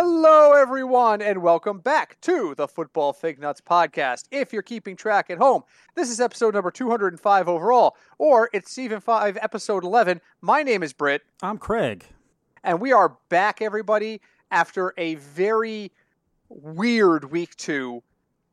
Hello, 0.00 0.52
everyone, 0.52 1.20
and 1.20 1.42
welcome 1.42 1.80
back 1.80 2.20
to 2.20 2.54
the 2.56 2.68
Football 2.68 3.12
Fig 3.12 3.40
Nuts 3.40 3.60
podcast. 3.60 4.26
If 4.30 4.52
you're 4.52 4.62
keeping 4.62 4.94
track 4.94 5.28
at 5.28 5.38
home, 5.38 5.64
this 5.96 6.08
is 6.08 6.20
episode 6.20 6.54
number 6.54 6.70
205 6.70 7.48
overall, 7.48 7.96
or 8.16 8.48
it's 8.52 8.70
season 8.70 9.00
5, 9.00 9.36
episode 9.42 9.82
11. 9.82 10.20
My 10.40 10.62
name 10.62 10.84
is 10.84 10.92
Britt, 10.92 11.22
I'm 11.42 11.58
Craig. 11.58 12.04
and 12.62 12.80
we 12.80 12.92
are 12.92 13.16
back, 13.28 13.60
everybody, 13.60 14.20
after 14.52 14.94
a 14.96 15.16
very 15.16 15.90
weird 16.48 17.32
week 17.32 17.56
two. 17.56 18.04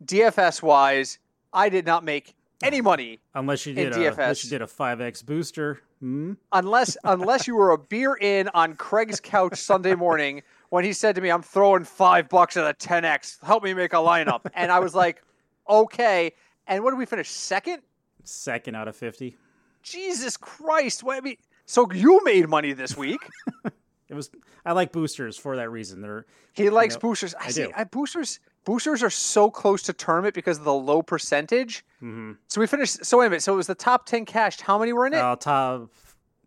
DFS 0.04 0.64
wise, 0.64 1.20
I 1.54 1.70
did 1.70 1.86
not 1.86 2.04
make 2.04 2.34
any 2.64 2.82
money 2.82 3.20
Unless 3.36 3.68
you 3.68 3.76
In 3.76 3.92
did 3.92 3.94
a 3.94 3.96
DFS. 3.98 4.12
unless 4.14 4.44
you 4.46 4.50
did 4.50 4.64
a 4.64 4.68
five 4.68 5.00
X 5.00 5.22
booster. 5.22 5.82
Hmm? 6.00 6.34
unless 6.52 6.98
unless 7.06 7.48
you 7.48 7.56
were 7.56 7.72
a 7.72 7.78
beer 7.78 8.16
in 8.16 8.50
on 8.50 8.76
Craig's 8.76 9.20
couch 9.22 9.58
Sunday 9.58 9.96
morning 9.96 10.42
when 10.76 10.84
he 10.86 10.94
said 10.94 11.16
to 11.16 11.22
me, 11.22 11.30
"I'm 11.30 11.42
throwing 11.42 11.84
five 11.84 12.30
bucks 12.30 12.58
at 12.58 12.66
a 12.70 12.74
10x. 12.74 13.44
Help 13.44 13.64
me 13.64 13.74
make 13.74 13.94
a 13.94 13.98
lineup." 13.98 14.42
And 14.54 14.72
I 14.72 14.80
was 14.80 14.94
like, 14.94 15.24
"Okay." 15.68 16.32
And 16.68 16.84
what 16.84 16.92
did 16.92 16.98
we 16.98 17.06
finish? 17.06 17.30
Second? 17.30 17.82
Second 18.24 18.76
out 18.76 18.88
of 18.88 18.96
fifty. 18.96 19.38
Jesus 19.84 20.36
Christ! 20.38 21.04
What, 21.04 21.18
I 21.18 21.22
mean, 21.22 21.38
so 21.66 21.92
you 21.92 22.22
made 22.24 22.48
money 22.50 22.74
this 22.74 22.96
week. 22.96 23.22
It 24.08 24.14
was 24.14 24.30
I 24.64 24.74
like 24.74 24.92
boosters 24.92 25.36
for 25.36 25.56
that 25.56 25.72
reason. 25.72 26.00
They're 26.00 26.28
He 26.54 26.70
likes 26.70 26.94
know, 26.94 27.00
boosters. 27.00 27.34
I, 27.34 27.46
I 27.46 27.50
see. 27.50 27.64
do. 27.64 27.72
I, 27.76 27.86
boosters. 27.86 28.40
Boosters 28.64 29.02
are 29.02 29.10
so 29.10 29.50
close 29.50 29.82
to 29.84 29.94
tournament 29.94 30.36
because 30.36 30.60
of 30.60 30.64
the 30.64 30.74
low 30.76 31.02
percentage. 31.02 31.84
mhm. 32.04 32.38
So 32.48 32.62
we 32.62 32.68
finished. 32.68 33.04
So 33.04 33.18
wait 33.18 33.26
a 33.26 33.30
minute. 33.32 33.42
So 33.42 33.54
it 33.54 33.58
was 33.58 33.66
the 33.66 33.74
top 33.74 34.06
ten 34.06 34.26
cashed. 34.26 34.62
How 34.62 34.78
many 34.78 34.94
were 34.94 35.08
in 35.08 35.14
it? 35.14 35.22
uh, 35.22 35.36
top 35.38 35.90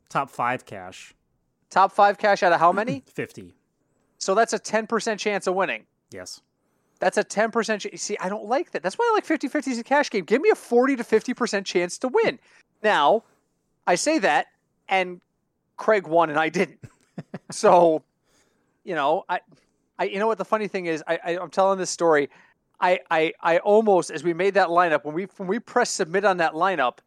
top 0.08 0.30
five 0.30 0.67
cash. 0.67 1.14
top 1.69 1.91
five 1.91 2.17
cash 2.17 2.45
out 2.45 2.52
of 2.52 2.61
how 2.61 2.70
many? 2.70 3.02
Fifty. 3.12 3.55
So 4.19 4.34
that's 4.34 4.52
a 4.52 4.58
ten 4.58 4.86
percent 4.86 5.19
chance 5.20 5.47
of 5.47 5.55
winning. 5.55 5.84
Yes. 6.11 6.41
That's 7.00 7.16
a 7.16 7.22
10% 7.22 7.78
chance. 7.78 8.02
See, 8.02 8.16
I 8.19 8.28
don't 8.28 8.47
like 8.47 8.72
that. 8.72 8.83
That's 8.83 8.97
why 8.97 9.08
I 9.08 9.14
like 9.14 9.24
50 9.24 9.47
50 9.47 9.70
as 9.70 9.78
a 9.78 9.84
cash 9.84 10.11
game. 10.11 10.24
Give 10.24 10.42
me 10.42 10.50
a 10.50 10.56
40 10.56 10.97
to 10.97 11.05
50% 11.05 11.64
chance 11.64 11.97
to 11.98 12.08
win. 12.08 12.41
Now, 12.83 13.22
I 13.86 13.94
say 13.94 14.19
that, 14.19 14.46
and 14.89 15.20
Craig 15.77 16.08
won 16.08 16.28
and 16.28 16.36
I 16.41 16.48
didn't. 16.48 16.80
so, 17.52 18.02
you 18.83 18.96
know, 18.96 19.24
I, 19.28 19.39
I, 20.00 20.05
you 20.06 20.19
know 20.19 20.27
what 20.27 20.39
the 20.39 20.44
funny 20.44 20.66
thing 20.66 20.86
is? 20.86 21.05
I, 21.06 21.20
I 21.24 21.39
I'm 21.39 21.50
telling 21.50 21.78
this 21.78 21.91
story. 21.91 22.30
I, 22.80 22.98
I, 23.12 23.33
I 23.41 23.58
almost, 23.58 24.11
as 24.11 24.24
we 24.24 24.34
made 24.34 24.55
that 24.55 24.66
lineup, 24.69 25.05
when 25.05 25.14
we 25.14 25.28
when 25.36 25.48
we 25.48 25.61
pressed 25.61 25.94
submit 25.94 26.24
on 26.24 26.39
that 26.39 26.55
lineup, 26.55 26.98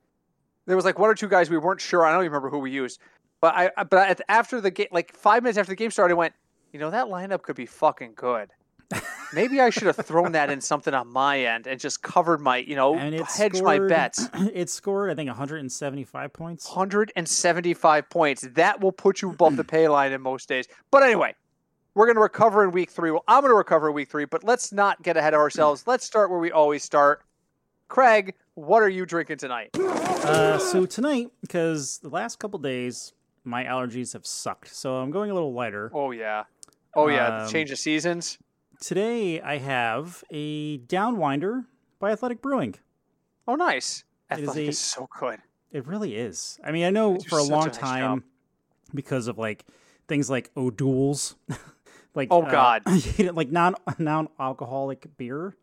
there 0.67 0.77
was 0.77 0.85
like 0.85 0.99
one 0.99 1.09
or 1.09 1.15
two 1.15 1.27
guys 1.27 1.49
we 1.49 1.57
weren't 1.57 1.81
sure. 1.81 2.05
I 2.05 2.13
don't 2.13 2.21
even 2.21 2.31
remember 2.31 2.49
who 2.49 2.59
we 2.59 2.71
used, 2.71 2.99
but 3.41 3.55
I, 3.55 3.71
I- 3.75 3.83
but 3.83 4.21
after 4.29 4.61
the 4.61 4.71
game, 4.71 4.87
like 4.93 5.13
five 5.17 5.43
minutes 5.43 5.57
after 5.57 5.71
the 5.73 5.75
game 5.75 5.91
started, 5.91 6.13
I 6.13 6.17
went, 6.17 6.33
you 6.71 6.79
know, 6.79 6.89
that 6.91 7.07
lineup 7.07 7.41
could 7.41 7.55
be 7.55 7.65
fucking 7.65 8.13
good. 8.15 8.51
Maybe 9.33 9.61
I 9.61 9.69
should 9.69 9.83
have 9.83 9.95
thrown 9.95 10.33
that 10.33 10.49
in 10.49 10.59
something 10.61 10.93
on 10.93 11.07
my 11.07 11.39
end 11.39 11.65
and 11.65 11.79
just 11.79 12.01
covered 12.01 12.41
my, 12.41 12.57
you 12.57 12.75
know, 12.75 12.95
And 12.95 13.15
it 13.15 13.25
hedged 13.25 13.63
my 13.63 13.79
bets. 13.79 14.29
It 14.53 14.69
scored 14.69 15.09
I 15.09 15.15
think 15.15 15.27
175 15.29 16.33
points. 16.33 16.67
175 16.67 18.09
points. 18.09 18.47
That 18.53 18.81
will 18.81 18.91
put 18.91 19.21
you 19.21 19.31
above 19.31 19.55
the 19.55 19.63
pay 19.75 19.87
line 19.87 20.11
in 20.11 20.21
most 20.21 20.49
days. 20.49 20.67
But 20.91 21.03
anyway, 21.03 21.35
we're 21.93 22.05
going 22.05 22.15
to 22.15 22.21
recover 22.21 22.63
in 22.63 22.71
week 22.71 22.91
three. 22.91 23.11
Well, 23.11 23.23
I'm 23.27 23.41
going 23.41 23.51
to 23.51 23.57
recover 23.57 23.89
in 23.89 23.95
week 23.95 24.09
three, 24.09 24.25
but 24.25 24.43
let's 24.43 24.71
not 24.71 25.01
get 25.01 25.17
ahead 25.17 25.33
of 25.33 25.39
ourselves. 25.39 25.83
Let's 25.87 26.05
start 26.05 26.29
where 26.29 26.39
we 26.39 26.51
always 26.51 26.83
start. 26.83 27.23
Craig, 27.87 28.35
what 28.55 28.81
are 28.81 28.89
you 28.89 29.05
drinking 29.05 29.37
tonight? 29.37 29.69
Uh, 29.77 30.57
so 30.57 30.85
tonight, 30.85 31.31
because 31.41 31.97
the 31.99 32.09
last 32.09 32.39
couple 32.39 32.59
days 32.59 33.13
my 33.43 33.63
allergies 33.63 34.13
have 34.13 34.25
sucked, 34.25 34.73
so 34.73 34.95
I'm 34.95 35.11
going 35.11 35.31
a 35.31 35.33
little 35.33 35.53
lighter. 35.53 35.91
Oh, 35.93 36.11
yeah. 36.11 36.43
Oh, 36.95 37.07
yeah. 37.07 37.39
Um, 37.39 37.45
the 37.45 37.51
change 37.51 37.71
of 37.71 37.77
seasons. 37.79 38.37
Today 38.79 39.39
I 39.41 39.57
have 39.57 40.23
a 40.31 40.79
Downwinder 40.79 41.65
by 41.99 42.11
Athletic 42.11 42.41
Brewing. 42.41 42.75
Oh, 43.47 43.55
nice. 43.55 44.03
It 44.29 44.39
is 44.39 44.49
Athletic 44.49 44.65
a- 44.65 44.69
is 44.69 44.79
so 44.79 45.07
good. 45.19 45.39
It 45.71 45.87
really 45.87 46.15
is. 46.15 46.59
I 46.63 46.71
mean, 46.71 46.83
I 46.85 46.89
know 46.89 47.17
for 47.19 47.39
a 47.39 47.41
such 47.43 47.49
a 47.49 47.53
long 47.53 47.65
nice 47.67 47.75
job. 47.77 47.83
time 47.85 48.23
because 48.93 49.27
of 49.27 49.37
like 49.37 49.65
things 50.07 50.29
like 50.29 50.51
O'Doul's, 50.57 51.35
like 52.15 52.27
Oh, 52.31 52.41
god, 52.41 52.81
uh, 52.85 52.99
God. 53.17 53.35
like 53.35 53.49
non 53.51 53.75
non 53.97 54.27
alcoholic 54.39 55.07
beer. 55.17 55.55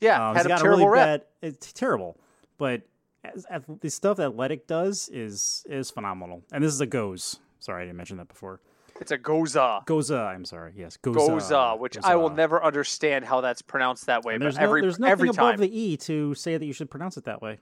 Yeah. 0.00 0.30
Um, 0.30 0.34
had 0.36 0.46
it's 0.46 0.54
a 0.54 0.62
terrible 0.62 0.86
really 0.88 0.92
rep. 0.92 1.20
bad. 1.42 1.48
It's 1.50 1.72
terrible, 1.74 2.16
but 2.56 2.82
as, 3.22 3.44
as 3.50 3.62
the 3.82 3.90
stuff 3.90 4.18
Athletic 4.18 4.66
does 4.66 5.10
is 5.12 5.62
is 5.68 5.90
phenomenal. 5.90 6.42
And 6.52 6.64
this 6.64 6.72
is 6.72 6.80
a 6.80 6.86
Goes. 6.86 7.38
Sorry, 7.58 7.82
I 7.82 7.84
didn't 7.84 7.98
mention 7.98 8.16
that 8.16 8.28
before. 8.28 8.60
It's 9.00 9.10
a 9.10 9.18
Goza. 9.18 9.82
Goza. 9.86 10.16
I'm 10.16 10.44
sorry. 10.44 10.72
Yes, 10.76 10.96
Goza. 10.98 11.18
Goza, 11.18 11.76
which 11.78 11.96
I 12.02 12.16
will 12.16 12.30
never 12.30 12.62
understand 12.62 13.24
how 13.24 13.40
that's 13.40 13.62
pronounced 13.62 14.06
that 14.06 14.24
way. 14.24 14.34
And 14.34 14.40
But 14.40 14.44
there's 14.44 14.58
every 14.58 14.80
no, 14.82 14.84
there's 14.86 14.98
nothing 14.98 15.12
every 15.12 15.28
above 15.30 15.52
time, 15.52 15.60
the 15.60 15.80
e 15.80 15.96
to 15.98 16.34
say 16.34 16.56
that 16.56 16.64
you 16.64 16.72
should 16.72 16.90
pronounce 16.90 17.16
it 17.16 17.24
that 17.24 17.40
way. 17.42 17.58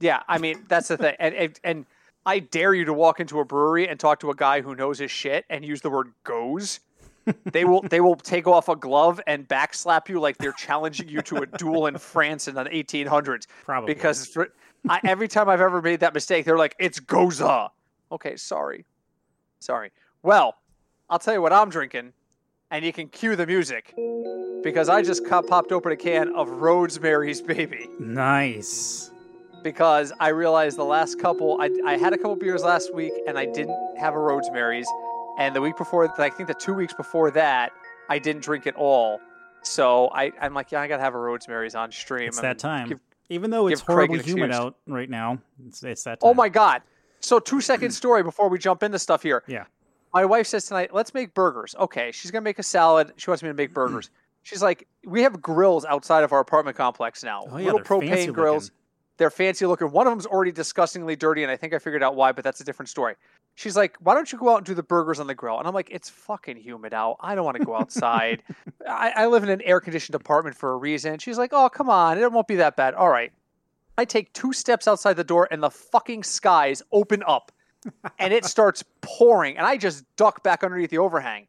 yeah. 0.00 0.22
I 0.28 0.38
mean, 0.38 0.64
that's 0.68 0.88
the 0.88 0.96
thing. 0.96 1.14
And, 1.18 1.34
and 1.34 1.60
and 1.62 1.86
I 2.26 2.38
dare 2.40 2.74
you 2.74 2.84
to 2.86 2.92
walk 2.92 3.20
into 3.20 3.38
a 3.40 3.44
brewery 3.44 3.88
and 3.88 4.00
talk 4.00 4.20
to 4.20 4.30
a 4.30 4.34
guy 4.34 4.60
who 4.60 4.74
knows 4.74 4.98
his 4.98 5.10
shit 5.10 5.44
and 5.50 5.64
use 5.64 5.80
the 5.82 5.90
word 5.90 6.12
"goes." 6.24 6.80
they 7.52 7.66
will 7.66 7.82
they 7.82 8.00
will 8.00 8.16
take 8.16 8.46
off 8.46 8.70
a 8.70 8.76
glove 8.76 9.20
and 9.26 9.46
backslap 9.46 10.08
you 10.08 10.18
like 10.18 10.38
they're 10.38 10.52
challenging 10.52 11.08
you 11.10 11.20
to 11.20 11.36
a 11.36 11.46
duel 11.46 11.86
in 11.86 11.98
France 11.98 12.48
in 12.48 12.54
the 12.54 12.64
1800s. 12.64 13.46
Probably 13.66 13.92
Because 13.92 14.26
for, 14.26 14.48
I, 14.88 15.00
every 15.04 15.28
time 15.28 15.48
I've 15.50 15.60
ever 15.60 15.82
made 15.82 16.00
that 16.00 16.14
mistake, 16.14 16.46
they're 16.46 16.56
like, 16.56 16.74
"It's 16.78 16.98
Goza." 17.00 17.70
Okay, 18.10 18.36
sorry, 18.36 18.86
sorry. 19.60 19.92
Well, 20.22 20.54
I'll 21.10 21.18
tell 21.18 21.34
you 21.34 21.40
what 21.42 21.52
I'm 21.52 21.70
drinking, 21.70 22.12
and 22.70 22.84
you 22.84 22.92
can 22.92 23.08
cue 23.08 23.34
the 23.34 23.46
music 23.46 23.94
because 24.62 24.88
I 24.88 25.02
just 25.02 25.24
popped 25.24 25.72
open 25.72 25.92
a 25.92 25.96
can 25.96 26.34
of 26.34 26.48
Rosemary's 26.50 27.40
Baby 27.40 27.88
nice. 27.98 29.10
because 29.62 30.12
I 30.20 30.28
realized 30.28 30.76
the 30.76 30.84
last 30.84 31.18
couple 31.18 31.58
I, 31.60 31.70
I 31.86 31.96
had 31.96 32.12
a 32.12 32.16
couple 32.16 32.36
beers 32.36 32.62
last 32.62 32.94
week 32.94 33.12
and 33.26 33.38
I 33.38 33.46
didn't 33.46 33.76
have 33.98 34.14
a 34.14 34.18
Rosemary's, 34.18 34.86
and 35.38 35.56
the 35.56 35.60
week 35.62 35.78
before, 35.78 36.12
I 36.20 36.28
think 36.30 36.48
the 36.48 36.54
two 36.54 36.74
weeks 36.74 36.92
before 36.92 37.30
that, 37.30 37.72
I 38.10 38.18
didn't 38.18 38.42
drink 38.42 38.66
at 38.66 38.74
all. 38.76 39.20
So 39.62 40.08
I, 40.12 40.32
I'm 40.40 40.52
like, 40.52 40.72
yeah, 40.72 40.80
I 40.80 40.88
gotta 40.88 41.02
have 41.02 41.14
a 41.14 41.18
Rosemary's 41.18 41.74
on 41.74 41.90
stream. 41.90 42.28
It's 42.28 42.40
that 42.40 42.58
time. 42.58 42.88
give- 42.88 43.00
Even 43.30 43.50
though 43.50 43.66
it's 43.68 43.80
horribly 43.80 44.20
humid 44.20 44.50
out 44.52 44.76
right 44.86 45.08
now, 45.08 45.38
it's, 45.66 45.82
it's 45.82 46.04
that 46.04 46.18
oh 46.22 46.28
time. 46.28 46.30
Oh 46.30 46.34
my 46.34 46.48
god! 46.50 46.82
So 47.20 47.38
two 47.38 47.60
second 47.62 47.92
story 47.92 48.22
before 48.22 48.48
we 48.48 48.58
jump 48.58 48.82
into 48.82 48.98
stuff 48.98 49.22
here. 49.22 49.42
Yeah. 49.46 49.64
My 50.14 50.24
wife 50.24 50.46
says 50.46 50.66
tonight, 50.66 50.94
let's 50.94 51.14
make 51.14 51.34
burgers. 51.34 51.74
Okay, 51.78 52.12
she's 52.12 52.30
gonna 52.30 52.42
make 52.42 52.58
a 52.58 52.62
salad. 52.62 53.12
She 53.16 53.30
wants 53.30 53.42
me 53.42 53.48
to 53.48 53.54
make 53.54 53.74
burgers. 53.74 54.10
She's 54.44 54.62
like, 54.62 54.86
we 55.04 55.22
have 55.24 55.42
grills 55.42 55.84
outside 55.84 56.24
of 56.24 56.32
our 56.32 56.40
apartment 56.40 56.74
complex 56.74 57.22
now. 57.22 57.42
Oh, 57.50 57.58
yeah, 57.58 57.66
Little 57.72 57.80
they're 57.80 58.00
fancy 58.08 58.30
propane 58.30 58.32
grills. 58.32 58.64
looking. 58.64 58.74
They're 59.18 59.30
fancy 59.30 59.66
looking. 59.66 59.90
One 59.90 60.06
of 60.06 60.12
them's 60.12 60.24
already 60.24 60.52
disgustingly 60.52 61.16
dirty, 61.16 61.42
and 61.42 61.52
I 61.52 61.56
think 61.56 61.74
I 61.74 61.78
figured 61.78 62.02
out 62.02 62.14
why, 62.14 62.32
but 62.32 62.44
that's 62.44 62.60
a 62.60 62.64
different 62.64 62.88
story. 62.88 63.16
She's 63.56 63.76
like, 63.76 63.96
why 64.00 64.14
don't 64.14 64.30
you 64.32 64.38
go 64.38 64.50
out 64.50 64.58
and 64.58 64.64
do 64.66 64.72
the 64.72 64.82
burgers 64.82 65.20
on 65.20 65.26
the 65.26 65.34
grill? 65.34 65.58
And 65.58 65.66
I'm 65.68 65.74
like, 65.74 65.90
it's 65.90 66.08
fucking 66.08 66.56
humid 66.56 66.94
out. 66.94 67.16
I 67.20 67.34
don't 67.34 67.44
want 67.44 67.58
to 67.58 67.64
go 67.64 67.74
outside. 67.74 68.42
I, 68.88 69.12
I 69.16 69.26
live 69.26 69.42
in 69.42 69.50
an 69.50 69.60
air 69.62 69.80
conditioned 69.80 70.14
apartment 70.14 70.56
for 70.56 70.72
a 70.72 70.76
reason. 70.76 71.18
She's 71.18 71.36
like, 71.36 71.52
oh, 71.52 71.68
come 71.68 71.90
on. 71.90 72.16
It 72.16 72.32
won't 72.32 72.46
be 72.48 72.56
that 72.56 72.76
bad. 72.76 72.94
All 72.94 73.10
right. 73.10 73.32
I 73.98 74.04
take 74.04 74.32
two 74.32 74.52
steps 74.52 74.86
outside 74.86 75.14
the 75.14 75.24
door, 75.24 75.48
and 75.50 75.62
the 75.62 75.70
fucking 75.70 76.22
skies 76.22 76.82
open 76.92 77.22
up 77.26 77.50
and 78.18 78.32
it 78.32 78.44
starts 78.44 78.84
pouring 79.00 79.56
and 79.56 79.66
i 79.66 79.76
just 79.76 80.04
duck 80.16 80.42
back 80.42 80.62
underneath 80.64 80.90
the 80.90 80.98
overhang 80.98 81.46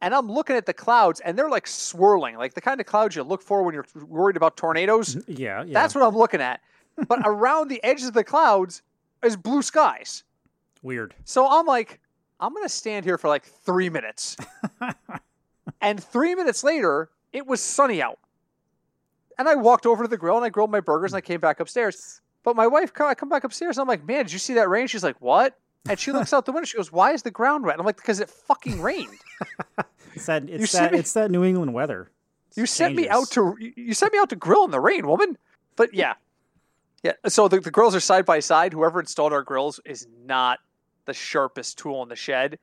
and 0.00 0.14
i'm 0.14 0.30
looking 0.30 0.56
at 0.56 0.66
the 0.66 0.72
clouds 0.72 1.20
and 1.20 1.38
they're 1.38 1.48
like 1.50 1.66
swirling 1.66 2.36
like 2.36 2.54
the 2.54 2.60
kind 2.60 2.80
of 2.80 2.86
clouds 2.86 3.16
you 3.16 3.22
look 3.22 3.42
for 3.42 3.62
when 3.62 3.74
you're 3.74 3.86
worried 4.06 4.36
about 4.36 4.56
tornadoes. 4.56 5.14
Mm-hmm. 5.16 5.32
Yeah, 5.40 5.64
yeah. 5.64 5.72
that's 5.72 5.94
what 5.94 6.04
i'm 6.04 6.16
looking 6.16 6.40
at. 6.40 6.60
But 7.08 7.20
around 7.24 7.68
the 7.68 7.82
edges 7.82 8.08
of 8.08 8.14
the 8.14 8.24
clouds 8.24 8.82
is 9.22 9.36
blue 9.36 9.62
skies. 9.62 10.24
Weird. 10.82 11.14
so 11.24 11.46
i'm 11.48 11.66
like 11.66 12.00
i'm 12.40 12.52
gonna 12.52 12.68
stand 12.68 13.04
here 13.04 13.16
for 13.16 13.28
like 13.28 13.44
three 13.44 13.88
minutes. 13.88 14.36
And 15.80 16.02
three 16.02 16.34
minutes 16.34 16.62
later 16.62 17.10
it 17.32 17.46
was 17.46 17.60
sunny 17.60 18.02
out. 18.02 18.18
And 19.38 19.48
i 19.48 19.54
walked 19.54 19.86
over 19.86 20.04
to 20.04 20.08
the 20.08 20.16
grill 20.16 20.36
and 20.36 20.44
i 20.44 20.48
grilled 20.48 20.70
my 20.70 20.80
burgers 20.80 21.12
and 21.12 21.18
i 21.18 21.20
came 21.20 21.40
back 21.40 21.60
upstairs. 21.60 22.20
But 22.44 22.56
my 22.56 22.66
wife 22.66 22.92
I 23.00 23.14
come 23.14 23.28
back 23.28 23.44
upstairs. 23.44 23.76
And 23.76 23.82
i'm 23.82 23.88
like 23.88 24.06
man 24.06 24.24
did 24.24 24.32
you 24.32 24.38
see 24.38 24.54
that 24.54 24.68
rain? 24.68 24.86
She's 24.86 25.04
like 25.04 25.20
what 25.20 25.58
and 25.88 25.98
she 25.98 26.12
looks 26.12 26.32
out 26.32 26.46
the 26.46 26.52
window. 26.52 26.66
She 26.66 26.76
goes, 26.76 26.92
"Why 26.92 27.12
is 27.12 27.22
the 27.22 27.30
ground 27.30 27.64
wet?" 27.64 27.78
I'm 27.78 27.86
like, 27.86 27.96
"Because 27.96 28.20
it 28.20 28.30
fucking 28.30 28.80
rained." 28.80 29.18
It's 30.14 30.26
that 30.26 30.48
it's 30.50 30.70
sent 30.72 30.84
that 30.84 30.92
me- 30.92 30.98
it's 30.98 31.12
that 31.14 31.30
New 31.30 31.42
England 31.42 31.72
weather. 31.72 32.10
You 32.54 32.64
It's 32.64 32.72
sent 32.72 32.94
me 32.94 33.08
out 33.08 33.30
to 33.30 33.56
you- 33.58 33.72
you 33.76 33.94
sent 33.94 34.12
me 34.12 34.18
out 34.18 34.28
to 34.28 34.36
grill 34.36 34.64
in 34.66 34.70
the 34.70 34.78
rain, 34.80 35.06
woman. 35.06 35.38
But 35.74 35.94
yeah, 35.94 36.14
yeah. 37.02 37.12
So 37.28 37.48
the, 37.48 37.60
the 37.60 37.70
grills 37.70 37.94
are 37.94 38.00
side 38.00 38.26
by 38.26 38.40
side. 38.40 38.74
Whoever 38.74 39.00
installed 39.00 39.32
our 39.32 39.42
grills 39.42 39.80
is 39.86 40.06
not 40.26 40.58
the 41.06 41.14
sharpest 41.14 41.78
tool 41.78 42.02
in 42.02 42.10
the 42.10 42.16
shed. 42.16 42.58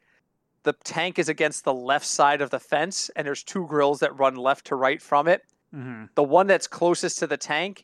The 0.62 0.74
tank 0.84 1.18
is 1.18 1.28
against 1.28 1.64
the 1.64 1.74
left 1.74 2.06
side 2.06 2.42
of 2.42 2.52
the 2.52 2.60
fence, 2.60 3.10
and 3.16 3.26
there's 3.26 3.44
two 3.44 3.66
grills 3.66 4.00
that 4.02 4.16
run 4.20 4.36
left 4.36 4.66
to 4.68 4.76
right 4.76 5.02
from 5.02 5.28
it. 5.28 5.44
Mhm. 5.76 6.10
The 6.14 6.24
one 6.24 6.46
that's 6.46 6.68
closest 6.68 7.18
to 7.20 7.26
the 7.28 7.38
tank 7.38 7.84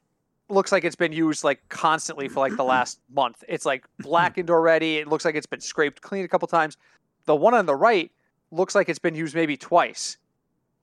looks 0.49 0.71
like 0.71 0.83
it's 0.83 0.95
been 0.95 1.11
used 1.11 1.43
like 1.43 1.67
constantly 1.69 2.27
for 2.27 2.39
like 2.39 2.55
the 2.55 2.63
last 2.63 2.99
month. 3.13 3.43
It's 3.47 3.65
like 3.65 3.85
blackened 3.99 4.49
already. 4.49 4.97
It 4.97 5.07
looks 5.07 5.25
like 5.25 5.35
it's 5.35 5.45
been 5.45 5.61
scraped 5.61 6.01
clean 6.01 6.25
a 6.25 6.27
couple 6.27 6.47
times. 6.47 6.77
The 7.25 7.35
one 7.35 7.53
on 7.53 7.65
the 7.65 7.75
right 7.75 8.11
looks 8.51 8.75
like 8.75 8.89
it's 8.89 8.99
been 8.99 9.15
used 9.15 9.35
maybe 9.35 9.57
twice. 9.57 10.17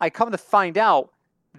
I 0.00 0.10
come 0.10 0.32
to 0.32 0.38
find 0.38 0.76
out 0.76 1.10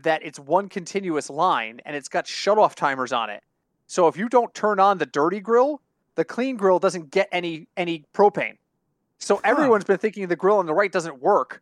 that 0.01 0.23
it's 0.23 0.39
one 0.39 0.69
continuous 0.69 1.29
line 1.29 1.79
and 1.85 1.95
it's 1.95 2.09
got 2.09 2.27
shut-off 2.27 2.75
timers 2.75 3.13
on 3.13 3.29
it. 3.29 3.43
So 3.87 4.07
if 4.07 4.17
you 4.17 4.27
don't 4.27 4.53
turn 4.53 4.79
on 4.79 4.97
the 4.97 5.05
dirty 5.05 5.39
grill, 5.39 5.81
the 6.15 6.25
clean 6.25 6.57
grill 6.57 6.79
doesn't 6.79 7.11
get 7.11 7.29
any 7.31 7.67
any 7.77 8.05
propane. 8.13 8.57
So 9.19 9.39
everyone's 9.43 9.85
been 9.85 9.97
thinking 9.97 10.27
the 10.27 10.35
grill 10.35 10.57
on 10.57 10.65
the 10.65 10.73
right 10.73 10.91
doesn't 10.91 11.21
work 11.21 11.61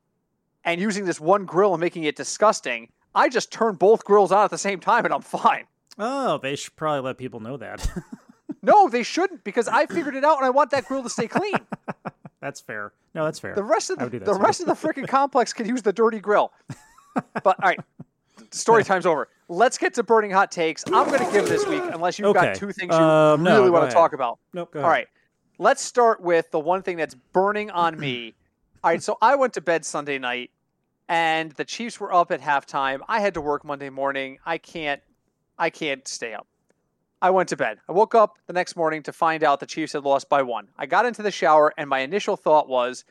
and 0.64 0.82
using 0.82 1.06
this 1.06 1.20
one 1.20 1.46
grill 1.46 1.74
and 1.74 1.82
making 1.82 2.06
it 2.06 2.16
disgusting. 2.16 2.90
I 3.14 3.30
just 3.30 3.52
turn 3.52 3.76
both 3.76 4.04
grills 4.06 4.32
on 4.32 4.46
at 4.46 4.52
the 4.52 4.58
same 4.58 4.80
time 4.80 5.06
and 5.06 5.14
I'm 5.14 5.22
fine. 5.22 5.66
Oh, 5.98 6.38
they 6.38 6.56
should 6.56 6.76
probably 6.76 7.02
let 7.02 7.18
people 7.18 7.40
know 7.40 7.58
that. 7.58 7.88
No, 8.64 8.90
they 8.90 9.02
shouldn't 9.02 9.44
because 9.44 9.68
I 9.68 9.88
figured 9.88 10.16
it 10.16 10.24
out 10.24 10.38
and 10.38 10.46
I 10.46 10.52
want 10.52 10.70
that 10.70 10.86
grill 10.86 11.02
to 11.02 11.10
stay 11.10 11.28
clean. 11.28 11.56
that's 12.42 12.62
fair. 12.62 12.92
No, 13.16 13.26
that's 13.26 13.40
fair. 13.40 13.56
The 13.56 13.64
rest 13.64 13.90
of 13.90 13.98
the, 13.98 14.08
the 14.08 14.20
too. 14.20 14.34
rest 14.40 14.60
of 14.62 14.68
the 14.68 14.74
freaking 14.74 15.08
complex 15.08 15.52
can 15.52 15.68
use 15.68 15.82
the 15.82 15.92
dirty 15.92 16.20
grill. 16.20 16.52
But 17.16 17.46
all 17.46 17.56
right, 17.70 17.80
story 18.52 18.84
time's 18.84 19.08
over. 19.08 19.30
Let's 19.50 19.80
get 19.80 19.96
to 19.96 20.04
burning 20.04 20.30
hot 20.30 20.52
takes. 20.52 20.84
I'm 20.86 21.08
going 21.08 21.26
to 21.26 21.32
give 21.32 21.50
this 21.50 21.66
week, 21.66 21.82
unless 21.92 22.20
you've 22.20 22.28
Okay. 22.28 22.48
got 22.52 22.56
two 22.56 22.72
things 22.72 22.94
you 22.96 23.02
Um, 23.04 23.44
really 23.44 23.66
go 23.66 23.72
want 23.72 23.90
to 23.90 23.94
talk 23.96 24.14
about. 24.14 24.38
Nope. 24.54 24.74
Go 24.74 24.84
All 24.84 24.90
right, 24.90 25.08
let's 25.58 25.82
start 25.82 26.22
with 26.22 26.52
the 26.52 26.60
one 26.60 26.84
thing 26.84 26.98
that's 26.98 27.16
burning 27.34 27.72
on 27.72 27.98
me. 28.00 28.36
All 28.84 28.92
right, 28.92 29.02
so 29.02 29.18
I 29.24 29.36
went 29.38 29.54
to 29.54 29.62
bed 29.62 29.86
Sunday 29.86 30.20
night, 30.20 30.52
and 31.10 31.52
the 31.54 31.66
Chiefs 31.66 32.00
were 32.00 32.14
up 32.14 32.32
at 32.32 32.42
halftime. 32.42 33.00
I 33.08 33.22
had 33.22 33.34
to 33.34 33.42
work 33.42 33.66
Monday 33.66 33.90
morning. 33.90 34.38
I 34.46 34.60
can't, 34.60 35.02
I 35.62 35.70
can't 35.70 36.08
stay 36.08 36.34
up. 36.34 36.48
I 37.22 37.30
went 37.30 37.50
to 37.50 37.56
bed. 37.56 37.78
I 37.88 37.92
woke 37.92 38.16
up 38.16 38.40
the 38.48 38.54
next 38.54 38.76
morning 38.76 39.04
to 39.04 39.14
find 39.14 39.44
out 39.44 39.60
the 39.60 39.68
Chiefs 39.68 39.94
had 39.94 40.04
lost 40.04 40.28
by 40.28 40.42
one. 40.42 40.70
I 40.76 40.88
got 40.88 41.06
into 41.06 41.22
the 41.22 41.30
shower, 41.30 41.72
and 41.78 41.88
my 41.88 42.00
initial 42.00 42.36
thought 42.36 42.68
was, 42.68 43.06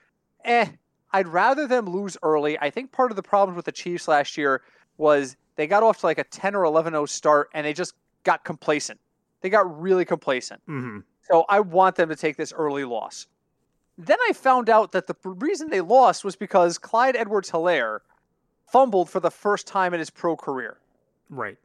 eh, 0.44 0.66
I'd 1.12 1.28
rather 1.28 1.68
them 1.68 1.86
lose 1.86 2.16
early. 2.24 2.58
I 2.58 2.70
think 2.70 2.90
part 2.90 3.12
of 3.12 3.16
the 3.16 3.22
problems 3.22 3.54
with 3.54 3.66
the 3.66 3.72
Chiefs 3.72 4.08
last 4.08 4.36
year 4.36 4.62
was 4.98 5.36
they 5.54 5.68
got 5.68 5.84
off 5.84 6.00
to 6.00 6.06
like 6.06 6.18
a 6.18 6.24
10 6.24 6.56
or 6.56 6.64
11 6.64 6.92
0 6.92 7.06
start, 7.06 7.50
and 7.54 7.64
they 7.64 7.72
just 7.72 7.94
got 8.24 8.42
complacent. 8.42 8.98
They 9.42 9.48
got 9.48 9.80
really 9.80 10.04
complacent. 10.04 10.60
Mhm. 10.66 11.04
So 11.22 11.44
I 11.48 11.60
want 11.60 11.94
them 11.94 12.08
to 12.08 12.16
take 12.16 12.36
this 12.36 12.52
early 12.52 12.84
loss. 12.84 13.28
Then 13.96 14.18
I 14.28 14.32
found 14.32 14.68
out 14.68 14.90
that 14.90 15.06
the 15.06 15.14
reason 15.24 15.70
they 15.70 15.82
lost 15.82 16.24
was 16.24 16.34
because 16.34 16.78
Clyde 16.78 17.14
Edwards 17.14 17.50
Helaire 17.52 18.00
fumbled 18.66 19.08
for 19.08 19.20
the 19.20 19.30
first 19.30 19.68
time 19.68 19.94
in 19.94 20.00
his 20.00 20.10
pro 20.10 20.36
career. 20.36 20.78
Right. 21.28 21.58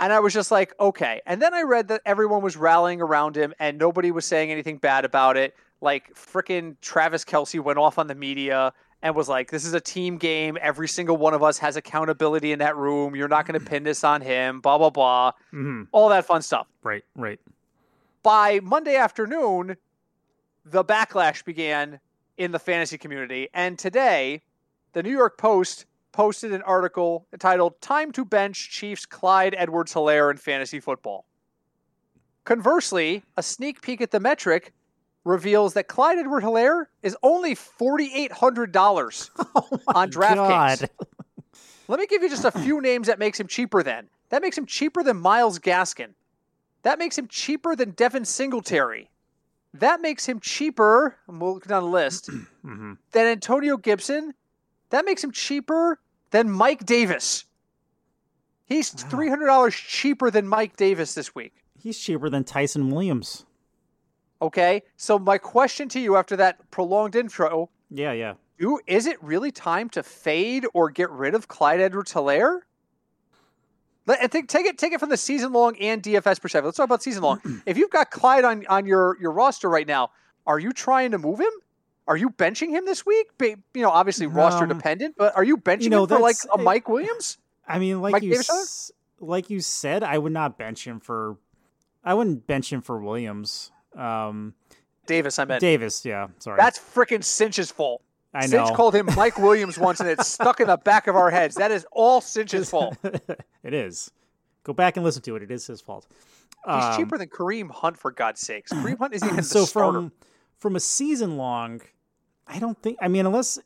And 0.00 0.12
I 0.12 0.20
was 0.20 0.32
just 0.32 0.50
like, 0.50 0.74
okay. 0.78 1.20
And 1.26 1.42
then 1.42 1.54
I 1.54 1.62
read 1.62 1.88
that 1.88 2.02
everyone 2.06 2.42
was 2.42 2.56
rallying 2.56 3.00
around 3.00 3.36
him 3.36 3.52
and 3.58 3.78
nobody 3.78 4.10
was 4.10 4.24
saying 4.24 4.50
anything 4.50 4.78
bad 4.78 5.04
about 5.04 5.36
it. 5.36 5.56
Like, 5.80 6.14
frickin' 6.14 6.76
Travis 6.80 7.24
Kelce 7.24 7.60
went 7.60 7.78
off 7.78 7.98
on 7.98 8.06
the 8.06 8.14
media 8.14 8.72
and 9.02 9.14
was 9.14 9.28
like, 9.28 9.50
this 9.50 9.64
is 9.64 9.74
a 9.74 9.80
team 9.80 10.16
game. 10.18 10.58
Every 10.60 10.88
single 10.88 11.16
one 11.16 11.34
of 11.34 11.42
us 11.42 11.58
has 11.58 11.76
accountability 11.76 12.52
in 12.52 12.58
that 12.60 12.76
room. 12.76 13.14
You're 13.16 13.28
not 13.28 13.46
going 13.46 13.58
to 13.58 13.64
pin 13.64 13.82
this 13.84 14.02
on 14.04 14.20
him, 14.20 14.60
blah, 14.60 14.78
blah, 14.78 14.90
blah. 14.90 15.32
hmm 15.50 15.82
All 15.92 16.08
that 16.10 16.24
fun 16.26 16.42
stuff. 16.42 16.66
Right. 16.82 17.04
Right. 17.16 17.40
by 18.22 18.60
Monday 18.62 18.96
afternoon, 18.96 19.76
the 20.64 20.84
backlash 20.84 21.44
began 21.44 22.00
in 22.36 22.52
the 22.52 22.58
fantasy 22.58 22.98
community. 22.98 23.48
And 23.54 23.78
today, 23.78 24.42
the 24.92 25.02
New 25.02 25.10
York 25.10 25.38
Post 25.38 25.86
posted 26.18 26.52
an 26.52 26.62
article 26.62 27.28
titled 27.38 27.80
Time 27.80 28.10
to 28.10 28.24
Bench 28.24 28.70
Chiefs 28.70 29.06
Clyde 29.06 29.54
Edwards 29.56 29.94
Helaire 29.94 30.32
in 30.32 30.36
Fantasy 30.36 30.80
Football. 30.80 31.24
Conversely, 32.44 33.22
a 33.36 33.42
sneak 33.44 33.80
peek 33.82 34.00
at 34.00 34.10
the 34.10 34.18
metric 34.18 34.72
reveals 35.22 35.74
that 35.74 35.86
Clyde 35.86 36.18
Edward 36.18 36.42
Helaire 36.42 36.86
is 37.04 37.16
only 37.22 37.54
$4,800 37.54 39.30
on 39.94 40.10
DraftKings. 40.10 40.88
Let 41.86 42.00
me 42.00 42.06
give 42.08 42.24
you 42.24 42.28
just 42.28 42.44
a 42.44 42.50
few 42.50 42.80
names 42.88 43.06
that 43.06 43.20
makes 43.20 43.38
him 43.38 43.46
cheaper 43.46 43.84
then. 43.84 44.08
That 44.30 44.42
makes 44.42 44.58
him 44.58 44.66
cheaper 44.66 45.04
than 45.04 45.20
Myles 45.20 45.60
Gaskin. 45.60 46.14
That 46.82 46.98
makes 46.98 47.16
him 47.16 47.28
cheaper 47.28 47.76
than 47.76 47.92
Devin 47.92 48.24
Singletary. 48.24 49.08
That 49.72 50.00
makes 50.00 50.26
him 50.26 50.40
cheaper, 50.40 51.14
and 51.28 51.40
we'll 51.40 51.54
look 51.54 51.68
down 51.68 51.84
the 51.84 51.88
list, 51.88 52.28
hmm 52.62 52.94
than 53.12 53.26
Antonio 53.26 53.76
Gibson. 53.76 54.34
That 54.90 55.04
makes 55.04 55.22
him 55.22 55.30
cheaper 55.30 56.00
than 56.30 56.50
Mike 56.50 56.84
Davis. 56.86 57.44
He's 58.66 58.94
$300 58.94 59.72
cheaper 59.72 60.30
than 60.30 60.46
Mike 60.46 60.76
Davis 60.76 61.14
this 61.14 61.34
week. 61.34 61.54
He's 61.78 61.98
cheaper 61.98 62.28
than 62.28 62.44
Ty'Son 62.44 62.90
Williams. 62.90 63.46
Okay? 64.42 64.82
So 64.96 65.18
my 65.18 65.38
question 65.38 65.88
to 65.90 66.00
you 66.00 66.16
after 66.16 66.36
that 66.36 66.70
prolonged 66.70 67.16
intro, 67.16 67.70
Yeah. 67.90 68.12
Yeah. 68.12 68.34
you 68.58 68.80
is 68.86 69.06
it 69.06 69.22
really 69.22 69.50
time 69.50 69.88
to 69.90 70.02
fade 70.02 70.66
or 70.74 70.90
get 70.90 71.10
rid 71.10 71.34
of 71.34 71.48
Clyde 71.48 71.80
Edwards 71.80 72.12
Helaire? 72.12 72.60
I 74.06 74.26
think 74.26 74.48
take 74.48 74.64
it 74.64 74.78
take 74.78 74.92
it 74.92 75.00
from 75.00 75.10
the 75.10 75.16
season 75.18 75.52
long 75.52 75.76
and 75.76 76.02
DFS 76.02 76.40
perspective. 76.40 76.64
Let's 76.64 76.76
talk 76.78 76.84
about 76.84 77.02
season 77.02 77.22
long. 77.22 77.62
if 77.66 77.76
you've 77.76 77.90
got 77.90 78.10
Clyde 78.10 78.44
on, 78.44 78.66
on 78.66 78.86
your, 78.86 79.18
your 79.20 79.32
roster 79.32 79.68
right 79.68 79.86
now, 79.86 80.10
are 80.46 80.58
you 80.58 80.72
trying 80.72 81.10
to 81.10 81.18
move 81.18 81.40
him? 81.40 81.50
Are 82.08 82.16
you 82.16 82.30
benching 82.30 82.70
him 82.70 82.84
this 82.86 83.04
week? 83.06 83.28
You 83.40 83.56
know, 83.76 83.90
obviously 83.90 84.26
roster 84.26 84.64
Um, 84.64 84.70
dependent, 84.70 85.14
but 85.16 85.36
are 85.36 85.44
you 85.44 85.56
benching 85.58 85.82
you 85.82 85.90
know, 85.90 86.02
him 86.04 86.08
for 86.08 86.18
like 86.18 86.36
a 86.52 86.58
Mike 86.58 86.88
Williams? 86.88 87.38
I 87.68 87.78
mean, 87.78 88.00
like 88.00 88.12
Mike 88.14 88.22
you, 88.22 88.34
s- 88.34 88.90
like 89.20 89.50
you 89.50 89.60
said, 89.60 90.02
I 90.02 90.18
would 90.18 90.32
not 90.32 90.56
bench 90.58 90.86
him 90.86 90.98
for. 91.00 91.36
I 92.02 92.14
wouldn't 92.14 92.46
bench 92.46 92.72
him 92.72 92.80
for 92.80 92.98
Williams. 92.98 93.70
Um, 93.94 94.54
Davis, 95.06 95.38
I 95.38 95.44
meant. 95.44 95.60
Davis, 95.60 96.04
yeah. 96.04 96.28
Sorry, 96.38 96.56
That's 96.58 96.78
freaking 96.78 97.22
Cinch's 97.22 97.70
fault. 97.70 98.02
I 98.34 98.46
know. 98.46 98.64
Cinch 98.64 98.76
called 98.76 98.94
him 98.94 99.06
Mike 99.16 99.38
Williams 99.38 99.78
once, 99.78 100.00
and 100.00 100.08
it's 100.08 100.26
stuck 100.34 100.60
in 100.60 100.66
the 100.66 100.76
back 100.78 101.06
of 101.08 101.16
our 101.16 101.30
heads. 101.30 101.56
That 101.56 101.70
is 101.70 101.86
all 101.92 102.20
Cinch's 102.20 102.70
fault. 102.74 102.96
it 103.02 103.74
is. 103.74 104.10
Go 104.64 104.72
back 104.72 104.96
and 104.96 105.04
listen 105.04 105.22
to 105.22 105.36
it. 105.36 105.42
It 105.42 105.50
is 105.50 105.66
his 105.66 105.80
fault. 105.80 106.06
He's 106.66 106.84
Um, 106.84 106.96
cheaper 106.96 107.18
than 107.18 107.28
Kareem 107.28 107.70
Hunt, 107.70 107.96
for 107.98 108.10
God's 108.10 108.40
sakes. 108.40 108.72
Kareem 108.72 108.98
Hunt 108.98 109.14
isn't 109.14 109.26
even 109.28 109.36
the 109.38 109.42
so 109.42 109.64
starter. 109.66 109.98
from 109.98 110.12
from 110.58 110.76
a 110.76 110.80
season 110.80 111.36
long, 111.36 111.80
I 112.48 112.58
don't 112.58 112.80
think. 112.82 112.98
I 113.00 113.08
mean, 113.08 113.26
unless 113.26 113.58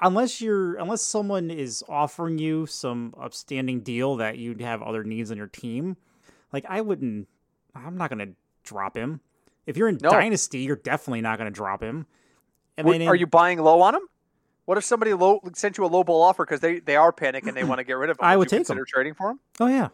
unless 0.00 0.40
you're 0.40 0.76
unless 0.76 1.02
someone 1.02 1.50
is 1.50 1.82
offering 1.88 2.38
you 2.38 2.66
some 2.66 3.14
upstanding 3.20 3.80
deal 3.80 4.16
that 4.16 4.36
you'd 4.38 4.60
have 4.60 4.82
other 4.82 5.04
needs 5.04 5.30
on 5.30 5.36
your 5.36 5.46
team, 5.46 5.96
like 6.52 6.64
I 6.68 6.80
wouldn't. 6.80 7.28
I'm 7.74 7.96
not 7.96 8.10
going 8.10 8.26
to 8.26 8.34
drop 8.64 8.96
him. 8.96 9.20
If 9.66 9.76
you're 9.76 9.88
in 9.88 9.98
No. 10.02 10.10
dynasty, 10.10 10.60
you're 10.60 10.76
definitely 10.76 11.20
not 11.20 11.38
going 11.38 11.50
to 11.50 11.54
drop 11.54 11.82
him. 11.82 12.06
And 12.76 12.86
Would- 12.86 12.94
then 12.94 13.02
in- 13.02 13.08
are 13.08 13.14
you 13.14 13.26
buying 13.26 13.58
low 13.58 13.80
on 13.82 13.94
him? 13.94 14.02
What 14.64 14.78
if 14.78 14.84
somebody 14.84 15.12
low 15.14 15.40
sent 15.54 15.78
you 15.78 15.84
a 15.84 15.86
low 15.86 16.02
ball 16.02 16.22
offer 16.22 16.44
because 16.44 16.58
they, 16.60 16.80
they 16.80 16.96
are 16.96 17.12
panic 17.12 17.46
and 17.46 17.56
they 17.56 17.62
want 17.62 17.78
to 17.78 17.84
get 17.84 17.92
rid 17.98 18.10
of 18.10 18.16
him? 18.20 18.24
I 18.24 18.36
would 18.36 18.46
you 18.46 18.50
take 18.50 18.58
consider 18.66 18.80
him. 18.80 18.86
trading 18.88 19.14
for 19.14 19.30
him. 19.30 19.40
Oh 19.60 19.66
yeah, 19.68 19.88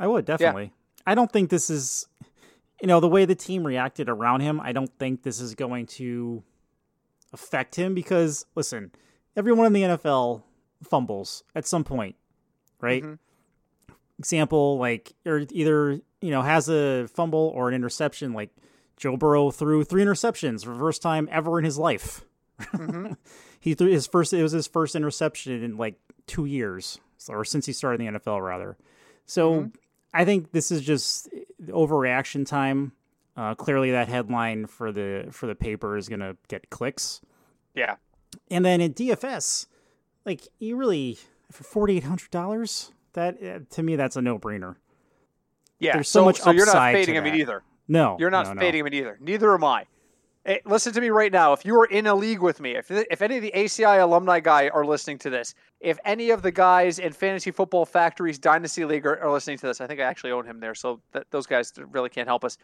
I 0.00 0.06
would 0.08 0.24
definitely. 0.24 0.72
I 1.06 1.14
don't 1.14 1.30
think 1.30 1.50
this 1.50 1.70
is, 1.70 2.06
you 2.80 2.88
know, 2.88 2.98
the 2.98 3.08
way 3.08 3.24
the 3.26 3.34
team 3.36 3.64
reacted 3.64 4.08
around 4.08 4.40
him. 4.40 4.60
I 4.60 4.72
don't 4.72 4.90
think 4.98 5.22
this 5.22 5.40
is 5.40 5.54
going 5.54 5.86
to 5.86 6.42
affect 7.32 7.74
him 7.76 7.94
because 7.94 8.46
listen, 8.54 8.92
everyone 9.36 9.66
in 9.66 9.72
the 9.72 9.82
NFL 9.82 10.42
fumbles 10.82 11.42
at 11.54 11.66
some 11.66 11.84
point, 11.84 12.16
right? 12.80 13.02
Mhm. 13.02 13.18
Example, 14.18 14.78
like 14.78 15.12
or 15.26 15.44
either 15.50 16.00
you 16.22 16.30
know 16.30 16.42
has 16.42 16.68
a 16.68 17.06
fumble 17.08 17.52
or 17.54 17.68
an 17.68 17.74
interception. 17.74 18.32
Like 18.32 18.50
Joe 18.96 19.16
Burrow 19.16 19.50
threw 19.50 19.84
three 19.84 20.02
interceptions 20.02 20.64
for 20.64 20.70
the 20.72 20.78
first 20.78 21.02
time 21.02 21.28
ever 21.30 21.58
in 21.58 21.64
his 21.66 21.78
life. 21.78 22.24
Mhm. 22.60 23.16
he 23.60 23.74
threw 23.74 23.88
his 23.90 24.06
first. 24.06 24.32
It 24.32 24.42
was 24.42 24.52
his 24.52 24.66
first 24.66 24.94
interception 24.96 25.62
in 25.62 25.76
like 25.76 25.96
two 26.26 26.46
years, 26.46 26.98
or 27.28 27.44
since 27.44 27.66
he 27.66 27.72
started 27.74 28.00
in 28.00 28.14
the 28.14 28.18
NFL, 28.18 28.40
rather. 28.42 28.78
So 29.26 29.60
Mhm. 29.64 29.72
I 30.14 30.24
think 30.24 30.52
this 30.52 30.70
is 30.70 30.80
just 30.80 31.28
overreaction 31.66 32.46
time. 32.46 32.92
Uh, 33.36 33.54
clearly, 33.54 33.90
that 33.90 34.08
headline 34.08 34.66
for 34.66 34.92
the 34.92 35.28
for 35.30 35.46
the 35.46 35.54
paper 35.54 35.96
is 35.96 36.08
going 36.08 36.20
to 36.20 36.36
get 36.48 36.70
clicks. 36.70 37.20
Yeah. 37.74 37.96
And 38.50 38.64
then 38.64 38.80
in 38.80 38.94
DFS, 38.94 39.66
like 40.24 40.48
you 40.58 40.76
really 40.76 41.18
for 41.50 41.64
forty 41.64 41.98
eight 41.98 42.04
hundred 42.04 42.30
dollars, 42.30 42.92
that 43.12 43.42
uh, 43.42 43.58
to 43.70 43.82
me 43.82 43.96
that's 43.96 44.16
a 44.16 44.22
no 44.22 44.38
brainer. 44.38 44.76
Yeah. 45.78 45.94
There's 45.94 46.08
so 46.08 46.20
so 46.20 46.24
much 46.24 46.40
so 46.40 46.50
you're 46.52 46.66
not 46.66 46.92
fading 46.92 47.16
him 47.16 47.26
either. 47.26 47.62
No, 47.88 48.16
You're 48.18 48.30
not 48.30 48.46
no, 48.46 48.54
no. 48.54 48.60
fading 48.60 48.80
him 48.80 48.92
either. 48.92 49.16
Neither 49.20 49.54
am 49.54 49.62
I. 49.62 49.84
Hey, 50.44 50.60
listen 50.64 50.92
to 50.92 51.00
me 51.00 51.10
right 51.10 51.30
now. 51.30 51.52
If 51.52 51.64
you 51.64 51.78
are 51.80 51.86
in 51.86 52.06
a 52.06 52.14
league 52.14 52.40
with 52.40 52.60
me, 52.60 52.76
if 52.76 52.90
if 52.90 53.20
any 53.20 53.36
of 53.36 53.42
the 53.42 53.52
ACI 53.54 54.00
alumni 54.00 54.40
guy 54.40 54.68
are 54.68 54.84
listening 54.84 55.18
to 55.18 55.30
this, 55.30 55.54
if 55.80 55.98
any 56.04 56.30
of 56.30 56.42
the 56.42 56.52
guys 56.52 56.98
in 56.98 57.12
Fantasy 57.12 57.50
Football 57.50 57.84
Factory's 57.84 58.38
Dynasty 58.38 58.84
League 58.84 59.06
are, 59.06 59.20
are 59.20 59.30
listening 59.30 59.58
to 59.58 59.66
this, 59.66 59.80
I 59.80 59.86
think 59.86 60.00
I 60.00 60.04
actually 60.04 60.32
own 60.32 60.46
him 60.46 60.60
there, 60.60 60.74
so 60.74 61.00
that, 61.12 61.26
those 61.30 61.46
guys 61.46 61.72
really 61.90 62.08
can't 62.08 62.28
help 62.28 62.44
us. 62.44 62.58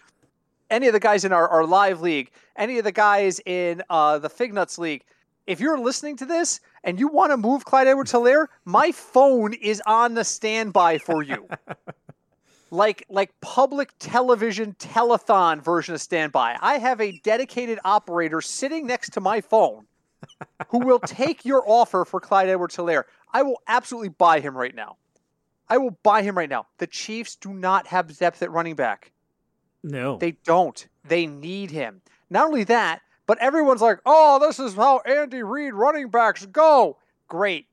Any 0.73 0.87
of 0.87 0.95
the 0.95 1.01
guys 1.01 1.27
in 1.27 1.35
our, 1.35 1.47
our 1.51 1.67
live 1.67 2.01
league, 2.01 2.31
any 2.57 2.79
of 2.79 2.85
the 2.85 2.93
guys 2.93 3.41
in 3.45 3.83
uh, 3.91 4.19
the 4.19 4.31
Fig 4.31 4.55
Nuts 4.55 4.79
League, 4.79 5.05
if 5.47 5.61
you're 5.61 5.79
listening 5.79 6.17
to 6.17 6.25
this 6.25 6.61
and 6.83 6.99
you 6.99 7.09
want 7.09 7.31
to 7.31 7.37
move 7.37 7.67
Clyde 7.67 7.89
Edwards 7.89 8.11
Helaire, 8.11 8.47
my 8.65 8.91
phone 8.91 9.53
is 9.53 9.83
on 9.87 10.15
the 10.15 10.25
standby 10.25 10.97
for 10.97 11.23
you 11.23 11.47
like 12.71 13.05
like 13.11 13.39
public 13.43 13.91
television 13.99 14.75
telethon 14.79 15.63
version 15.63 15.95
of 15.95 16.01
standby. 16.01 16.57
I 16.61 16.79
have 16.79 17.03
a 17.03 17.21
dedicated 17.23 17.79
operator 17.85 18.41
sitting 18.41 18.87
next 18.87 19.13
to 19.13 19.21
my 19.21 19.43
phone 19.43 19.85
who 20.69 20.79
will 20.79 21.01
take 21.01 21.45
your 21.45 21.63
offer 21.67 22.07
for 22.07 22.19
Clyde 22.19 22.49
Edwards 22.49 22.77
Helaire. 22.77 23.05
I 23.31 23.43
will 23.43 23.61
absolutely 23.69 24.09
buy 24.09 24.41
him 24.41 24.57
right 24.57 24.75
now. 24.75 24.97
I 25.69 25.77
will 25.77 25.99
buy 26.03 26.23
him 26.23 26.37
right 26.37 26.49
now. 26.49 26.67
The 26.79 26.87
Chiefs 26.87 27.37
do 27.37 27.53
not 27.53 27.87
have 27.89 28.17
depth 28.19 28.43
at 28.43 28.51
running 28.51 28.75
back. 28.75 29.13
No. 29.83 30.17
They 30.19 30.33
don't. 30.45 30.87
They 31.05 31.27
need 31.27 31.71
him. 31.71 32.03
Not 32.31 32.47
only 32.47 32.65
that, 32.65 33.03
but 33.27 33.39
everyone's 33.39 33.83
like, 33.83 33.99
oh, 34.07 34.39
this 34.39 34.59
is 34.59 34.75
how 34.75 35.01
Andy 35.01 35.43
Reid 35.43 35.75
running 35.75 36.09
backs 36.09 36.47
go. 36.47 36.99
Great. 37.29 37.67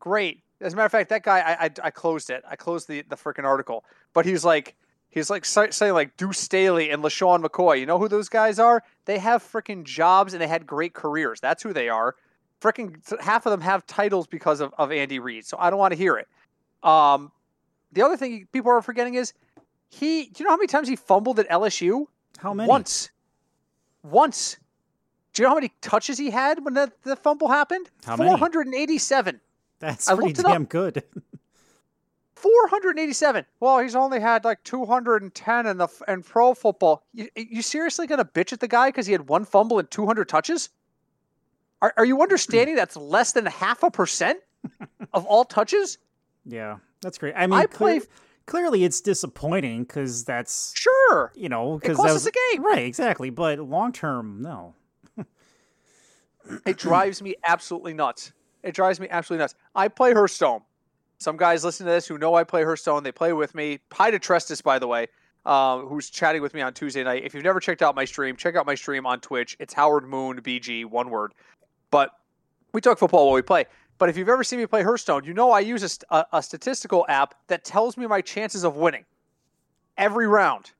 Great. 0.00 0.42
As 0.60 0.72
a 0.72 0.76
matter 0.76 0.86
of 0.86 0.92
fact, 0.92 1.10
that 1.10 1.22
guy, 1.22 1.40
I, 1.40 1.64
I, 1.64 1.70
I 1.84 1.90
closed 1.90 2.30
it. 2.30 2.42
I 2.48 2.56
closed 2.56 2.88
the, 2.88 3.02
the 3.02 3.16
freaking 3.16 3.44
article. 3.44 3.84
But 4.14 4.24
he's 4.24 4.44
like, 4.44 4.74
he's 5.10 5.30
like 5.30 5.44
saying 5.44 5.92
like 5.92 6.16
Deuce 6.16 6.38
Staley 6.38 6.90
and 6.90 7.02
LeSean 7.02 7.44
McCoy. 7.44 7.80
You 7.80 7.86
know 7.86 7.98
who 7.98 8.08
those 8.08 8.28
guys 8.28 8.58
are? 8.58 8.82
They 9.04 9.18
have 9.18 9.42
freaking 9.42 9.84
jobs 9.84 10.32
and 10.32 10.40
they 10.40 10.46
had 10.46 10.66
great 10.66 10.94
careers. 10.94 11.40
That's 11.40 11.62
who 11.62 11.72
they 11.72 11.88
are. 11.88 12.14
Freaking 12.60 12.96
half 13.20 13.44
of 13.44 13.50
them 13.50 13.60
have 13.60 13.86
titles 13.86 14.26
because 14.26 14.60
of, 14.60 14.72
of 14.78 14.90
Andy 14.90 15.18
Reid. 15.18 15.44
So 15.44 15.58
I 15.60 15.68
don't 15.68 15.78
want 15.78 15.92
to 15.92 15.98
hear 15.98 16.16
it. 16.16 16.28
Um, 16.82 17.30
the 17.92 18.02
other 18.02 18.16
thing 18.16 18.48
people 18.52 18.70
are 18.70 18.82
forgetting 18.82 19.14
is 19.14 19.34
he. 19.88 20.24
Do 20.26 20.42
you 20.42 20.44
know 20.44 20.50
how 20.50 20.56
many 20.56 20.66
times 20.66 20.88
he 20.88 20.96
fumbled 20.96 21.38
at 21.38 21.48
LSU? 21.48 22.06
How 22.38 22.52
many? 22.54 22.68
Once. 22.68 23.10
Once. 24.02 24.58
Do 25.32 25.42
you 25.42 25.44
know 25.44 25.50
how 25.50 25.56
many 25.56 25.72
touches 25.82 26.16
he 26.16 26.30
had 26.30 26.64
when 26.64 26.74
the, 26.74 26.90
the 27.02 27.16
fumble 27.16 27.48
happened? 27.48 27.90
How 28.04 28.16
487. 28.16 29.40
That's 29.78 30.10
pretty 30.10 30.32
damn 30.32 30.64
good. 30.64 31.02
487. 32.36 33.44
Well, 33.60 33.78
he's 33.78 33.94
only 33.96 34.20
had 34.20 34.44
like 34.44 34.62
210 34.64 35.66
in 35.66 35.76
the 35.78 35.88
in 36.08 36.22
pro 36.22 36.54
football. 36.54 37.04
You, 37.12 37.28
you 37.34 37.62
seriously 37.62 38.06
going 38.06 38.18
to 38.18 38.24
bitch 38.24 38.52
at 38.52 38.60
the 38.60 38.68
guy 38.68 38.88
because 38.88 39.06
he 39.06 39.12
had 39.12 39.28
one 39.28 39.44
fumble 39.44 39.78
and 39.78 39.90
200 39.90 40.28
touches? 40.28 40.70
Are, 41.82 41.92
are 41.96 42.04
you 42.04 42.22
understanding 42.22 42.74
that's 42.74 42.96
less 42.96 43.32
than 43.32 43.46
half 43.46 43.82
a 43.82 43.90
percent 43.90 44.38
of 45.12 45.26
all 45.26 45.44
touches? 45.44 45.98
Yeah, 46.44 46.78
that's 47.00 47.18
great. 47.18 47.34
I 47.36 47.46
mean, 47.46 47.58
I 47.58 47.66
play. 47.66 47.98
Clear, 47.98 48.08
clearly, 48.46 48.84
it's 48.84 49.00
disappointing 49.00 49.82
because 49.82 50.24
that's 50.24 50.72
sure. 50.76 51.32
You 51.34 51.48
know, 51.48 51.78
because 51.78 51.98
that 51.98 52.12
was 52.12 52.26
a 52.26 52.32
game, 52.32 52.64
right? 52.64 52.84
Exactly. 52.84 53.30
But 53.30 53.58
long 53.58 53.92
term, 53.92 54.40
no. 54.40 54.74
it 56.66 56.78
drives 56.78 57.20
me 57.20 57.34
absolutely 57.44 57.92
nuts. 57.92 58.32
It 58.62 58.74
drives 58.74 58.98
me 58.98 59.08
absolutely 59.10 59.42
nuts. 59.42 59.54
I 59.74 59.88
play 59.88 60.12
Hearthstone. 60.12 60.62
Some 61.18 61.36
guys 61.36 61.64
listen 61.64 61.86
to 61.86 61.92
this 61.92 62.06
who 62.06 62.18
know 62.18 62.34
I 62.34 62.44
play 62.44 62.62
Hearthstone. 62.62 63.02
They 63.02 63.12
play 63.12 63.32
with 63.32 63.54
me. 63.54 63.80
Hi 63.92 64.10
to 64.10 64.18
Trestus, 64.18 64.62
by 64.62 64.78
the 64.78 64.86
way, 64.86 65.06
uh, 65.46 65.78
who's 65.78 66.10
chatting 66.10 66.42
with 66.42 66.52
me 66.52 66.60
on 66.60 66.74
Tuesday 66.74 67.02
night. 67.04 67.24
If 67.24 67.34
you've 67.34 67.44
never 67.44 67.60
checked 67.60 67.82
out 67.82 67.94
my 67.94 68.04
stream, 68.04 68.36
check 68.36 68.54
out 68.54 68.66
my 68.66 68.74
stream 68.74 69.06
on 69.06 69.20
Twitch. 69.20 69.56
It's 69.58 69.72
Howard 69.72 70.06
Moon 70.06 70.40
BG, 70.42 70.84
one 70.84 71.08
word. 71.10 71.32
But 71.90 72.10
we 72.72 72.80
talk 72.80 72.98
football 72.98 73.26
while 73.26 73.34
we 73.34 73.42
play. 73.42 73.64
But 73.98 74.08
if 74.08 74.16
you've 74.16 74.28
ever 74.28 74.44
seen 74.44 74.58
me 74.58 74.66
play 74.66 74.82
Hearthstone, 74.82 75.24
you 75.24 75.32
know 75.32 75.50
I 75.50 75.60
use 75.60 76.04
a, 76.10 76.14
a, 76.14 76.26
a 76.34 76.42
statistical 76.42 77.06
app 77.08 77.34
that 77.48 77.64
tells 77.64 77.96
me 77.96 78.06
my 78.06 78.20
chances 78.20 78.64
of 78.64 78.76
winning 78.76 79.04
every 79.96 80.26
round. 80.26 80.72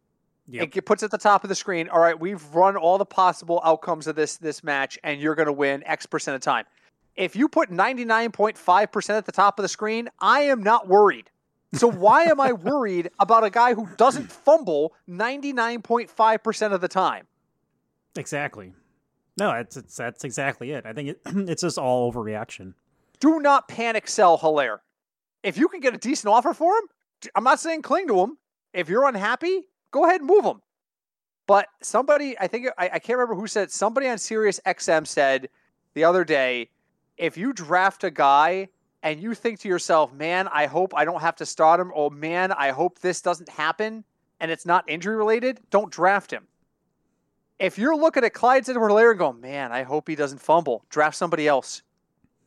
Yep. 0.48 0.76
It 0.76 0.84
puts 0.84 1.02
at 1.02 1.10
the 1.10 1.18
top 1.18 1.42
of 1.42 1.48
the 1.48 1.54
screen. 1.54 1.88
All 1.88 1.98
right, 1.98 2.18
we've 2.18 2.44
run 2.54 2.76
all 2.76 2.98
the 2.98 3.06
possible 3.06 3.60
outcomes 3.64 4.06
of 4.06 4.14
this 4.14 4.36
this 4.36 4.62
match, 4.62 4.98
and 5.02 5.20
you're 5.20 5.34
going 5.34 5.46
to 5.46 5.52
win 5.52 5.82
X 5.84 6.06
percent 6.06 6.36
of 6.36 6.40
time. 6.40 6.66
If 7.16 7.34
you 7.34 7.48
put 7.48 7.70
99.5 7.70 8.92
percent 8.92 9.16
at 9.16 9.26
the 9.26 9.32
top 9.32 9.58
of 9.58 9.64
the 9.64 9.68
screen, 9.68 10.08
I 10.20 10.42
am 10.42 10.62
not 10.62 10.86
worried. 10.86 11.30
So 11.72 11.90
why 11.90 12.24
am 12.24 12.40
I 12.40 12.52
worried 12.52 13.10
about 13.18 13.42
a 13.42 13.50
guy 13.50 13.74
who 13.74 13.88
doesn't 13.96 14.30
fumble 14.30 14.94
99.5 15.08 16.42
percent 16.44 16.72
of 16.72 16.80
the 16.80 16.88
time? 16.88 17.26
Exactly. 18.16 18.72
No, 19.36 19.50
that's 19.50 19.76
it's, 19.76 19.96
that's 19.96 20.22
exactly 20.22 20.70
it. 20.70 20.86
I 20.86 20.92
think 20.92 21.08
it, 21.08 21.20
it's 21.26 21.62
just 21.62 21.76
all 21.76 22.12
overreaction. 22.12 22.74
Do 23.20 23.40
not 23.40 23.68
panic 23.68 24.08
sell 24.08 24.38
Helaire. 24.38 24.78
If 25.42 25.58
you 25.58 25.68
can 25.68 25.80
get 25.80 25.94
a 25.94 25.98
decent 25.98 26.32
offer 26.32 26.52
for 26.54 26.76
him, 26.76 26.84
I'm 27.34 27.44
not 27.44 27.60
saying 27.60 27.82
cling 27.82 28.08
to 28.08 28.20
him. 28.20 28.38
If 28.72 28.88
you're 28.88 29.06
unhappy, 29.06 29.68
go 29.90 30.04
ahead 30.04 30.20
and 30.20 30.28
move 30.28 30.44
him. 30.44 30.60
But 31.46 31.68
somebody, 31.82 32.38
I 32.38 32.48
think 32.48 32.68
I, 32.76 32.90
I 32.94 32.98
can't 32.98 33.18
remember 33.18 33.40
who 33.40 33.46
said 33.46 33.70
somebody 33.70 34.08
on 34.08 34.18
Sirius 34.18 34.60
XM 34.66 35.06
said 35.06 35.48
the 35.94 36.04
other 36.04 36.24
day, 36.24 36.70
if 37.16 37.36
you 37.36 37.52
draft 37.52 38.04
a 38.04 38.10
guy 38.10 38.68
and 39.02 39.20
you 39.20 39.34
think 39.34 39.60
to 39.60 39.68
yourself, 39.68 40.12
man, 40.12 40.48
I 40.52 40.66
hope 40.66 40.92
I 40.94 41.04
don't 41.04 41.20
have 41.20 41.36
to 41.36 41.46
start 41.46 41.80
him, 41.80 41.92
oh 41.94 42.10
man, 42.10 42.52
I 42.52 42.72
hope 42.72 42.98
this 42.98 43.22
doesn't 43.22 43.48
happen 43.48 44.04
and 44.40 44.50
it's 44.50 44.66
not 44.66 44.84
injury 44.88 45.16
related, 45.16 45.60
don't 45.70 45.90
draft 45.90 46.32
him 46.32 46.48
if 47.58 47.78
you're 47.78 47.96
looking 47.96 48.24
at 48.24 48.34
Clyde 48.34 48.68
Edward 48.68 48.90
Helaire 48.90 49.10
and 49.10 49.18
going, 49.18 49.40
man, 49.40 49.72
I 49.72 49.82
hope 49.82 50.08
he 50.08 50.14
doesn't 50.14 50.40
fumble, 50.40 50.84
draft 50.90 51.16
somebody 51.16 51.48
else. 51.48 51.82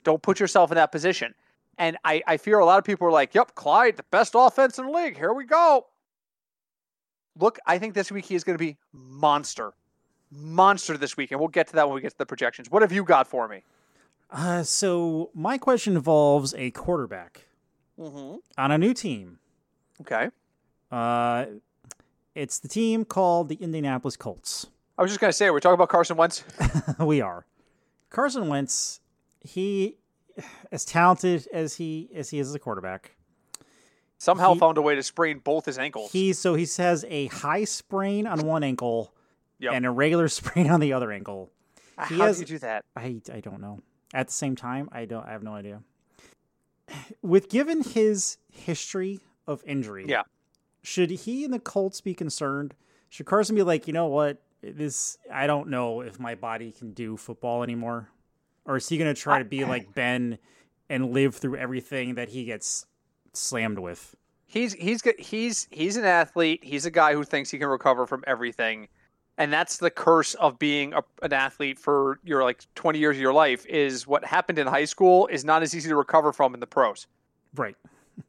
Don't 0.04 0.22
put 0.22 0.40
yourself 0.40 0.72
in 0.72 0.76
that 0.76 0.92
position. 0.92 1.34
And 1.78 1.98
I, 2.04 2.22
I 2.28 2.38
fear 2.38 2.60
a 2.60 2.66
lot 2.66 2.78
of 2.78 2.84
people 2.84 3.08
are 3.08 3.12
like, 3.12 3.34
yep, 3.34 3.56
Clyde, 3.56 3.98
the 3.98 4.04
best 4.12 4.34
offense 4.36 4.78
in 4.78 4.86
the 4.86 4.92
league. 4.92 5.18
Here 5.18 5.34
we 5.34 5.46
go. 5.46 5.88
Look, 7.38 7.58
I 7.66 7.78
think 7.78 7.94
this 7.94 8.12
week 8.12 8.26
he 8.26 8.36
is 8.36 8.44
going 8.44 8.58
to 8.58 8.64
be 8.64 8.78
monster. 8.92 9.74
Monster 10.30 10.98
this 10.98 11.16
week. 11.16 11.32
And 11.32 11.40
we'll 11.40 11.48
get 11.48 11.68
to 11.68 11.74
that 11.74 11.88
when 11.88 11.96
we 11.96 12.02
get 12.02 12.12
to 12.12 12.18
the 12.18 12.26
projections. 12.26 12.70
What 12.70 12.82
have 12.82 12.92
you 12.92 13.04
got 13.04 13.28
for 13.28 13.48
me? 13.48 13.64
Uh, 14.30 14.64
so 14.64 15.32
my 15.34 15.58
question 15.58 15.96
involves 15.96 16.54
a 16.56 16.70
quarterback 16.72 17.46
mm-hmm. 17.98 18.36
on 18.58 18.72
a 18.72 18.78
new 18.78 18.94
team. 18.94 19.40
Okay. 20.02 20.30
Uh, 20.92 21.46
it's 22.36 22.60
the 22.60 22.68
team 22.68 23.06
called 23.06 23.50
the 23.50 23.56
Indianapolis 23.56 24.18
Colts. 24.18 24.68
I 24.98 25.02
was 25.02 25.12
just 25.12 25.22
going 25.22 25.30
to 25.30 25.36
say, 25.36 25.50
we're 25.50 25.60
talking 25.60 25.76
about 25.76 25.90
Carson 25.90 26.18
Wentz. 26.18 26.44
we 27.00 27.22
are. 27.22 27.46
Carson 28.10 28.48
Wentz, 28.48 29.00
he, 29.42 29.98
as 30.72 30.86
talented 30.86 31.48
as 31.52 31.76
he 31.76 32.10
as 32.14 32.30
he 32.30 32.40
is 32.40 32.50
as 32.50 32.56
a 32.56 32.60
quarterback, 32.60 33.16
somehow 34.18 34.54
he, 34.54 34.60
found 34.60 34.78
a 34.78 34.82
way 34.82 34.96
to 34.96 35.04
sprain 35.04 35.40
both 35.40 35.66
his 35.66 35.78
ankles. 35.78 36.12
He 36.12 36.34
so 36.34 36.56
he 36.56 36.68
has 36.78 37.06
a 37.10 37.28
high 37.28 37.64
sprain 37.64 38.28
on 38.28 38.46
one 38.46 38.64
ankle 38.64 39.14
yep. 39.60 39.74
and 39.74 39.86
a 39.86 39.92
regular 39.92 40.28
sprain 40.30 40.70
on 40.70 40.80
the 40.80 40.94
other 40.94 41.12
ankle. 41.12 41.52
Ah, 41.98 42.06
he 42.06 42.18
How 42.18 42.28
has, 42.28 42.38
do 42.38 42.42
you 42.42 42.48
do 42.48 42.60
that? 42.60 42.86
I 42.96 43.22
I 43.32 43.40
don't 43.40 43.62
know. 43.62 43.82
At 44.14 44.28
the 44.28 44.34
same 44.34 44.56
time, 44.56 44.90
I 44.92 45.06
don't. 45.06 45.26
I 45.26 45.32
have 45.32 45.44
no 45.44 45.54
idea. 45.54 45.84
With 47.22 47.50
given 47.50 47.84
his 47.84 48.38
history 48.52 49.20
of 49.46 49.64
injury, 49.66 50.06
yeah, 50.08 50.24
should 50.82 51.12
he 51.12 51.44
and 51.44 51.54
the 51.54 51.60
Colts 51.60 52.02
be 52.02 52.14
concerned? 52.14 52.74
Should 53.10 53.26
Carson 53.26 53.56
be 53.56 53.64
like, 53.64 53.88
you 53.88 53.94
know 53.94 54.08
what? 54.08 54.42
this 54.62 55.18
I 55.32 55.48
don't 55.48 55.70
know 55.70 56.02
if 56.02 56.20
my 56.20 56.36
body 56.36 56.72
can 56.72 56.94
do 56.94 57.18
football 57.18 57.64
anymore. 57.64 58.10
Or 58.70 58.78
is 58.78 58.88
he 58.88 59.00
going 59.00 59.14
to 59.14 59.20
try 59.20 59.40
to 59.40 59.46
be 59.46 59.66
like 59.66 59.96
Ben 59.96 60.38
and 60.92 61.12
live 61.12 61.34
through 61.36 61.58
everything 61.58 62.14
that 62.16 62.30
he 62.30 62.46
gets 62.46 62.86
slammed 63.34 63.80
with? 63.80 64.16
He's 64.46 64.74
he's 64.74 65.02
he's 65.18 65.68
he's 65.72 65.98
an 65.98 66.06
athlete. 66.06 66.64
He's 66.64 66.86
a 66.86 66.92
guy 66.92 67.14
who 67.14 67.24
thinks 67.24 67.50
he 67.50 67.58
can 67.58 67.68
recover 67.68 68.06
from 68.06 68.24
everything. 68.28 68.88
And 69.40 69.52
that's 69.52 69.78
the 69.78 69.90
curse 69.90 70.36
of 70.36 70.60
being 70.60 70.94
a, 70.94 71.02
an 71.24 71.34
athlete 71.34 71.80
for 71.80 72.20
your 72.24 72.44
like 72.44 72.64
20 72.76 73.00
years 73.00 73.16
of 73.16 73.22
your 73.22 73.34
life 73.34 73.66
is 73.66 74.06
what 74.06 74.24
happened 74.24 74.60
in 74.60 74.68
high 74.68 74.86
school 74.86 75.26
is 75.28 75.44
not 75.44 75.64
as 75.64 75.74
easy 75.74 75.90
to 75.90 75.96
recover 75.96 76.32
from 76.32 76.54
in 76.54 76.60
the 76.60 76.68
pros. 76.68 77.08
Right. 77.56 77.76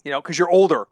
You 0.05 0.11
know, 0.11 0.23
cuz 0.23 0.39
you're 0.39 0.51
older. 0.51 0.89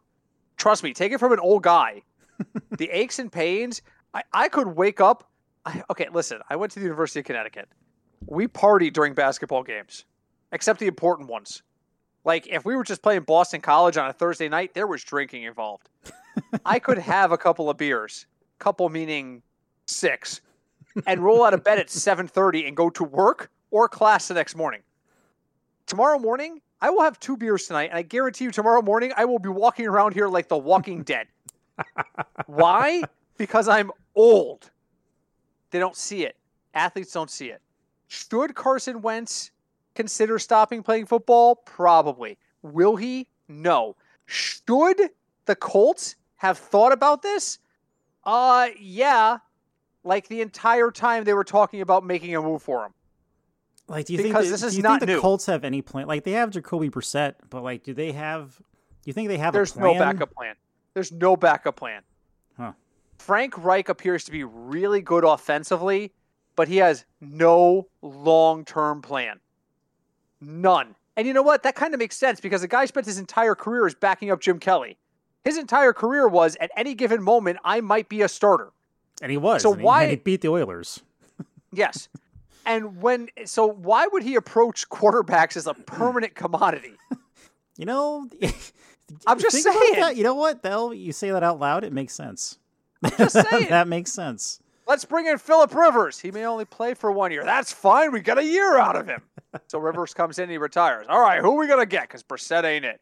Trust 0.57 0.83
me, 0.83 0.93
take 0.93 1.11
it 1.11 1.17
from 1.17 1.33
an 1.33 1.39
old 1.39 1.63
guy. 1.63 2.03
the 2.77 2.89
aches 2.91 3.17
and 3.17 3.31
pains, 3.31 3.81
I, 4.13 4.23
I 4.31 4.47
could 4.47 4.67
wake 4.67 5.01
up 5.01 5.29
I, 5.65 5.83
okay, 5.89 6.07
listen, 6.11 6.39
I 6.49 6.55
went 6.55 6.71
to 6.73 6.79
the 6.79 6.85
University 6.85 7.19
of 7.19 7.25
Connecticut. 7.25 7.67
We 8.25 8.47
party 8.47 8.89
during 8.89 9.13
basketball 9.13 9.63
games, 9.63 10.05
except 10.51 10.79
the 10.79 10.87
important 10.87 11.29
ones. 11.29 11.63
Like 12.25 12.47
if 12.47 12.65
we 12.65 12.75
were 12.75 12.83
just 12.83 13.01
playing 13.01 13.21
Boston 13.21 13.61
College 13.61 13.97
on 13.97 14.09
a 14.09 14.13
Thursday 14.13 14.49
night, 14.49 14.73
there 14.73 14.87
was 14.87 15.03
drinking 15.03 15.43
involved. 15.43 15.89
I 16.65 16.79
could 16.79 16.97
have 17.13 17.31
a 17.31 17.37
couple 17.37 17.69
of 17.69 17.77
beers, 17.77 18.25
couple 18.59 18.87
meaning 18.89 19.41
six, 19.85 20.41
and 21.07 21.23
roll 21.23 21.43
out 21.43 21.53
of 21.53 21.63
bed 21.63 21.79
at 21.79 21.87
7:30 21.87 22.67
and 22.67 22.75
go 22.75 22.89
to 22.91 23.03
work 23.03 23.49
or 23.71 23.87
class 23.87 24.27
the 24.27 24.33
next 24.33 24.55
morning. 24.55 24.81
Tomorrow 25.85 26.19
morning, 26.19 26.61
I 26.81 26.89
will 26.89 27.01
have 27.01 27.19
two 27.19 27.35
beers 27.35 27.67
tonight, 27.67 27.89
and 27.89 27.97
I 27.97 28.03
guarantee 28.03 28.45
you 28.45 28.51
tomorrow 28.51 28.81
morning 28.81 29.11
I 29.15 29.25
will 29.25 29.39
be 29.39 29.49
walking 29.49 29.87
around 29.87 30.13
here 30.13 30.27
like 30.27 30.47
the 30.47 30.57
walking 30.57 31.03
dead. 31.03 31.27
Why? 32.47 33.03
Because 33.37 33.69
I'm 33.69 33.89
old. 34.15 34.69
They 35.71 35.79
don't 35.79 35.95
see 35.95 36.25
it. 36.25 36.35
Athletes 36.73 37.13
don't 37.13 37.31
see 37.31 37.51
it. 37.51 37.61
Should 38.09 38.55
Carson 38.55 39.01
Wentz 39.01 39.51
consider 39.93 40.39
stopping 40.39 40.83
playing 40.83 41.05
football? 41.05 41.55
Probably. 41.55 42.37
Will 42.63 42.95
he? 42.95 43.27
No. 43.47 43.95
Should 44.25 44.99
the 45.45 45.55
Colts 45.55 46.15
have 46.37 46.57
thought 46.57 46.91
about 46.91 47.21
this? 47.21 47.59
Uh, 48.23 48.69
yeah. 48.79 49.37
Like 50.03 50.27
the 50.27 50.41
entire 50.41 50.89
time 50.89 51.23
they 51.23 51.33
were 51.33 51.43
talking 51.43 51.81
about 51.81 52.03
making 52.03 52.35
a 52.35 52.41
move 52.41 52.63
for 52.63 52.85
him. 52.85 52.93
Like, 53.87 54.07
do 54.07 54.13
you 54.13 54.23
because 54.23 54.43
think 54.45 54.51
this 54.51 54.63
is 54.63 54.73
do 54.73 54.77
you 54.77 54.83
not 54.83 54.99
think 54.99 55.01
the 55.01 55.15
new. 55.15 55.21
Colts 55.21 55.45
have 55.45 55.63
any 55.63 55.81
plan? 55.81 56.07
Like, 56.07 56.23
they 56.23 56.31
have 56.31 56.49
Jacoby 56.49 56.89
Brissett, 56.89 57.35
but 57.49 57.63
like, 57.63 57.83
do 57.83 57.93
they 57.93 58.11
have? 58.11 58.57
Do 58.57 58.63
you 59.05 59.13
think 59.13 59.27
they 59.29 59.37
have? 59.37 59.53
There's 59.53 59.75
no 59.75 59.93
backup 59.93 60.33
plan. 60.33 60.55
There's 60.95 61.11
no 61.11 61.35
backup 61.35 61.75
plan. 61.75 62.01
Huh. 62.57 62.73
Frank 63.19 63.63
Reich 63.63 63.89
appears 63.89 64.23
to 64.25 64.31
be 64.31 64.43
really 64.43 65.01
good 65.01 65.23
offensively, 65.23 66.11
but 66.59 66.67
he 66.67 66.75
has 66.75 67.05
no 67.21 67.87
long 68.01 68.65
term 68.65 69.01
plan. 69.01 69.39
None. 70.41 70.93
And 71.15 71.25
you 71.25 71.33
know 71.33 71.41
what? 71.41 71.63
That 71.63 71.73
kind 71.75 71.93
of 71.93 71.99
makes 72.01 72.17
sense 72.17 72.41
because 72.41 72.59
the 72.59 72.67
guy 72.67 72.83
spent 72.85 73.05
his 73.05 73.17
entire 73.17 73.55
career 73.55 73.87
is 73.87 73.95
backing 73.95 74.29
up 74.29 74.41
Jim 74.41 74.59
Kelly. 74.59 74.97
His 75.45 75.57
entire 75.57 75.93
career 75.93 76.27
was 76.27 76.57
at 76.59 76.69
any 76.75 76.95
given 76.95 77.23
moment, 77.23 77.59
I 77.63 77.79
might 77.79 78.09
be 78.09 78.23
a 78.23 78.27
starter. 78.27 78.71
And 79.21 79.31
he 79.31 79.37
was. 79.37 79.61
So 79.61 79.71
and 79.71 79.79
he- 79.79 79.85
why- 79.85 80.01
and 80.03 80.09
he 80.11 80.17
beat 80.17 80.41
the 80.41 80.49
Oilers? 80.49 81.01
Yes. 81.71 82.09
and 82.65 83.01
when, 83.01 83.29
so 83.45 83.65
why 83.67 84.07
would 84.11 84.23
he 84.23 84.35
approach 84.35 84.89
quarterbacks 84.89 85.55
as 85.55 85.65
a 85.65 85.73
permanent 85.75 86.35
commodity? 86.35 86.93
You 87.77 87.85
know, 87.85 88.27
I'm 89.27 89.39
just 89.39 89.63
saying. 89.63 89.93
that. 89.95 90.17
You 90.17 90.23
know 90.23 90.33
what? 90.35 90.61
Though 90.63 90.91
you 90.91 91.13
say 91.13 91.31
that 91.31 91.41
out 91.43 91.57
loud, 91.59 91.85
it 91.85 91.93
makes 91.93 92.13
sense. 92.13 92.57
Just 93.17 93.39
saying. 93.49 93.69
that 93.69 93.87
makes 93.87 94.11
sense. 94.11 94.59
Let's 94.89 95.05
bring 95.05 95.27
in 95.27 95.37
Philip 95.37 95.75
Rivers. 95.75 96.19
He 96.19 96.31
may 96.31 96.45
only 96.45 96.65
play 96.65 96.95
for 96.95 97.11
one 97.11 97.31
year. 97.31 97.45
That's 97.45 97.71
fine. 97.71 98.11
We 98.11 98.21
got 98.21 98.39
a 98.39 98.43
year 98.43 98.75
out 98.79 98.95
of 98.95 99.05
him. 99.07 99.21
So 99.67 99.77
Rivers 99.77 100.15
comes 100.15 100.39
in, 100.39 100.49
he 100.49 100.57
retires. 100.57 101.05
All 101.07 101.21
right, 101.21 101.41
who 101.41 101.51
are 101.53 101.57
we 101.59 101.67
gonna 101.67 101.85
get? 101.85 102.03
Because 102.07 102.23
Brissett 102.23 102.63
ain't 102.63 102.85
it. 102.85 102.99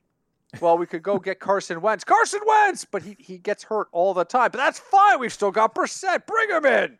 Well, 0.60 0.77
we 0.77 0.86
could 0.86 1.01
go 1.01 1.17
get 1.17 1.39
Carson 1.39 1.79
Wentz. 1.79 2.03
Carson 2.03 2.41
Wentz, 2.46 2.84
but 2.84 3.03
he, 3.03 3.15
he 3.20 3.38
gets 3.38 3.63
hurt 3.63 3.88
all 3.94 4.13
the 4.13 4.25
time. 4.25 4.50
But 4.51 4.58
that's 4.58 4.79
fine. 4.79 5.20
We've 5.20 5.32
still 5.32 5.51
got 5.51 5.74
Brissett. 5.75 6.25
Bring 6.25 6.50
him 6.50 6.65
in. 6.65 6.98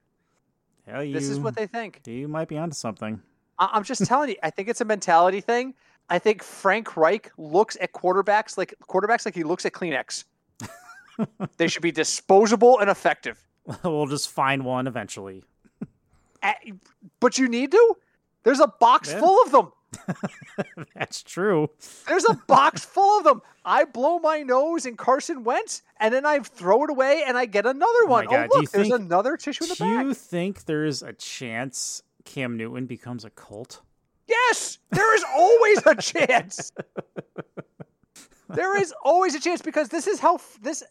Hell, 0.88 1.04
you, 1.04 1.14
This 1.14 1.28
is 1.28 1.38
what 1.40 1.56
they 1.58 1.68
think. 1.68 2.02
you 2.06 2.30
might 2.30 2.48
be 2.48 2.58
onto 2.58 2.74
something. 2.76 3.22
I- 3.60 3.70
I'm 3.74 3.84
just 3.84 4.06
telling 4.06 4.30
you. 4.30 4.36
I 4.42 4.50
think 4.52 4.70
it's 4.70 4.80
a 4.82 4.86
mentality 4.86 5.42
thing. 5.42 5.74
I 6.10 6.20
think 6.20 6.44
Frank 6.44 6.96
Reich 6.96 7.30
looks 7.38 7.76
at 7.82 7.92
quarterbacks 7.92 8.58
like 8.58 8.74
quarterbacks 8.88 9.26
like 9.26 9.36
he 9.36 9.44
looks 9.44 9.66
at 9.66 9.74
Kleenex. 9.74 10.24
they 11.58 11.68
should 11.68 11.82
be 11.82 11.92
disposable 11.92 12.80
and 12.80 12.90
effective. 12.90 13.38
we'll 13.84 14.08
just 14.08 14.30
find 14.30 14.64
one 14.66 14.88
eventually. 14.88 15.44
But 17.20 17.38
you 17.38 17.48
need 17.50 17.72
to. 17.72 17.96
There's 18.44 18.60
a 18.60 18.68
box 18.68 19.12
Yeah. 19.12 19.20
full 19.20 19.42
of 19.44 19.52
them. 19.52 19.72
That's 20.96 21.24
true. 21.24 21.70
There's 22.08 22.26
a 22.26 22.34
box 22.48 22.86
full 22.86 23.18
of 23.20 23.24
them. 23.24 23.42
I 23.66 23.86
blow 23.86 24.20
my 24.20 24.44
nose 24.44 24.86
in 24.86 24.96
Carson 24.96 25.44
Wentz, 25.44 25.82
and 26.00 26.14
then 26.14 26.26
I 26.26 26.40
throw 26.40 26.84
it 26.84 26.90
away, 26.90 27.24
and 27.26 27.38
I 27.38 27.46
get 27.46 27.66
another 27.66 28.04
oh 28.04 28.08
my 28.08 28.26
one. 28.26 28.28
Oh, 28.30 28.42
you 28.44 28.48
look, 28.62 28.72
there's 28.72 28.88
think- 28.90 29.00
another 29.02 29.36
tissue 29.38 29.64
in 29.66 29.70
the 29.70 29.76
Do 29.76 29.86
you 29.86 30.14
think 30.14 30.66
there's 30.66 31.02
a 31.04 31.14
chance 31.14 32.04
Cam 32.26 32.56
Newton 32.58 32.86
becomes 32.86 33.26
a 33.26 33.30
cult? 33.32 33.82
Yes, 34.28 34.78
there 34.92 35.16
is 35.16 35.24
always 35.36 35.86
a 35.86 35.96
chance. 35.96 36.72
there 38.50 38.80
is 38.80 38.94
always 39.04 39.36
a 39.36 39.40
chance 39.40 39.62
because 39.62 39.90
this 39.90 40.06
is 40.08 40.20
how 40.20 40.36
f- 40.36 40.58
this. 40.62 40.84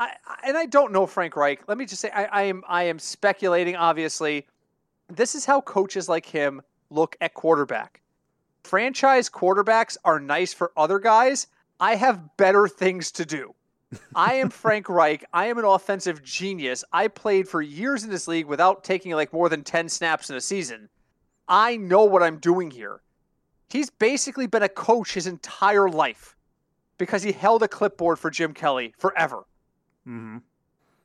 I, 0.00 0.14
and 0.44 0.56
I 0.56 0.64
don't 0.64 0.92
know 0.92 1.06
Frank 1.06 1.36
Reich. 1.36 1.68
Let 1.68 1.76
me 1.76 1.84
just 1.84 2.00
say, 2.00 2.10
I, 2.10 2.24
I 2.24 2.42
am 2.44 2.64
I 2.66 2.84
am 2.84 2.98
speculating. 2.98 3.76
Obviously, 3.76 4.46
this 5.08 5.34
is 5.34 5.44
how 5.44 5.60
coaches 5.60 6.08
like 6.08 6.24
him 6.24 6.62
look 6.88 7.16
at 7.20 7.34
quarterback. 7.34 8.00
Franchise 8.64 9.28
quarterbacks 9.28 9.98
are 10.04 10.18
nice 10.18 10.54
for 10.54 10.72
other 10.76 10.98
guys. 10.98 11.48
I 11.78 11.96
have 11.96 12.36
better 12.38 12.66
things 12.66 13.12
to 13.12 13.26
do. 13.26 13.54
I 14.14 14.34
am 14.34 14.48
Frank 14.48 14.88
Reich. 14.88 15.24
I 15.34 15.46
am 15.46 15.58
an 15.58 15.64
offensive 15.64 16.22
genius. 16.22 16.82
I 16.92 17.08
played 17.08 17.46
for 17.46 17.60
years 17.60 18.02
in 18.02 18.10
this 18.10 18.26
league 18.26 18.46
without 18.46 18.84
taking 18.84 19.12
like 19.12 19.32
more 19.32 19.48
than 19.48 19.64
10 19.64 19.88
snaps 19.88 20.30
in 20.30 20.36
a 20.36 20.40
season. 20.40 20.88
I 21.46 21.76
know 21.76 22.04
what 22.04 22.22
I'm 22.22 22.38
doing 22.38 22.70
here. 22.70 23.00
He's 23.68 23.90
basically 23.90 24.46
been 24.46 24.62
a 24.62 24.68
coach 24.68 25.14
his 25.14 25.26
entire 25.26 25.88
life 25.88 26.36
because 26.96 27.22
he 27.22 27.32
held 27.32 27.62
a 27.62 27.68
clipboard 27.68 28.18
for 28.18 28.30
Jim 28.30 28.54
Kelly 28.54 28.94
forever. 28.98 29.44
Mm-hmm. 30.10 30.38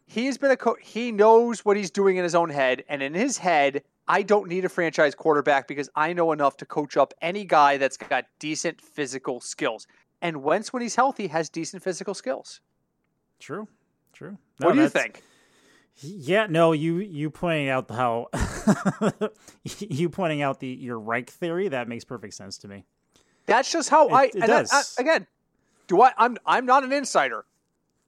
He's 0.07 0.37
been 0.37 0.51
a 0.51 0.57
coach. 0.57 0.77
He 0.81 1.11
knows 1.11 1.63
what 1.65 1.77
he's 1.77 1.89
doing 1.91 2.17
in 2.17 2.23
his 2.23 2.35
own 2.35 2.49
head. 2.49 2.83
And 2.89 3.01
in 3.01 3.13
his 3.13 3.37
head, 3.37 3.83
I 4.07 4.21
don't 4.21 4.47
need 4.47 4.63
a 4.65 4.69
franchise 4.69 5.15
quarterback 5.15 5.67
because 5.67 5.89
I 5.95 6.13
know 6.13 6.31
enough 6.31 6.57
to 6.57 6.65
coach 6.65 6.95
up 6.97 7.13
any 7.21 7.43
guy 7.43 7.77
that's 7.77 7.97
got 7.97 8.25
decent 8.39 8.79
physical 8.81 9.39
skills. 9.41 9.87
And 10.21 10.43
Wentz, 10.43 10.71
when 10.71 10.81
he's 10.81 10.95
healthy, 10.95 11.27
has 11.27 11.49
decent 11.49 11.81
physical 11.83 12.13
skills. 12.13 12.61
True. 13.39 13.67
True. 14.13 14.37
what 14.59 14.73
do 14.75 14.81
you 14.81 14.89
think? 14.89 15.21
Yeah, 15.97 16.47
no, 16.49 16.71
you 16.73 16.97
you 16.97 17.29
pointing 17.29 17.69
out 17.69 17.89
how 17.89 18.27
you 19.63 20.09
pointing 20.09 20.41
out 20.41 20.59
the 20.59 20.67
your 20.67 20.99
Reich 20.99 21.29
theory 21.29 21.67
that 21.69 21.87
makes 21.87 22.03
perfect 22.03 22.33
sense 22.33 22.57
to 22.59 22.67
me. 22.67 22.83
That's 23.45 23.71
just 23.71 23.89
how 23.89 24.07
It- 24.09 24.13
I. 24.13 24.23
it 24.25 24.47
does. 24.47 24.71
I- 24.73 25.01
again, 25.01 25.27
do 25.87 26.01
I? 26.01 26.11
I'm 26.17 26.37
I'm 26.45 26.65
not 26.65 26.83
an 26.83 26.91
insider. 26.91 27.45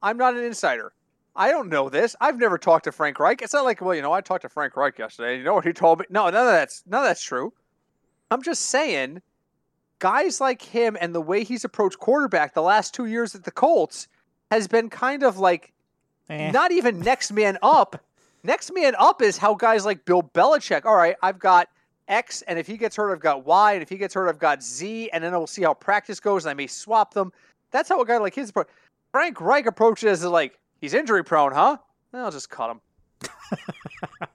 I'm 0.01 0.17
not 0.17 0.36
an 0.36 0.43
insider. 0.43 0.93
I 1.36 1.51
don't 1.51 1.69
know 1.69 1.89
this. 1.89 2.15
I've 2.19 2.39
never 2.39 2.57
talked 2.57 2.86
to 2.86 2.91
Frank 2.91 3.19
Reich. 3.19 3.41
It's 3.41 3.53
not 3.53 3.65
like, 3.65 3.79
well, 3.81 3.93
you 3.93 4.01
know, 4.01 4.12
I 4.12 4.21
talked 4.21 4.41
to 4.41 4.49
Frank 4.49 4.75
Reich 4.75 4.97
yesterday. 4.97 5.38
You 5.38 5.43
know 5.43 5.53
what 5.53 5.65
he 5.65 5.73
told 5.73 5.99
me? 5.99 6.05
No, 6.10 6.29
none 6.29 6.47
of 6.47 6.53
that's 6.53 6.83
none 6.88 7.03
of 7.03 7.07
that's 7.07 7.23
true. 7.23 7.53
I'm 8.31 8.41
just 8.41 8.63
saying, 8.63 9.21
guys 9.99 10.41
like 10.41 10.62
him 10.62 10.97
and 10.99 11.13
the 11.13 11.21
way 11.21 11.43
he's 11.43 11.63
approached 11.63 11.99
quarterback 11.99 12.53
the 12.53 12.62
last 12.62 12.93
two 12.93 13.05
years 13.05 13.36
at 13.36 13.43
the 13.43 13.51
Colts 13.51 14.07
has 14.51 14.67
been 14.67 14.89
kind 14.89 15.23
of 15.23 15.38
like 15.38 15.73
Eh, 16.29 16.51
not 16.51 16.71
even 16.71 16.99
next 16.99 17.31
man 17.31 17.57
up. 17.62 18.03
Next 18.43 18.71
man 18.73 18.95
up 18.99 19.21
is 19.21 19.38
how 19.38 19.53
guys 19.55 19.86
like 19.86 20.05
Bill 20.05 20.23
Belichick. 20.23 20.86
All 20.86 20.95
right, 20.95 21.15
I've 21.21 21.39
got 21.39 21.69
X, 22.07 22.41
and 22.43 22.60
if 22.60 22.67
he 22.67 22.77
gets 22.77 22.95
hurt, 22.95 23.12
I've 23.12 23.19
got 23.19 23.45
Y, 23.45 23.73
and 23.73 23.81
if 23.81 23.89
he 23.89 23.97
gets 23.97 24.13
hurt, 24.13 24.29
I've 24.29 24.39
got 24.39 24.62
Z, 24.63 25.10
and 25.12 25.23
then 25.23 25.31
we'll 25.31 25.47
see 25.47 25.63
how 25.63 25.73
practice 25.73 26.19
goes, 26.19 26.45
and 26.45 26.51
I 26.51 26.53
may 26.53 26.67
swap 26.67 27.13
them. 27.13 27.31
That's 27.71 27.89
how 27.89 28.01
a 28.01 28.05
guy 28.05 28.17
like 28.17 28.36
his 28.36 28.49
approach. 28.49 28.67
Frank 29.17 29.41
Reich 29.41 29.65
approaches 29.65 30.03
it 30.03 30.12
as 30.12 30.23
like 30.25 30.60
he's 30.80 30.93
injury 30.93 31.23
prone, 31.23 31.51
huh? 31.51 31.77
I'll 32.13 32.30
just 32.30 32.51
cut 32.51 32.69
him. 32.69 32.82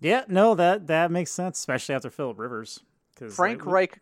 yeah, 0.00 0.24
no, 0.26 0.54
that 0.54 0.86
that 0.86 1.10
makes 1.10 1.30
sense, 1.30 1.58
especially 1.58 1.94
after 1.94 2.08
Philip 2.08 2.38
Rivers. 2.38 2.80
Because 3.14 3.36
Frank 3.36 3.66
Reich, 3.66 4.00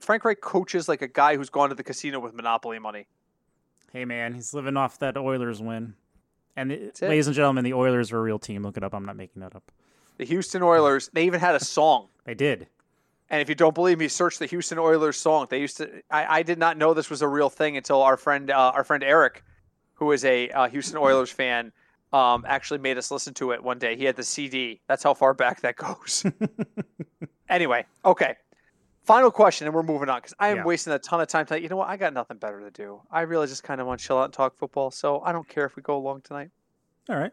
Frank 0.00 0.24
Reich 0.24 0.40
coaches 0.40 0.88
like 0.88 1.02
a 1.02 1.08
guy 1.08 1.36
who's 1.36 1.50
gone 1.50 1.68
to 1.68 1.74
the 1.74 1.82
casino 1.82 2.20
with 2.20 2.32
monopoly 2.32 2.78
money. 2.78 3.06
hey 3.92 4.06
man, 4.06 4.32
he's 4.32 4.54
living 4.54 4.78
off 4.78 4.98
that 5.00 5.18
Oilers 5.18 5.60
win. 5.60 5.92
And 6.56 6.72
it, 6.72 7.02
ladies 7.02 7.26
and 7.26 7.36
gentlemen, 7.36 7.64
the 7.64 7.74
Oilers 7.74 8.12
are 8.12 8.18
a 8.18 8.22
real 8.22 8.38
team. 8.38 8.62
Look 8.62 8.78
it 8.78 8.82
up. 8.82 8.94
I'm 8.94 9.04
not 9.04 9.16
making 9.16 9.40
that 9.42 9.54
up. 9.54 9.70
The 10.16 10.24
Houston 10.24 10.62
Oilers, 10.62 11.10
they 11.12 11.26
even 11.26 11.38
had 11.38 11.54
a 11.54 11.62
song. 11.62 12.08
They 12.24 12.32
did. 12.34 12.68
And 13.32 13.40
if 13.40 13.48
you 13.48 13.54
don't 13.54 13.74
believe 13.74 13.98
me, 13.98 14.08
search 14.08 14.38
the 14.38 14.44
Houston 14.46 14.78
Oilers 14.78 15.16
song. 15.16 15.46
They 15.48 15.58
used 15.58 15.78
to. 15.78 15.90
I, 16.10 16.38
I 16.38 16.42
did 16.42 16.58
not 16.58 16.76
know 16.76 16.92
this 16.92 17.08
was 17.10 17.22
a 17.22 17.26
real 17.28 17.48
thing 17.48 17.78
until 17.78 18.02
our 18.02 18.16
friend, 18.18 18.50
uh, 18.50 18.72
our 18.74 18.84
friend 18.84 19.02
Eric, 19.02 19.42
who 19.94 20.12
is 20.12 20.24
a 20.26 20.50
uh, 20.50 20.68
Houston 20.68 20.98
Oilers 20.98 21.30
fan, 21.30 21.72
um, 22.12 22.44
actually 22.46 22.78
made 22.78 22.98
us 22.98 23.10
listen 23.10 23.32
to 23.34 23.52
it 23.52 23.64
one 23.64 23.78
day. 23.78 23.96
He 23.96 24.04
had 24.04 24.16
the 24.16 24.22
CD. 24.22 24.82
That's 24.86 25.02
how 25.02 25.14
far 25.14 25.32
back 25.32 25.62
that 25.62 25.76
goes. 25.76 26.26
anyway, 27.48 27.86
okay. 28.04 28.36
Final 29.04 29.30
question, 29.30 29.66
and 29.66 29.74
we're 29.74 29.82
moving 29.82 30.08
on 30.10 30.18
because 30.18 30.34
I 30.38 30.48
am 30.50 30.58
Yeah. 30.58 30.64
wasting 30.64 30.92
a 30.92 30.98
ton 30.98 31.20
of 31.22 31.26
time 31.26 31.46
tonight. 31.46 31.62
You 31.62 31.68
know 31.70 31.76
what? 31.76 31.88
I 31.88 31.96
got 31.96 32.12
nothing 32.12 32.36
better 32.36 32.60
to 32.60 32.70
do. 32.70 33.00
I 33.10 33.22
really 33.22 33.46
just 33.48 33.64
kind 33.64 33.80
of 33.80 33.86
want 33.86 33.98
to 33.98 34.06
chill 34.06 34.18
out 34.18 34.24
and 34.26 34.32
talk 34.32 34.56
football. 34.58 34.90
So 34.92 35.20
I 35.22 35.32
don't 35.32 35.48
care 35.48 35.64
if 35.64 35.74
we 35.74 35.82
go 35.82 35.98
long 35.98 36.20
tonight. 36.20 36.50
All 37.08 37.16
right. 37.16 37.32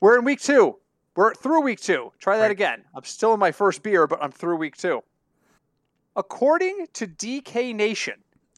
We're 0.00 0.18
in 0.18 0.24
week 0.24 0.40
two. 0.40 0.78
We're 1.14 1.34
through 1.34 1.60
week 1.60 1.80
two. 1.80 2.10
Try 2.18 2.38
that 2.38 2.42
Right. 2.44 2.50
again. 2.50 2.84
I'm 2.94 3.04
still 3.04 3.34
in 3.34 3.38
my 3.38 3.52
first 3.52 3.82
beer, 3.82 4.06
but 4.06 4.20
I'm 4.22 4.32
through 4.32 4.56
week 4.56 4.76
two. 4.76 5.02
According 6.16 6.86
to 6.94 7.06
DK 7.06 7.74
Nation, 7.74 8.14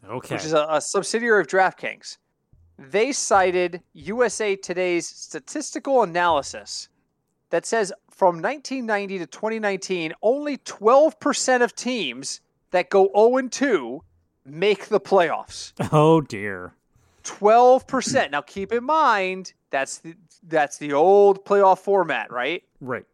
Okay. 0.09 0.37
which 0.37 0.45
is 0.45 0.53
a, 0.53 0.67
a 0.71 0.81
subsidiary 0.81 1.41
of 1.41 1.49
DraftKings, 1.49 2.19
they 2.79 3.11
cited 3.13 3.83
USA 3.95 4.55
Today's 4.55 5.09
statistical 5.09 6.03
analysis 6.03 6.89
that 7.51 7.67
says 7.67 7.93
from 8.11 8.37
1990 8.37 9.19
to 9.19 9.27
2019, 9.27 10.13
only 10.23 10.59
12% 10.59 11.63
of 11.63 11.75
teams 11.75 12.41
that 12.71 12.91
go 12.91 13.11
0 13.17 13.49
2 13.49 14.03
make 14.45 14.87
the 14.87 15.01
playoffs. 15.01 15.73
oh 15.93 16.21
dear. 16.21 16.75
Twelve 17.25 17.87
percent. 17.87 18.33
Now, 18.33 18.41
keep 18.41 18.73
in 18.73 18.85
mind 18.85 19.53
that's 19.71 19.99
the 19.99 20.15
that's 20.45 20.79
the 20.79 20.93
old 20.95 21.45
playoff 21.45 21.81
format, 21.81 22.31
right? 22.33 22.63
Right. 22.81 23.05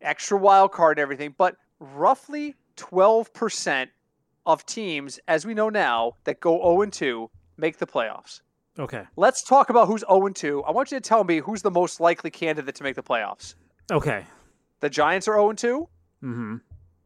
Extra 0.00 0.36
wild 0.36 0.72
card 0.72 0.98
and 0.98 1.02
everything, 1.02 1.34
but 1.38 1.56
roughly 1.78 2.56
twelve 2.76 3.32
percent 3.32 3.90
of 4.44 4.66
teams, 4.66 5.20
as 5.28 5.46
we 5.46 5.54
know 5.54 5.68
now, 5.68 6.16
that 6.24 6.40
go 6.40 6.58
zero 6.58 6.82
and 6.82 6.92
two 6.92 7.30
make 7.56 7.78
the 7.78 7.86
playoffs. 7.86 8.40
Okay. 8.78 9.04
Let's 9.16 9.42
talk 9.42 9.70
about 9.70 9.88
who's 9.88 10.00
zero 10.00 10.26
and 10.26 10.34
two. 10.36 10.62
I 10.64 10.70
want 10.70 10.90
you 10.90 10.98
to 10.98 11.08
tell 11.08 11.24
me 11.24 11.38
who's 11.38 11.62
the 11.62 11.70
most 11.70 12.00
likely 12.00 12.30
candidate 12.30 12.74
to 12.76 12.82
make 12.82 12.96
the 12.96 13.02
playoffs. 13.02 13.54
Okay. 13.90 14.24
The 14.80 14.90
Giants 14.90 15.28
are 15.28 15.34
zero 15.34 15.50
and 15.50 15.58
two. 15.58 15.88
Mm-hmm. 16.22 16.56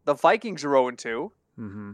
The 0.04 0.14
Vikings 0.14 0.64
are 0.64 0.68
zero 0.70 0.88
and 0.88 0.98
two. 0.98 1.32
Mm-hmm. 1.58 1.92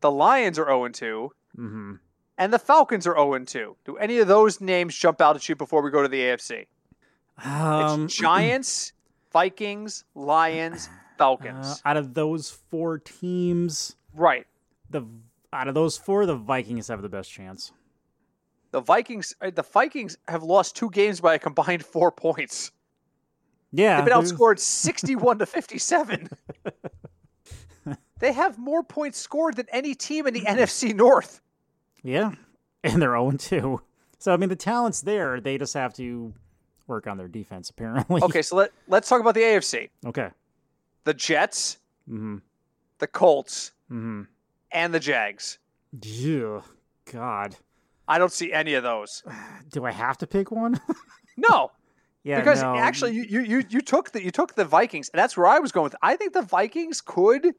The 0.00 0.10
Lions 0.10 0.58
are 0.58 0.66
zero 0.66 0.84
and 0.84 0.94
two. 0.94 1.32
Mm-hmm. 1.56 1.94
And 2.40 2.54
the 2.54 2.58
Falcons 2.58 3.06
are 3.06 3.14
0 3.14 3.44
2. 3.44 3.76
Do 3.84 3.96
any 3.98 4.18
of 4.18 4.26
those 4.26 4.62
names 4.62 4.96
jump 4.96 5.20
out 5.20 5.36
at 5.36 5.46
you 5.46 5.54
before 5.54 5.82
we 5.82 5.90
go 5.90 6.00
to 6.00 6.08
the 6.08 6.20
AFC? 6.20 6.66
Um, 7.44 8.04
It's 8.06 8.16
Giants, 8.16 8.94
Vikings, 9.30 10.04
Lions, 10.14 10.88
uh, 11.20 11.24
Falcons. 11.24 11.82
out 11.84 11.96
of 11.96 12.14
those 12.14 12.50
four 12.50 12.98
teams, 12.98 13.96
right. 14.14 14.46
the 14.88 15.04
out 15.52 15.68
of 15.68 15.74
those 15.74 15.98
four, 15.98 16.26
the 16.26 16.36
Vikings 16.36 16.88
have 16.88 17.02
the 17.02 17.08
best 17.08 17.30
chance. 17.30 17.72
The 18.72 18.80
Vikings 18.80 19.34
uh, 19.40 19.50
the 19.50 19.62
Vikings 19.62 20.16
have 20.28 20.42
lost 20.42 20.76
two 20.76 20.90
games 20.90 21.20
by 21.20 21.34
a 21.34 21.38
combined 21.38 21.84
4 21.84 22.12
points. 22.12 22.70
Yeah, 23.72 23.96
They've 23.96 24.06
been 24.06 24.14
outscored 24.14 24.58
61 24.58 25.38
to 25.38 25.46
57. 25.46 26.28
they 28.18 28.32
have 28.32 28.58
more 28.58 28.82
points 28.82 29.18
scored 29.18 29.56
than 29.56 29.66
any 29.72 29.94
team 29.94 30.26
in 30.26 30.34
the 30.34 30.40
NFC 30.46 30.94
North. 30.94 31.40
Yeah, 32.02 32.32
and 32.84 33.02
they're 33.02 33.10
0 33.10 33.32
2. 33.32 33.80
So 34.18 34.32
I 34.32 34.36
mean, 34.36 34.48
the 34.48 34.56
talent's 34.56 35.00
there. 35.00 35.40
They 35.40 35.58
just 35.58 35.74
have 35.74 35.94
to 35.94 36.32
work 36.86 37.06
on 37.06 37.16
their 37.16 37.28
defense, 37.28 37.70
apparently. 37.70 38.22
Okay, 38.22 38.42
so 38.42 38.56
let, 38.56 38.72
let's 38.88 39.08
talk 39.08 39.20
about 39.20 39.34
the 39.34 39.40
AFC. 39.40 39.88
Okay. 40.04 40.28
The 41.04 41.14
Jets, 41.14 41.78
Mm-hmm. 42.08 42.38
the 42.98 43.06
Colts, 43.06 43.72
Mm-hmm. 43.90 44.22
and 44.72 44.94
the 44.94 45.00
Jags. 45.00 45.58
Yeah. 46.02 46.60
God. 47.10 47.56
I 48.08 48.18
don't 48.18 48.32
see 48.32 48.52
any 48.52 48.74
of 48.74 48.82
those. 48.82 49.22
Do 49.72 49.84
I 49.84 49.90
have 49.92 50.18
to 50.18 50.26
pick 50.26 50.50
one? 50.50 50.80
No, 51.36 51.70
yeah. 52.22 52.38
because 52.40 52.60
no. 52.62 52.76
actually 52.76 53.12
you, 53.14 53.40
you 53.40 53.64
you 53.70 53.80
took 53.80 54.10
the 54.10 54.22
you 54.22 54.30
took 54.30 54.54
the 54.56 54.64
Vikings, 54.64 55.08
and 55.08 55.18
that's 55.18 55.38
where 55.38 55.46
I 55.46 55.58
was 55.58 55.72
going 55.72 55.84
with. 55.84 55.96
I 56.02 56.16
think 56.16 56.34
the 56.34 56.42
Vikings 56.42 57.00
could 57.00 57.54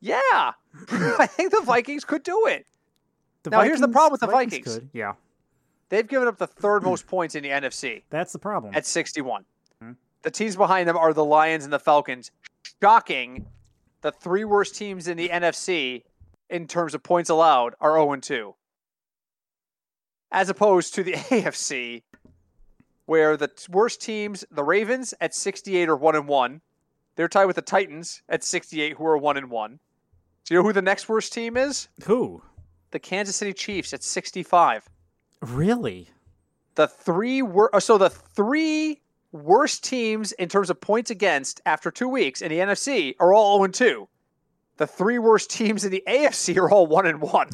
yeah. 0.00 0.20
I 0.90 1.26
think 1.26 1.52
the 1.52 1.62
Vikings 1.62 2.04
could 2.04 2.22
do 2.22 2.46
it. 2.48 2.66
The 3.44 3.50
now, 3.50 3.62
here's 3.62 3.80
the 3.80 3.88
problem 3.88 4.12
with 4.12 4.20
the 4.20 4.26
Vikings 4.26 4.52
Vikings. 4.52 4.74
could. 4.74 4.90
Yeah, 4.92 5.14
They've 5.88 6.06
given 6.06 6.28
up 6.28 6.36
the 6.36 6.46
third 6.46 6.82
most 6.82 7.06
points 7.06 7.34
in 7.34 7.42
the 7.42 7.48
NFC 7.48 8.02
that's 8.10 8.32
the 8.32 8.38
problem. 8.38 8.74
at 8.74 8.84
61. 8.84 9.44
Mhm. 9.82 9.96
The 10.22 10.30
teams 10.30 10.54
behind 10.56 10.86
them 10.86 10.96
are 10.98 11.14
the 11.14 11.24
Lions 11.24 11.64
and 11.64 11.72
the 11.72 11.78
Falcons. 11.80 12.30
Shocking. 12.80 13.46
The 14.00 14.12
three 14.12 14.44
worst 14.44 14.76
teams 14.76 15.08
in 15.08 15.16
the 15.16 15.28
NFC 15.28 16.02
in 16.48 16.66
terms 16.66 16.94
of 16.94 17.02
points 17.02 17.30
allowed 17.30 17.74
are 17.80 17.94
0 17.94 18.16
2. 18.16 18.54
As 20.30 20.48
opposed 20.48 20.94
to 20.94 21.02
the 21.02 21.12
AFC, 21.14 22.02
where 23.06 23.36
the 23.36 23.50
worst 23.70 24.00
teams, 24.00 24.44
the 24.50 24.62
Ravens 24.62 25.14
at 25.20 25.34
68 25.34 25.88
are 25.88 25.96
1 25.96 26.14
and 26.14 26.28
1. 26.28 26.60
They're 27.16 27.28
tied 27.28 27.46
with 27.46 27.56
the 27.56 27.62
Titans 27.62 28.22
at 28.28 28.44
68, 28.44 28.96
who 28.96 29.06
are 29.06 29.18
1 29.18 29.36
and 29.36 29.50
1. 29.50 29.80
Do 30.44 30.54
you 30.54 30.60
know 30.60 30.66
who 30.66 30.72
the 30.72 30.82
next 30.82 31.08
worst 31.08 31.32
team 31.32 31.56
is? 31.56 31.88
Who? 32.04 32.42
The 32.92 32.98
Kansas 32.98 33.36
City 33.36 33.52
Chiefs 33.52 33.92
at 33.92 34.02
65. 34.02 34.88
Really? 35.42 36.08
the 36.78 36.86
three 36.86 37.42
wor- 37.42 37.74
uh, 37.74 37.80
so 37.80 37.98
the 37.98 38.08
three 38.08 39.00
worst 39.32 39.84
teams 39.84 40.32
in 40.32 40.48
terms 40.48 40.70
of 40.70 40.80
points 40.80 41.10
against 41.10 41.60
after 41.66 41.90
two 41.90 42.08
weeks 42.08 42.40
in 42.40 42.50
the 42.50 42.58
NFC 42.58 43.14
are 43.20 43.32
all 43.32 43.58
0 43.58 43.68
2. 43.68 44.08
The 44.76 44.86
three 44.86 45.18
worst 45.18 45.50
teams 45.50 45.84
in 45.84 45.90
the 45.90 46.02
AFC 46.08 46.56
are 46.56 46.70
all 46.70 46.86
1 46.86 47.06
and 47.06 47.20
1. 47.20 47.50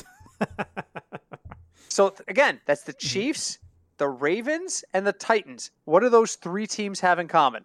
so 1.88 2.14
again, 2.28 2.60
that's 2.66 2.82
the 2.82 2.92
Chiefs, 2.92 3.58
the 3.98 4.08
Ravens, 4.08 4.84
and 4.92 5.06
the 5.06 5.12
Titans. 5.12 5.70
What 5.84 6.00
do 6.00 6.08
those 6.08 6.36
three 6.36 6.66
teams 6.66 7.00
have 7.00 7.18
in 7.18 7.28
common? 7.28 7.64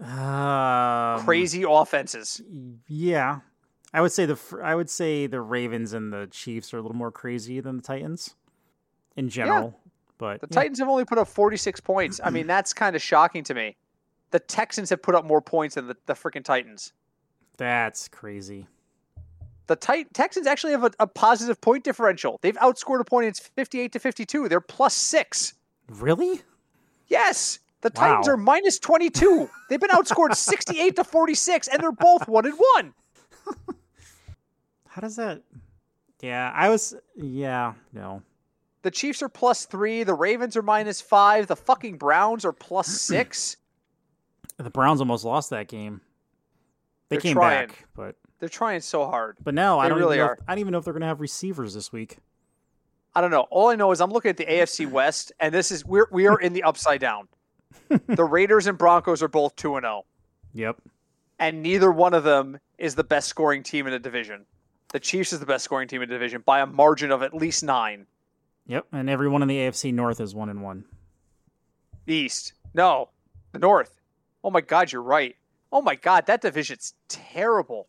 Um, 0.00 1.24
Crazy 1.24 1.64
offenses. 1.66 2.42
Yeah, 2.86 3.40
I 3.94 4.02
would 4.02 4.12
say 4.12 4.26
the 4.26 4.38
I 4.62 4.74
would 4.74 4.90
say 4.90 5.26
the 5.26 5.40
Ravens 5.40 5.94
and 5.94 6.12
the 6.12 6.28
Chiefs 6.30 6.74
are 6.74 6.78
a 6.78 6.82
little 6.82 6.96
more 6.96 7.10
crazy 7.10 7.60
than 7.60 7.78
the 7.78 7.82
Titans 7.82 8.34
in 9.16 9.30
general. 9.30 9.80
But 10.18 10.40
The 10.40 10.48
yeah. 10.50 10.54
Titans 10.60 10.78
have 10.78 10.88
only 10.88 11.04
put 11.04 11.18
up 11.18 11.28
46 11.28 11.80
points. 11.80 12.20
I 12.22 12.30
mean, 12.30 12.46
that's 12.54 12.72
kind 12.72 12.96
of 12.96 13.02
shocking 13.02 13.44
to 13.44 13.54
me. 13.54 13.76
The 14.30 14.40
Texans 14.40 14.90
have 14.90 15.02
put 15.02 15.14
up 15.14 15.24
more 15.24 15.40
points 15.40 15.76
than 15.76 15.86
the, 15.88 15.96
the 16.06 16.14
freaking 16.14 16.44
Titans. 16.44 16.92
that's 17.56 18.08
crazy. 18.08 18.66
The 19.68 19.76
Tit- 19.76 20.14
Texans 20.14 20.46
actually 20.46 20.72
have 20.72 20.84
a, 20.84 20.90
a 21.00 21.06
positive 21.08 21.60
point 21.60 21.82
differential. 21.82 22.38
They've 22.40 22.56
outscored 22.56 23.00
opponents 23.00 23.40
58 23.40 23.92
to 23.92 23.98
52. 23.98 24.48
They're 24.48 24.60
plus 24.60 24.94
six. 24.94 25.54
Really? 25.88 26.40
Yes. 27.08 27.58
The 27.80 27.90
Titans 27.90 28.28
are 28.28 28.36
minus 28.36 28.78
22. 28.78 29.48
They've 29.68 29.80
been 29.80 29.90
outscored 29.90 30.34
68 30.36 30.96
to 30.96 31.04
46, 31.04 31.68
and 31.68 31.82
they're 31.82 31.92
both 31.92 32.26
one 32.28 32.46
and 32.46 32.54
one. 32.74 32.94
How 34.88 35.00
does 35.00 35.16
that? 35.16 35.42
Yeah, 36.20 36.50
I 36.54 36.68
was. 36.68 36.94
Yeah, 37.16 37.74
no. 37.92 38.22
The 38.86 38.92
Chiefs 38.92 39.20
are 39.20 39.28
plus 39.28 39.66
three. 39.66 40.04
The 40.04 40.14
Ravens 40.14 40.56
are 40.56 40.62
minus 40.62 41.00
five. 41.00 41.48
The 41.48 41.56
fucking 41.56 41.98
Browns 41.98 42.44
are 42.44 42.52
plus 42.52 42.86
six. 42.86 43.56
The 44.58 44.70
Browns 44.70 45.00
almost 45.00 45.24
lost 45.24 45.50
that 45.50 45.66
game. 45.66 46.02
They 47.08 47.16
They're 47.16 47.20
came 47.20 47.34
trying. 47.34 47.66
back, 47.66 47.84
but 47.96 48.14
They're 48.38 48.48
trying 48.48 48.80
so 48.82 49.06
hard. 49.06 49.38
but 49.42 49.54
now 49.54 49.80
I 49.80 49.88
don't 49.88 49.98
really 49.98 50.18
even 50.18 50.26
know 50.28 50.32
if, 50.34 50.38
I 50.46 50.52
don't 50.52 50.60
even 50.60 50.70
know 50.70 50.78
if 50.78 50.84
they're 50.84 50.92
going 50.92 51.00
to 51.00 51.08
have 51.08 51.20
receivers 51.20 51.74
this 51.74 51.92
week. 51.92 52.18
I 53.12 53.20
don't 53.20 53.32
know. 53.32 53.48
All 53.50 53.70
I 53.70 53.74
know 53.74 53.90
is 53.90 54.00
I'm 54.00 54.12
looking 54.12 54.28
at 54.28 54.36
the 54.36 54.46
AFC 54.46 54.88
West, 54.88 55.32
and 55.40 55.52
this 55.52 55.72
is 55.72 55.84
we're 55.84 56.06
we 56.12 56.28
are 56.28 56.38
in 56.38 56.52
the 56.52 56.62
upside 56.62 57.00
down. 57.00 57.26
the 58.06 58.22
Raiders 58.22 58.68
and 58.68 58.78
Broncos 58.78 59.20
are 59.20 59.26
both 59.26 59.56
two 59.56 59.74
and 59.74 59.82
zero. 59.82 60.04
Yep. 60.54 60.80
and 61.40 61.60
neither 61.60 61.90
one 61.90 62.14
of 62.14 62.22
them 62.22 62.60
is 62.78 62.94
the 62.94 63.02
best 63.02 63.26
scoring 63.26 63.64
team 63.64 63.88
in 63.88 63.92
the 63.92 63.98
division. 63.98 64.46
The 64.92 65.00
Chiefs 65.00 65.32
is 65.32 65.40
the 65.40 65.46
best 65.46 65.64
scoring 65.64 65.88
team 65.88 66.02
in 66.02 66.08
the 66.08 66.14
division 66.14 66.44
by 66.46 66.60
a 66.60 66.66
margin 66.66 67.10
of 67.10 67.24
at 67.24 67.34
least 67.34 67.64
nine. 67.64 68.06
Yep. 68.66 68.86
And 68.92 69.08
everyone 69.08 69.42
in 69.42 69.48
the 69.48 69.58
AFC 69.58 69.92
North 69.92 70.20
is 70.20 70.34
one 70.34 70.48
and 70.48 70.62
one. 70.62 70.84
East, 72.06 72.52
no, 72.74 73.10
the 73.52 73.58
North. 73.58 74.00
Oh 74.44 74.50
my 74.50 74.60
God, 74.60 74.92
you're 74.92 75.02
right. 75.02 75.36
Oh 75.72 75.82
my 75.82 75.96
God, 75.96 76.26
that 76.26 76.40
division's 76.40 76.94
terrible. 77.08 77.86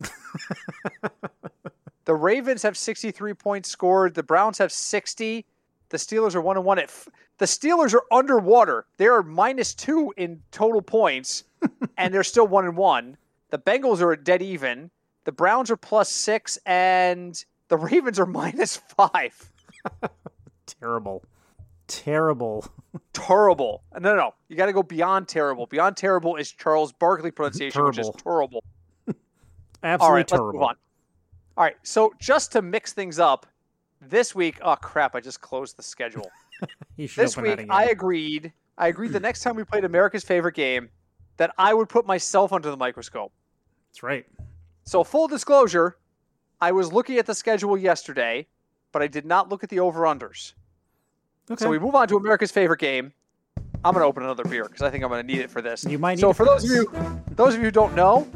the 2.04 2.14
Ravens 2.14 2.62
have 2.62 2.76
63 2.76 3.34
points 3.34 3.68
scored. 3.68 4.14
The 4.14 4.22
Browns 4.22 4.58
have 4.58 4.72
60. 4.72 5.46
The 5.90 5.96
Steelers 5.96 6.34
are 6.34 6.40
one 6.40 6.56
and 6.56 6.66
one. 6.66 6.78
At 6.78 6.84
f- 6.84 7.08
the 7.38 7.46
Steelers 7.46 7.94
are 7.94 8.04
underwater. 8.12 8.86
They 8.96 9.06
are 9.06 9.22
minus 9.22 9.72
two 9.74 10.12
in 10.16 10.42
total 10.50 10.82
points, 10.82 11.44
and 11.96 12.12
they're 12.12 12.24
still 12.24 12.46
one 12.46 12.64
and 12.64 12.76
one. 12.76 13.16
The 13.50 13.58
Bengals 13.58 14.02
are 14.02 14.14
dead 14.16 14.42
even. 14.42 14.90
The 15.24 15.32
Browns 15.32 15.70
are 15.70 15.76
plus 15.76 16.10
six, 16.10 16.58
and 16.66 17.42
the 17.68 17.76
Ravens 17.76 18.18
are 18.18 18.26
minus 18.26 18.76
five. 18.76 19.50
Terrible. 20.80 21.24
Terrible. 21.86 22.66
Terrible. 23.12 23.82
No, 23.94 24.00
no, 24.00 24.16
no. 24.16 24.34
You 24.48 24.56
got 24.56 24.66
to 24.66 24.72
go 24.72 24.82
beyond 24.82 25.28
terrible. 25.28 25.66
Beyond 25.66 25.96
terrible 25.96 26.36
is 26.36 26.50
Charles 26.50 26.92
Barkley 26.92 27.30
pronunciation, 27.30 27.84
which 27.84 27.98
is 27.98 28.10
terrible. 28.22 28.62
Absolutely 29.82 30.06
All 30.06 30.12
right, 30.12 30.28
terrible. 30.28 30.46
let's 30.46 30.54
move 30.54 30.62
on. 30.62 30.74
All 31.56 31.64
right, 31.64 31.76
so 31.82 32.12
just 32.20 32.52
to 32.52 32.62
mix 32.62 32.92
things 32.92 33.18
up, 33.18 33.46
this 34.00 34.34
week, 34.34 34.58
oh 34.62 34.76
crap, 34.76 35.14
I 35.14 35.20
just 35.20 35.40
closed 35.40 35.76
the 35.76 35.82
schedule. 35.82 36.30
This 36.96 37.36
week. 37.36 37.66
I 37.70 37.84
agreed. 37.84 38.52
I 38.76 38.88
agreed 38.88 39.12
the 39.12 39.20
next 39.20 39.42
time 39.42 39.54
we 39.54 39.62
played 39.62 39.84
America's 39.84 40.24
favorite 40.24 40.56
game 40.56 40.88
that 41.36 41.54
I 41.56 41.72
would 41.72 41.88
put 41.88 42.04
myself 42.04 42.52
under 42.52 42.68
the 42.68 42.76
microscope. 42.76 43.32
That's 43.88 44.02
right. 44.02 44.26
So, 44.82 45.04
full 45.04 45.28
disclosure, 45.28 45.98
I 46.60 46.72
was 46.72 46.92
looking 46.92 47.18
at 47.18 47.26
the 47.26 47.34
schedule 47.36 47.78
yesterday, 47.78 48.48
but 48.90 49.02
I 49.02 49.06
did 49.06 49.24
not 49.24 49.48
look 49.48 49.62
at 49.62 49.70
the 49.70 49.78
over 49.78 50.02
unders. 50.02 50.54
Okay. 51.50 51.64
So 51.64 51.70
we 51.70 51.78
move 51.78 51.94
on 51.94 52.08
to 52.08 52.16
America's 52.16 52.50
favorite 52.50 52.80
game. 52.80 53.12
I'm 53.84 53.94
going 53.94 54.02
to 54.02 54.08
open 54.08 54.22
another 54.24 54.44
beer 54.44 54.64
because 54.64 54.82
I 54.82 54.90
think 54.90 55.04
I'm 55.04 55.10
going 55.10 55.24
to 55.26 55.32
need 55.32 55.40
it 55.40 55.50
for 55.50 55.62
this. 55.62 55.84
You 55.84 55.98
might 55.98 56.16
need 56.16 56.20
so 56.20 56.32
for 56.32 56.44
those 56.44 56.64
of 56.64 56.70
you, 56.70 56.92
those 57.30 57.54
of 57.54 57.60
you 57.60 57.66
who 57.66 57.70
don't 57.70 57.94
know, 57.94 58.28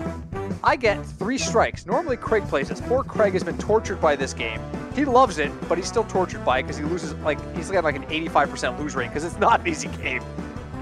I 0.63 0.77
get 0.77 1.05
three 1.05 1.39
strikes. 1.39 1.85
Normally 1.85 2.17
Craig 2.17 2.45
plays 2.45 2.69
this. 2.69 2.81
Poor 2.83 3.03
Craig 3.03 3.33
has 3.33 3.43
been 3.43 3.59
tortured 3.59 4.01
by 4.01 4.15
this 4.15 4.33
game. 4.33 4.61
He 4.95 5.05
loves 5.05 5.39
it, 5.39 5.51
but 5.69 5.79
he's 5.79 5.89
still 5.89 6.05
tortured 6.05 6.45
by 6.45 6.59
it 6.59 6.63
because 6.63 6.77
he 6.77 6.85
loses 6.85 7.15
like 7.17 7.39
he's 7.57 7.71
got 7.71 7.83
like 7.83 7.97
an 7.97 8.05
85% 8.05 8.79
lose 8.79 8.95
rate 8.95 9.09
because 9.09 9.25
it's 9.25 9.39
not 9.39 9.61
an 9.61 9.67
easy 9.67 9.89
game. 9.89 10.23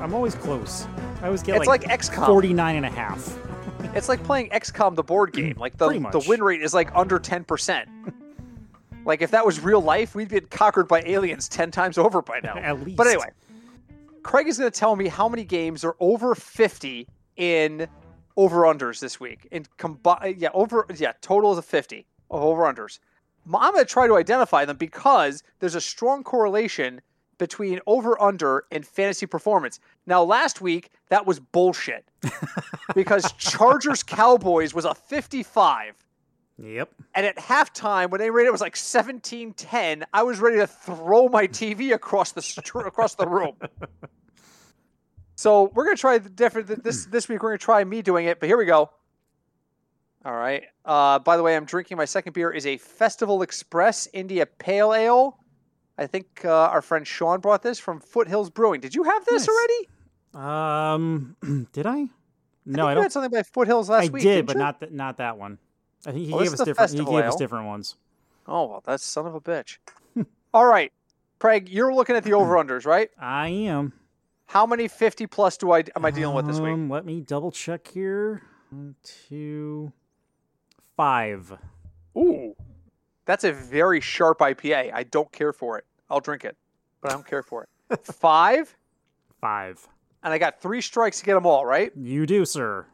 I'm 0.01 0.14
always 0.14 0.35
close. 0.35 0.87
I 1.23 1.27
always 1.27 1.43
get 1.43 1.57
It's 1.57 1.66
like 1.66 1.83
XCOM. 1.83 2.27
49 2.27 2.77
and 2.77 2.87
a 2.87 2.90
half. 2.90 3.38
It's 3.95 4.09
like 4.09 4.23
playing 4.25 4.51
XCOM 4.51 4.95
the 4.95 5.03
board 5.03 5.33
game. 5.35 5.57
Like 5.59 5.77
the 5.79 5.88
the 5.88 6.25
win 6.29 6.43
rate 6.43 6.62
is 6.62 6.75
like 6.75 6.95
under 6.95 7.19
10%. 7.19 7.87
Like 9.05 9.23
if 9.23 9.31
that 9.31 9.45
was 9.45 9.61
real 9.61 9.81
life, 9.81 10.15
we'd 10.15 10.29
be 10.29 10.41
conquered 10.41 10.89
by 10.89 11.03
aliens 11.03 11.49
10 11.49 11.71
times 11.71 11.99
over 11.99 12.23
by 12.23 12.41
now. 12.41 12.55
At 12.57 12.81
least. 12.81 12.97
But 12.97 13.07
anyway, 13.07 13.31
Craig 14.23 14.49
is 14.49 14.59
going 14.59 14.71
to 14.71 14.79
tell 14.79 14.97
me 14.97 15.09
how 15.09 15.29
many 15.29 15.45
games 15.45 15.85
are 15.85 15.97
over 16.01 16.35
50 16.35 17.09
in 17.37 17.89
over 18.37 18.63
unders 18.63 19.01
this 19.01 19.19
week. 19.19 19.47
In 19.51 19.67
combine, 19.77 20.37
yeah, 20.39 20.51
over 20.55 20.87
yeah, 20.97 21.13
total 21.21 21.53
is 21.53 21.59
a 21.59 21.63
50 21.63 22.07
of 22.31 22.43
over 22.43 22.63
unders. 22.63 22.99
I'm 23.47 23.73
going 23.73 23.85
to 23.85 23.91
try 23.91 24.07
to 24.07 24.17
identify 24.17 24.65
them 24.65 24.77
because 24.77 25.43
there's 25.59 25.75
a 25.75 25.81
strong 25.81 26.23
correlation 26.23 27.01
between 27.39 27.81
over 27.87 28.21
under 28.23 28.65
and 28.71 28.87
fantasy 28.87 29.27
performance. 29.27 29.81
Now, 30.07 30.23
last 30.23 30.61
week 30.61 30.91
that 31.09 31.27
was 31.27 31.41
bullshit 31.41 32.05
because 32.95 33.33
Chargers 33.39 34.03
Cowboys 34.03 34.75
was 34.75 34.85
a 34.85 34.95
55. 34.95 36.05
Yep. 36.62 36.90
And 37.14 37.25
at 37.27 37.37
halftime, 37.37 38.11
when 38.11 38.20
they 38.20 38.31
rated 38.31 38.49
it 38.49 38.53
was 38.53 38.61
like 38.61 38.75
17-10, 38.75 40.03
I 40.12 40.23
was 40.23 40.40
ready 40.40 40.59
to 40.59 40.66
throw 40.66 41.29
my 41.29 41.46
TV 41.46 41.94
across 41.94 42.33
the 42.33 42.83
across 42.87 43.14
the 43.14 43.27
room. 43.27 43.57
So 45.37 45.70
we're 45.75 45.85
gonna 45.85 45.96
try 45.96 46.18
the 46.18 46.29
different 46.29 46.85
this 46.85 47.07
this 47.07 47.27
week. 47.27 47.42
We're 47.42 47.49
gonna 47.49 47.57
try 47.59 47.83
me 47.83 48.03
doing 48.03 48.27
it, 48.27 48.40
but 48.40 48.46
here 48.51 48.59
we 48.59 48.66
go. 48.66 48.90
All 50.23 50.35
right. 50.35 50.64
Uh, 50.85 51.18
by 51.18 51.38
the 51.38 51.42
way, 51.42 51.57
I'm 51.57 51.64
drinking 51.64 51.96
my 51.96 52.05
second 52.05 52.35
beer 52.35 52.51
is 52.51 52.66
a 52.66 52.77
Festival 52.77 53.40
Express 53.40 54.07
India 54.12 54.44
Pale 54.44 54.92
Ale. 54.92 55.38
I 55.96 56.07
think 56.07 56.44
uh, 56.44 56.51
our 56.51 56.83
friend 56.83 57.07
Sean 57.07 57.40
brought 57.40 57.62
this 57.62 57.79
from 57.79 58.01
Foothills 58.01 58.51
Brewing. 58.51 58.83
Did 58.83 58.94
you 58.94 59.05
have 59.05 59.25
this 59.25 59.49
Nice. 59.49 59.57
already? 60.35 60.94
Um, 60.94 61.37
did 61.73 61.87
I? 61.87 62.05
No, 62.66 62.87
I, 62.87 62.90
I 62.90 62.94
don't. 62.94 63.05
had 63.05 63.12
something 63.12 63.31
by 63.31 63.42
Foothills 63.42 63.88
last 63.88 64.11
I 64.11 64.12
week. 64.12 64.20
I 64.20 64.25
did, 64.25 64.46
but 64.46 64.57
you? 64.57 64.59
not 64.59 64.81
th- 64.81 64.92
not 64.92 65.16
that 65.16 65.38
one. 65.38 65.57
I 66.07 66.13
think 66.13 66.27
he 66.27 66.33
well, 66.33 66.43
gave 66.43 66.53
us 66.53 66.63
different. 66.63 66.93
He 66.93 66.99
gave 66.99 67.09
ale. 67.09 67.29
us 67.29 67.37
different 67.37 67.67
ones. 67.67 67.97
Oh 68.47 68.67
well, 68.67 68.83
that's 68.85 69.05
son 69.05 69.27
of 69.27 69.35
a 69.35 69.41
bitch. 69.41 69.79
All 70.55 70.67
right, 70.67 70.93
Craig, 71.39 71.69
you're 71.69 71.93
looking 71.93 72.17
at 72.17 72.25
the 72.25 72.33
over 72.35 72.55
unders, 72.55 72.87
right? 72.87 73.11
I 73.19 73.49
am. 73.49 73.93
How 74.47 74.67
many 74.67 74.89
fifty 74.89 75.27
plus 75.27 75.57
do 75.57 75.73
I 75.73 75.85
am 75.95 76.05
I 76.05 76.11
dealing 76.11 76.35
with 76.35 76.47
this 76.47 76.59
week? 76.59 76.73
Um, 76.73 76.89
let 76.89 77.05
me 77.05 77.21
double 77.21 77.53
check 77.53 77.87
here. 77.89 78.43
One, 78.71 78.95
two, 79.03 79.93
five. 80.97 81.53
Ooh, 82.17 82.57
that's 83.25 83.45
a 83.45 83.53
very 83.53 84.01
sharp 84.01 84.41
IPA. 84.41 84.93
I 84.93 85.05
don't 85.05 85.31
care 85.31 85.53
for 85.53 85.79
it. 85.79 85.85
I'll 86.09 86.21
drink 86.21 86.45
it, 86.45 86.57
but 87.01 87.11
I 87.13 87.15
don't 87.15 87.27
care 87.27 87.43
for 87.43 87.63
it. 87.63 87.69
Five. 88.05 88.77
Five. 89.41 89.87
And 90.23 90.33
I 90.33 90.39
got 90.39 90.61
three 90.61 90.81
strikes 90.81 91.21
to 91.21 91.25
get 91.25 91.35
them 91.35 91.47
all, 91.47 91.65
right? 91.65 91.93
You 91.97 92.27
do, 92.27 92.45
sir. 92.45 92.87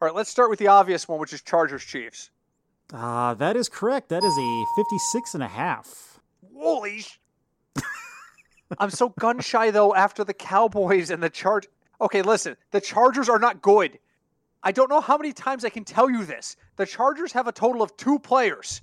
All 0.00 0.06
right, 0.06 0.14
let's 0.14 0.30
start 0.30 0.50
with 0.50 0.58
the 0.58 0.68
obvious 0.68 1.06
one, 1.06 1.20
which 1.20 1.32
is 1.32 1.42
Chargers 1.42 1.84
Chiefs. 1.84 2.30
Ah, 2.92 3.30
uh, 3.30 3.34
that 3.34 3.56
is 3.56 3.68
correct. 3.68 4.10
That 4.10 4.22
is 4.22 4.36
a 4.36 4.64
56 4.76 5.34
and 5.34 5.42
a 5.42 5.48
half. 5.48 6.20
Holy 6.54 7.00
sh- 7.00 7.18
I'm 8.78 8.90
so 8.90 9.10
gun 9.18 9.40
shy 9.40 9.70
though 9.70 9.94
after 9.94 10.24
the 10.24 10.34
Cowboys 10.34 11.10
and 11.10 11.22
the 11.22 11.30
Charge. 11.30 11.68
Okay, 12.00 12.22
listen, 12.22 12.56
the 12.70 12.80
Chargers 12.80 13.28
are 13.28 13.38
not 13.38 13.62
good. 13.62 13.98
I 14.62 14.72
don't 14.72 14.90
know 14.90 15.00
how 15.00 15.16
many 15.16 15.32
times 15.32 15.64
I 15.64 15.70
can 15.70 15.84
tell 15.84 16.10
you 16.10 16.24
this. 16.24 16.56
The 16.76 16.86
Chargers 16.86 17.32
have 17.32 17.48
a 17.48 17.52
total 17.52 17.82
of 17.82 17.96
two 17.96 18.18
players, 18.18 18.82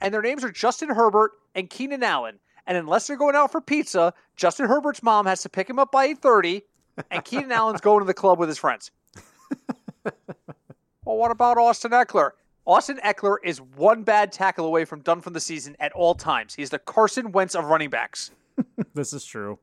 and 0.00 0.12
their 0.12 0.22
names 0.22 0.44
are 0.44 0.50
Justin 0.50 0.88
Herbert 0.88 1.32
and 1.54 1.70
Keenan 1.70 2.02
Allen. 2.02 2.38
And 2.66 2.76
unless 2.78 3.06
they're 3.06 3.16
going 3.16 3.36
out 3.36 3.52
for 3.52 3.60
pizza, 3.60 4.14
Justin 4.36 4.66
Herbert's 4.66 5.02
mom 5.02 5.26
has 5.26 5.42
to 5.42 5.48
pick 5.48 5.68
him 5.68 5.78
up 5.78 5.92
by 5.92 6.06
8:30, 6.06 6.62
and 7.10 7.24
Keenan 7.24 7.52
Allen's 7.52 7.80
going 7.80 8.00
to 8.00 8.06
the 8.06 8.14
club 8.14 8.38
with 8.38 8.48
his 8.48 8.58
friends. 8.58 8.90
well, 10.04 11.16
what 11.16 11.30
about 11.30 11.58
Austin 11.58 11.90
Ekeler? 11.92 12.32
Austin 12.66 13.00
Ekeler 13.04 13.36
is 13.42 13.60
one 13.60 14.02
bad 14.02 14.30
tackle 14.30 14.66
away 14.66 14.84
from 14.84 15.00
done 15.00 15.20
from 15.20 15.32
the 15.32 15.40
season 15.40 15.76
at 15.80 15.92
all 15.92 16.14
times. 16.14 16.54
He's 16.54 16.70
the 16.70 16.78
Carson 16.78 17.32
Wentz 17.32 17.54
of 17.54 17.64
running 17.64 17.90
backs. 17.90 18.30
this 18.94 19.12
is 19.12 19.24
true. 19.24 19.58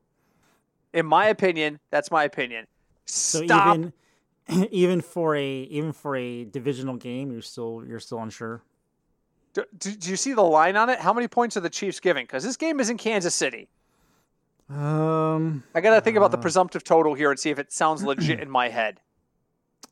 In 0.92 1.06
my 1.06 1.26
opinion, 1.26 1.78
that's 1.90 2.10
my 2.10 2.24
opinion. 2.24 2.66
So 3.06 3.44
Stop. 3.44 3.76
even 3.76 3.92
even 4.70 5.00
for 5.00 5.36
a 5.36 5.62
even 5.62 5.92
for 5.92 6.16
a 6.16 6.44
divisional 6.44 6.96
game, 6.96 7.30
you're 7.30 7.42
still 7.42 7.82
you're 7.86 8.00
still 8.00 8.18
unsure. 8.18 8.62
Do, 9.52 9.64
do, 9.78 9.92
do 9.92 10.10
you 10.10 10.16
see 10.16 10.32
the 10.32 10.42
line 10.42 10.76
on 10.76 10.90
it? 10.90 11.00
How 11.00 11.12
many 11.12 11.26
points 11.26 11.56
are 11.56 11.60
the 11.60 11.70
Chiefs 11.70 11.98
giving? 11.98 12.24
Because 12.24 12.44
this 12.44 12.56
game 12.56 12.78
is 12.78 12.88
in 12.88 12.98
Kansas 12.98 13.34
City. 13.34 13.68
Um, 14.68 15.64
I 15.74 15.80
got 15.80 15.96
to 15.96 16.00
think 16.00 16.16
uh, 16.16 16.20
about 16.20 16.30
the 16.30 16.38
uh, 16.38 16.42
presumptive 16.42 16.84
total 16.84 17.14
here 17.14 17.32
and 17.32 17.40
see 17.40 17.50
if 17.50 17.58
it 17.58 17.72
sounds 17.72 18.04
legit 18.04 18.38
in 18.38 18.48
my 18.48 18.68
head. 18.68 19.00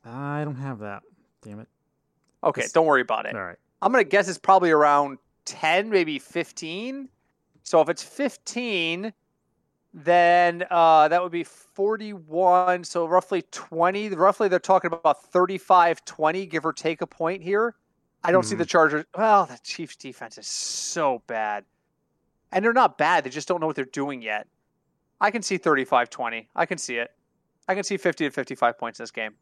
I 0.04 0.44
don't 0.44 0.54
have 0.56 0.78
that. 0.78 1.02
Damn 1.42 1.58
it. 1.58 1.68
Okay, 2.44 2.64
don't 2.72 2.86
worry 2.86 3.00
about 3.00 3.26
it. 3.26 3.34
All 3.34 3.42
right. 3.42 3.56
I'm 3.82 3.92
going 3.92 4.04
to 4.04 4.08
guess 4.08 4.28
it's 4.28 4.38
probably 4.38 4.70
around 4.70 5.18
10, 5.44 5.90
maybe 5.90 6.18
15. 6.18 7.08
So 7.62 7.80
if 7.80 7.88
it's 7.88 8.02
15, 8.02 9.12
then 9.94 10.64
uh, 10.70 11.08
that 11.08 11.22
would 11.22 11.32
be 11.32 11.44
41. 11.44 12.84
So 12.84 13.06
roughly 13.06 13.42
20. 13.50 14.10
Roughly, 14.10 14.48
they're 14.48 14.58
talking 14.58 14.92
about 14.92 15.24
35 15.24 16.04
20, 16.04 16.46
give 16.46 16.66
or 16.66 16.72
take 16.72 17.02
a 17.02 17.06
point 17.06 17.42
here. 17.42 17.74
I 18.22 18.32
don't 18.32 18.42
mm-hmm. 18.42 18.50
see 18.50 18.56
the 18.56 18.66
Chargers. 18.66 19.04
Well, 19.16 19.46
the 19.46 19.58
Chiefs' 19.62 19.96
defense 19.96 20.38
is 20.38 20.46
so 20.46 21.22
bad. 21.26 21.64
And 22.50 22.64
they're 22.64 22.72
not 22.72 22.98
bad. 22.98 23.24
They 23.24 23.30
just 23.30 23.46
don't 23.46 23.60
know 23.60 23.66
what 23.66 23.76
they're 23.76 23.84
doing 23.84 24.22
yet. 24.22 24.46
I 25.20 25.30
can 25.30 25.42
see 25.42 25.58
35 25.58 26.10
20. 26.10 26.48
I 26.54 26.66
can 26.66 26.78
see 26.78 26.96
it. 26.96 27.10
I 27.68 27.74
can 27.74 27.84
see 27.84 27.96
50 27.96 28.24
to 28.24 28.30
55 28.30 28.78
points 28.78 28.98
in 28.98 29.02
this 29.02 29.10
game. 29.10 29.34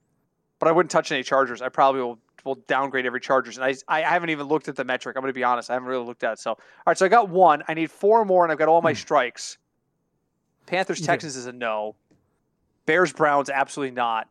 But 0.59 0.69
I 0.69 0.73
wouldn't 0.73 0.91
touch 0.91 1.13
any 1.13 1.23
Chargers. 1.23 1.63
I 1.63 1.69
probably 1.69 2.01
will, 2.01 2.19
will 2.47 2.55
downgrade 2.67 3.05
every 3.05 3.21
Chargers. 3.21 3.59
And 3.59 3.65
I, 3.65 3.75
I 3.89 4.03
haven't 4.03 4.31
even 4.31 4.47
looked 4.47 4.69
at 4.69 4.77
the 4.77 4.85
metric. 4.85 5.17
I'm 5.17 5.23
going 5.23 5.31
to 5.31 5.35
be 5.35 5.45
honest. 5.45 5.71
I 5.71 5.75
haven't 5.75 5.89
really 5.89 6.07
looked 6.07 6.25
at 6.25 6.35
it. 6.35 6.39
So, 6.39 6.53
all 6.53 6.59
right. 6.87 6.97
So 6.97 7.05
I 7.05 7.09
got 7.09 7.29
one. 7.29 7.63
I 7.69 7.75
need 7.75 7.91
four 7.91 8.25
more, 8.25 8.45
and 8.45 8.53
I've 8.53 8.59
got 8.59 8.69
all 8.69 8.83
my 8.83 8.93
hmm. 8.93 8.99
strikes. 8.99 9.59
Panthers 10.67 11.01
Texans 11.01 11.35
yeah. 11.35 11.41
is 11.41 11.47
a 11.47 11.53
no. 11.53 11.97
Bears 12.87 13.13
Browns, 13.13 13.51
absolutely 13.51 13.95
not. 13.95 14.29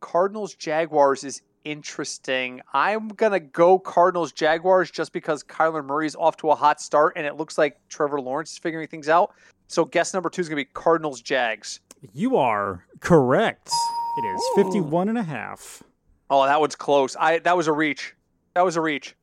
Cardinals 0.00 0.54
Jaguars 0.54 1.24
is 1.24 1.42
interesting. 1.64 2.60
I'm 2.72 3.08
gonna 3.08 3.40
go 3.40 3.78
Cardinals 3.78 4.32
Jaguars 4.32 4.90
just 4.90 5.12
because 5.12 5.42
Kyler 5.42 5.84
Murray's 5.84 6.14
off 6.14 6.36
to 6.38 6.50
a 6.50 6.54
hot 6.54 6.80
start 6.80 7.14
and 7.16 7.26
it 7.26 7.36
looks 7.36 7.56
like 7.56 7.78
Trevor 7.88 8.20
Lawrence 8.20 8.52
is 8.52 8.58
figuring 8.58 8.86
things 8.86 9.08
out. 9.08 9.32
So 9.66 9.84
guess 9.84 10.12
number 10.12 10.28
two 10.28 10.42
is 10.42 10.48
gonna 10.48 10.56
be 10.56 10.66
Cardinals 10.66 11.22
Jags. 11.22 11.80
You 12.12 12.36
are 12.36 12.84
correct. 13.00 13.70
It 14.18 14.26
is 14.26 14.42
Ooh. 14.58 14.64
51 14.64 15.08
and 15.08 15.18
a 15.18 15.22
half. 15.22 15.82
Oh, 16.30 16.44
that 16.46 16.60
one's 16.60 16.76
close. 16.76 17.16
I 17.18 17.38
that 17.40 17.56
was 17.56 17.66
a 17.66 17.72
reach. 17.72 18.14
That 18.54 18.64
was 18.64 18.76
a 18.76 18.80
reach. 18.80 19.14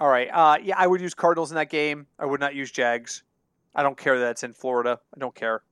All 0.00 0.08
right. 0.08 0.28
Uh, 0.32 0.58
yeah, 0.62 0.74
I 0.76 0.86
would 0.86 1.00
use 1.00 1.14
Cardinals 1.14 1.50
in 1.50 1.56
that 1.56 1.70
game. 1.70 2.06
I 2.18 2.26
would 2.26 2.40
not 2.40 2.54
use 2.54 2.70
Jags. 2.70 3.22
I 3.74 3.82
don't 3.82 3.96
care 3.96 4.18
that 4.18 4.30
it's 4.32 4.42
in 4.42 4.52
Florida. 4.52 4.98
I 5.14 5.18
don't 5.18 5.34
care. 5.34 5.62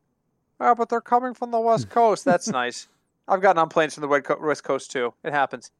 Oh, 0.60 0.74
but 0.74 0.88
they're 0.88 1.00
coming 1.00 1.34
from 1.34 1.50
the 1.50 1.60
West 1.60 1.88
Coast. 1.90 2.24
That's 2.24 2.48
nice. 2.48 2.88
I've 3.26 3.40
gotten 3.40 3.58
on 3.58 3.68
planes 3.68 3.94
from 3.94 4.02
the 4.02 4.36
West 4.40 4.64
Coast 4.64 4.90
too. 4.90 5.14
It 5.24 5.32
happens. 5.32 5.70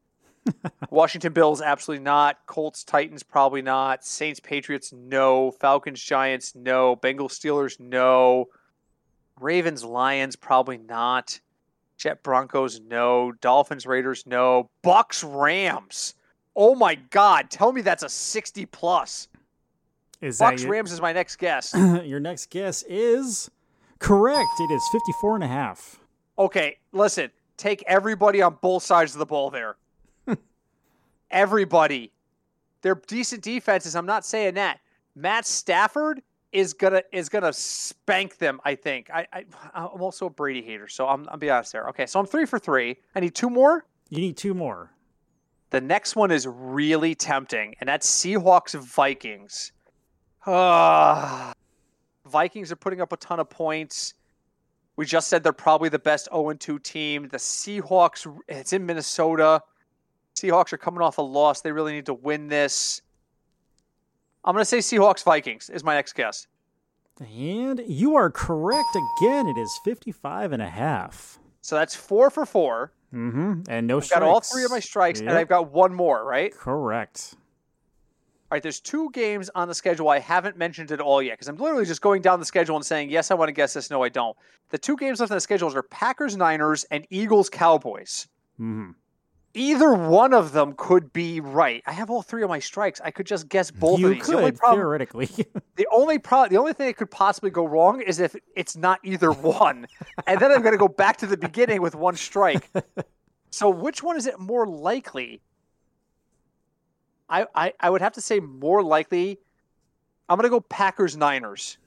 Washington 0.90 1.33
Bills, 1.33 1.61
absolutely 1.61 2.05
not. 2.05 2.38
Colts, 2.47 2.85
Titans, 2.85 3.23
probably 3.23 3.62
not. 3.62 4.05
Saints, 4.05 4.40
Patriots, 4.40 4.93
no. 4.93 5.51
Falcons, 5.51 6.03
Giants, 6.03 6.55
no. 6.55 6.97
Bengals, 6.97 7.33
Steelers, 7.33 7.79
no. 7.79 8.47
Ravens, 9.38 9.85
Lions, 9.85 10.37
probably 10.37 10.79
not. 10.79 11.40
Jet 12.01 12.23
Broncos, 12.23 12.81
no. 12.81 13.33
Dolphins, 13.41 13.87
Raiders, 13.87 14.27
no. 14.27 14.71
Bucks, 14.83 15.23
Rams. 15.23 16.15
Oh 16.57 16.75
my 16.75 16.97
God! 16.97 17.51
Tell 17.51 17.73
me 17.73 17.81
that's 17.81 18.03
a 18.03 18.09
sixty 18.09 18.67
plus. 18.67 19.29
Is 20.21 20.39
Bucks 20.39 20.63
your, 20.63 20.73
Rams 20.73 20.93
is 20.93 21.01
my 21.01 21.13
next 21.13 21.37
guess. 21.37 21.75
your 22.05 22.21
next 22.21 22.51
guess 22.51 22.83
is 22.89 23.51
correct. 23.99 24.51
It 24.61 24.71
is 24.71 24.83
54 24.93 25.37
and 25.37 25.45
a 25.45 25.49
half. 25.49 26.01
Okay, 26.39 26.77
listen 26.93 27.31
take 27.61 27.85
everybody 27.87 28.41
on 28.41 28.57
both 28.63 28.83
sides 28.83 29.15
of 29.15 29.19
the 29.19 29.27
ball 29.27 29.51
there. 29.51 29.77
everybody. 31.31 32.11
They're 32.83 33.01
decent 33.07 33.43
defenses. 33.43 33.95
I'm 33.95 34.07
not 34.07 34.25
saying 34.25 34.55
that. 34.55 34.81
Matt 35.15 35.47
Stafford 35.47 36.23
is 36.53 36.75
gonna 36.75 37.03
is 37.13 37.29
gonna 37.29 37.53
spank 37.53 38.39
them. 38.39 38.61
I 38.65 38.75
think. 38.75 39.11
I, 39.11 39.27
I 39.33 39.45
am 39.75 40.03
also 40.03 40.27
a 40.27 40.31
Brady 40.31 40.63
hater, 40.63 40.89
so 40.89 41.07
I'm 41.07 41.29
I'll 41.29 41.37
be 41.37 41.51
honest 41.51 41.73
there. 41.73 41.89
Okay, 41.89 42.07
so 42.07 42.21
I'm 42.21 42.27
three 42.27 42.47
for 42.47 42.59
three. 42.59 42.97
I 43.15 43.21
need 43.21 43.35
two 43.35 43.51
more. 43.51 43.85
You 44.09 44.21
need 44.21 44.37
two 44.37 44.55
more. 44.55 44.91
The 45.71 45.81
next 45.81 46.17
one 46.17 46.33
is 46.33 46.47
really 46.49 47.15
tempting, 47.15 47.77
and 47.81 47.89
that's 47.89 48.09
Seahawks 48.09 48.75
Vikings. 48.75 49.73
Uh, 50.45 51.53
Vikings 52.27 52.73
are 52.73 52.77
putting 52.77 53.01
up 53.01 53.13
a 53.13 53.17
ton 53.17 53.39
of 53.39 53.49
points. 53.49 54.15
We 54.97 55.07
just 55.07 55.29
said 55.29 55.43
they're 55.43 55.53
probably 55.53 55.89
the 55.89 55.99
best 55.99 56.29
0 56.33 56.53
2 56.55 56.79
team. 56.81 57.29
The 57.29 57.37
Seahawks, 57.37 58.27
it's 58.49 58.73
in 58.73 58.85
Minnesota. 58.85 59.63
Seahawks 60.35 60.73
are 60.73 60.79
coming 60.79 61.03
off 61.03 61.19
a 61.19 61.23
loss. 61.23 61.61
They 61.61 61.73
really 61.73 61.93
need 61.93 62.07
to 62.07 62.15
win 62.15 62.49
this. 62.49 63.03
I'm 64.44 64.55
going 64.55 64.62
to 64.62 64.64
say 64.64 64.79
Seahawks 64.79 65.24
Vikings 65.24 65.70
is 65.70 65.85
my 65.85 65.94
next 65.94 66.14
guess. 66.14 66.46
And 67.20 67.83
you 67.87 68.16
are 68.16 68.31
correct 68.31 68.96
again. 68.96 69.46
It 69.46 69.59
is 69.59 69.79
55 69.85 70.53
and 70.53 70.62
a 70.62 70.68
half. 70.70 71.38
So 71.61 71.76
that's 71.76 71.94
four 71.94 72.31
for 72.31 72.46
4 72.46 72.92
Mm-hmm. 73.14 73.62
And 73.68 73.87
no 73.87 73.96
I've 73.98 74.05
strikes. 74.05 74.20
got 74.20 74.29
all 74.29 74.40
three 74.40 74.64
of 74.64 74.70
my 74.70 74.81
strikes, 74.81 75.20
yep. 75.20 75.29
and 75.31 75.38
I've 75.38 75.48
got 75.48 75.72
one 75.72 75.92
more, 75.92 76.24
right? 76.24 76.53
Correct. 76.53 77.35
All 77.35 78.57
right, 78.57 78.62
there's 78.62 78.81
two 78.81 79.11
games 79.12 79.50
on 79.55 79.68
the 79.68 79.74
schedule 79.74 80.09
I 80.09 80.18
haven't 80.18 80.57
mentioned 80.57 80.90
at 80.90 81.00
all 81.00 81.22
yet 81.22 81.35
because 81.35 81.48
I'm 81.48 81.57
literally 81.57 81.87
just 81.87 82.03
going 82.03 82.20
down 82.22 82.40
the 82.40 82.46
schedule 82.46 82.76
and 82.76 82.85
saying, 82.85 83.11
yes, 83.11 83.31
I 83.31 83.35
want 83.35 83.48
to 83.48 83.53
guess 83.53 83.74
this, 83.74 83.90
no, 83.90 84.03
I 84.03 84.09
don't. 84.09 84.37
The 84.70 84.79
two 84.79 84.96
games 84.96 85.20
left 85.20 85.31
on 85.31 85.37
the 85.37 85.40
schedules 85.40 85.74
are 85.74 85.83
Packers 85.83 86.37
Niners 86.37 86.85
and 86.90 87.07
Eagles 87.11 87.48
Cowboys. 87.48 88.26
Mm-hmm. 88.61 88.90
Either 89.53 89.93
one 89.93 90.33
of 90.33 90.53
them 90.53 90.75
could 90.77 91.13
be 91.13 91.41
right. 91.41 91.83
I 91.85 91.93
have 91.93 92.09
all 92.09 92.23
three 92.23 92.45
of 92.45 92.49
my 92.49 92.61
strikes. 92.61 93.01
I 93.05 93.11
could 93.11 93.27
just 93.27 93.49
guess 93.49 93.71
both 93.71 93.99
you 93.99 94.07
of 94.07 94.15
these. 94.15 94.23
Could, 94.23 94.35
the 94.35 94.39
only 94.39 94.53
problem, 94.53 94.79
theoretically. 94.79 95.27
the 95.77 95.89
only 95.93 96.19
problem, 96.19 96.51
the 96.51 96.59
only 96.59 96.73
thing 96.73 96.87
that 96.87 96.97
could 96.97 97.11
possibly 97.11 97.51
go 97.51 97.65
wrong 97.65 98.01
is 98.01 98.21
if 98.21 98.37
it's 98.55 98.77
not 98.77 99.01
either 99.03 99.33
one, 99.33 99.87
and 100.27 100.41
then 100.41 100.53
I'm 100.53 100.63
going 100.63 100.75
to 100.75 100.79
go 100.79 100.89
back 100.89 101.17
to 101.19 101.27
the 101.27 101.37
beginning 101.37 101.83
with 101.83 101.95
one 101.95 102.15
strike. 102.15 102.71
So, 103.51 103.69
which 103.69 104.03
one 104.03 104.17
is 104.17 104.27
it 104.27 104.39
more 104.39 104.67
likely? 104.67 105.43
I, 107.29 107.47
I, 107.55 107.73
I 107.81 107.91
would 107.91 108.01
have 108.01 108.13
to 108.13 108.21
say 108.21 108.41
more 108.41 108.83
likely. 108.83 109.39
I'm 110.29 110.37
going 110.37 110.45
to 110.45 110.51
go 110.51 110.61
Packers 110.61 111.17
Niners. 111.17 111.79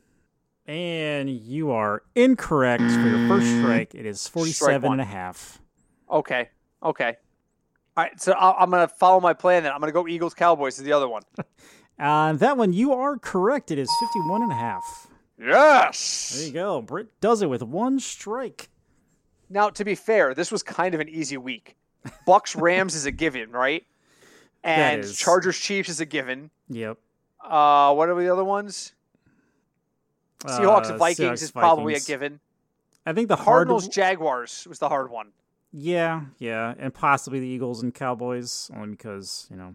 And 0.65 1.29
you 1.29 1.71
are 1.71 2.03
incorrect 2.15 2.83
for 2.83 3.07
your 3.07 3.27
first 3.27 3.47
mm. 3.47 3.61
strike. 3.61 3.95
It 3.95 4.05
is 4.05 4.27
47 4.27 4.91
and 4.91 5.01
a 5.01 5.05
half. 5.05 5.61
Okay. 6.09 6.49
Okay. 6.81 7.17
All 7.95 8.03
right. 8.03 8.19
So 8.21 8.33
I'm 8.33 8.69
going 8.69 8.87
to 8.87 8.93
follow 8.93 9.19
my 9.19 9.33
plan 9.33 9.63
then. 9.63 9.71
I'm 9.71 9.79
going 9.79 9.89
to 9.89 9.93
go 9.93 10.07
Eagles 10.07 10.33
Cowboys 10.33 10.77
is 10.77 10.83
the 10.83 10.93
other 10.93 11.07
one. 11.07 11.23
uh, 11.99 12.33
that 12.33 12.57
one, 12.57 12.73
you 12.73 12.93
are 12.93 13.17
correct. 13.17 13.71
It 13.71 13.77
is 13.79 13.89
51 13.99 14.41
and 14.43 14.51
a 14.51 14.55
half. 14.55 15.07
Yes. 15.39 16.33
There 16.35 16.47
you 16.47 16.53
go. 16.53 16.81
Britt 16.81 17.19
does 17.21 17.41
it 17.41 17.49
with 17.49 17.61
one 17.63 17.99
strike. 17.99 18.69
Now, 19.49 19.69
to 19.69 19.85
be 19.85 19.95
fair, 19.95 20.33
this 20.33 20.51
was 20.51 20.63
kind 20.63 20.95
of 20.95 21.01
an 21.01 21.09
easy 21.09 21.37
week. 21.37 21.75
Bucks 22.25 22.55
Rams 22.55 22.95
is 22.95 23.05
a 23.05 23.11
given, 23.11 23.51
right? 23.51 23.85
And. 24.63 25.03
Chargers 25.13 25.57
Chiefs 25.59 25.89
is 25.89 25.99
a 25.99 26.05
given. 26.05 26.49
Yep. 26.69 26.97
Uh, 27.43 27.93
what 27.93 28.09
are 28.09 28.15
the 28.15 28.31
other 28.31 28.45
ones? 28.45 28.93
Seahawks 30.39 30.89
Uh, 30.89 30.97
Vikings 30.97 31.39
Seahawks, 31.41 31.43
is 31.43 31.51
probably 31.51 31.93
Vikings. 31.93 32.05
a 32.05 32.07
given. 32.07 32.39
I 33.05 33.13
think 33.13 33.27
the 33.27 33.35
hard 33.35 33.45
Cardinals 33.45 33.87
Jaguars 33.89 34.65
was 34.67 34.79
the 34.79 34.89
hard 34.89 35.09
one. 35.11 35.29
Yeah, 35.75 36.21
yeah, 36.37 36.75
and 36.77 36.93
possibly 36.93 37.39
the 37.39 37.47
Eagles 37.47 37.81
and 37.81 37.93
Cowboys, 37.93 38.69
only 38.75 38.91
because 38.91 39.47
you 39.49 39.57
know 39.57 39.73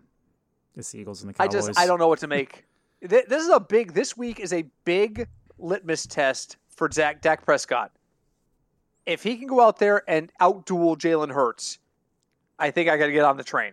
it's 0.76 0.92
the 0.92 1.00
Eagles 1.00 1.22
and 1.22 1.30
the 1.30 1.34
Cowboys. 1.34 1.54
I 1.54 1.58
just 1.58 1.78
I 1.78 1.86
don't 1.86 1.98
know 1.98 2.06
what 2.06 2.20
to 2.20 2.28
make. 2.28 2.64
This 3.02 3.42
is 3.42 3.48
a 3.48 3.58
big. 3.58 3.94
This 3.94 4.16
week 4.16 4.38
is 4.38 4.52
a 4.52 4.64
big 4.84 5.28
litmus 5.58 6.06
test 6.06 6.56
for 6.68 6.88
Zach 6.90 7.20
Dak 7.20 7.44
Prescott. 7.44 7.90
If 9.06 9.24
he 9.24 9.36
can 9.36 9.48
go 9.48 9.60
out 9.60 9.78
there 9.78 10.02
and 10.08 10.30
outduel 10.40 10.96
Jalen 10.96 11.32
Hurts, 11.32 11.78
I 12.58 12.70
think 12.70 12.88
I 12.88 12.96
got 12.96 13.06
to 13.06 13.12
get 13.12 13.24
on 13.24 13.36
the 13.36 13.44
train. 13.44 13.72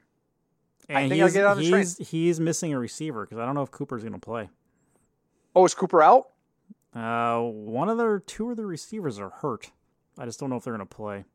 I 0.90 1.10
think 1.10 1.22
he's, 1.22 1.34
get 1.34 1.46
on 1.46 1.58
the 1.58 1.70
train. 1.70 1.82
he's, 1.82 1.98
he's 1.98 2.40
missing 2.40 2.74
a 2.74 2.80
receiver 2.80 3.26
because 3.26 3.40
I 3.40 3.46
don't 3.46 3.56
know 3.56 3.64
if 3.64 3.72
Cooper's 3.72 4.02
going 4.02 4.14
to 4.14 4.20
play. 4.20 4.50
Oh, 5.56 5.66
is 5.66 5.74
Cooper 5.74 6.02
out? 6.02 6.30
Uh, 6.94 7.42
one 7.42 7.90
of 7.90 7.98
their 7.98 8.20
two 8.20 8.52
of 8.52 8.58
the 8.58 8.66
receivers 8.66 9.20
are 9.20 9.30
hurt. 9.30 9.72
I 10.18 10.26
just 10.26 10.40
don't 10.40 10.50
know 10.50 10.56
if 10.56 10.64
they're 10.64 10.76
going 10.76 10.88
to 10.88 10.96
play. 10.96 11.26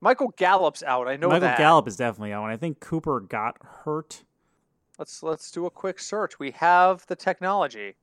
Michael 0.00 0.32
Gallup's 0.36 0.82
out. 0.82 1.08
I 1.08 1.16
know 1.16 1.28
Michael 1.28 1.48
that. 1.48 1.58
Gallup 1.58 1.88
is 1.88 1.96
definitely 1.96 2.32
out, 2.32 2.44
and 2.44 2.52
I 2.52 2.56
think 2.56 2.80
Cooper 2.80 3.20
got 3.20 3.56
hurt. 3.84 4.24
Let's 4.98 5.22
let's 5.22 5.50
do 5.50 5.66
a 5.66 5.70
quick 5.70 5.98
search. 5.98 6.38
We 6.38 6.52
have 6.52 7.06
the 7.06 7.16
technology. 7.16 7.94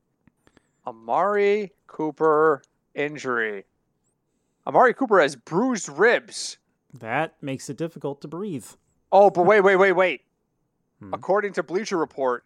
Amari 0.88 1.74
Cooper 1.88 2.62
injury. 2.94 3.66
Amari 4.68 4.94
Cooper 4.94 5.20
has 5.20 5.36
bruised 5.36 5.90
ribs. 5.90 6.58
That 6.94 7.36
makes 7.42 7.70
it 7.70 7.78
difficult 7.78 8.22
to 8.22 8.28
breathe. 8.28 8.66
Oh, 9.12 9.30
but 9.30 9.46
wait, 9.46 9.62
wait, 9.62 9.76
wait, 9.76 9.92
wait. 9.92 10.22
Hmm. 11.00 11.14
According 11.14 11.54
to 11.54 11.64
Bleacher 11.64 11.98
Report, 11.98 12.46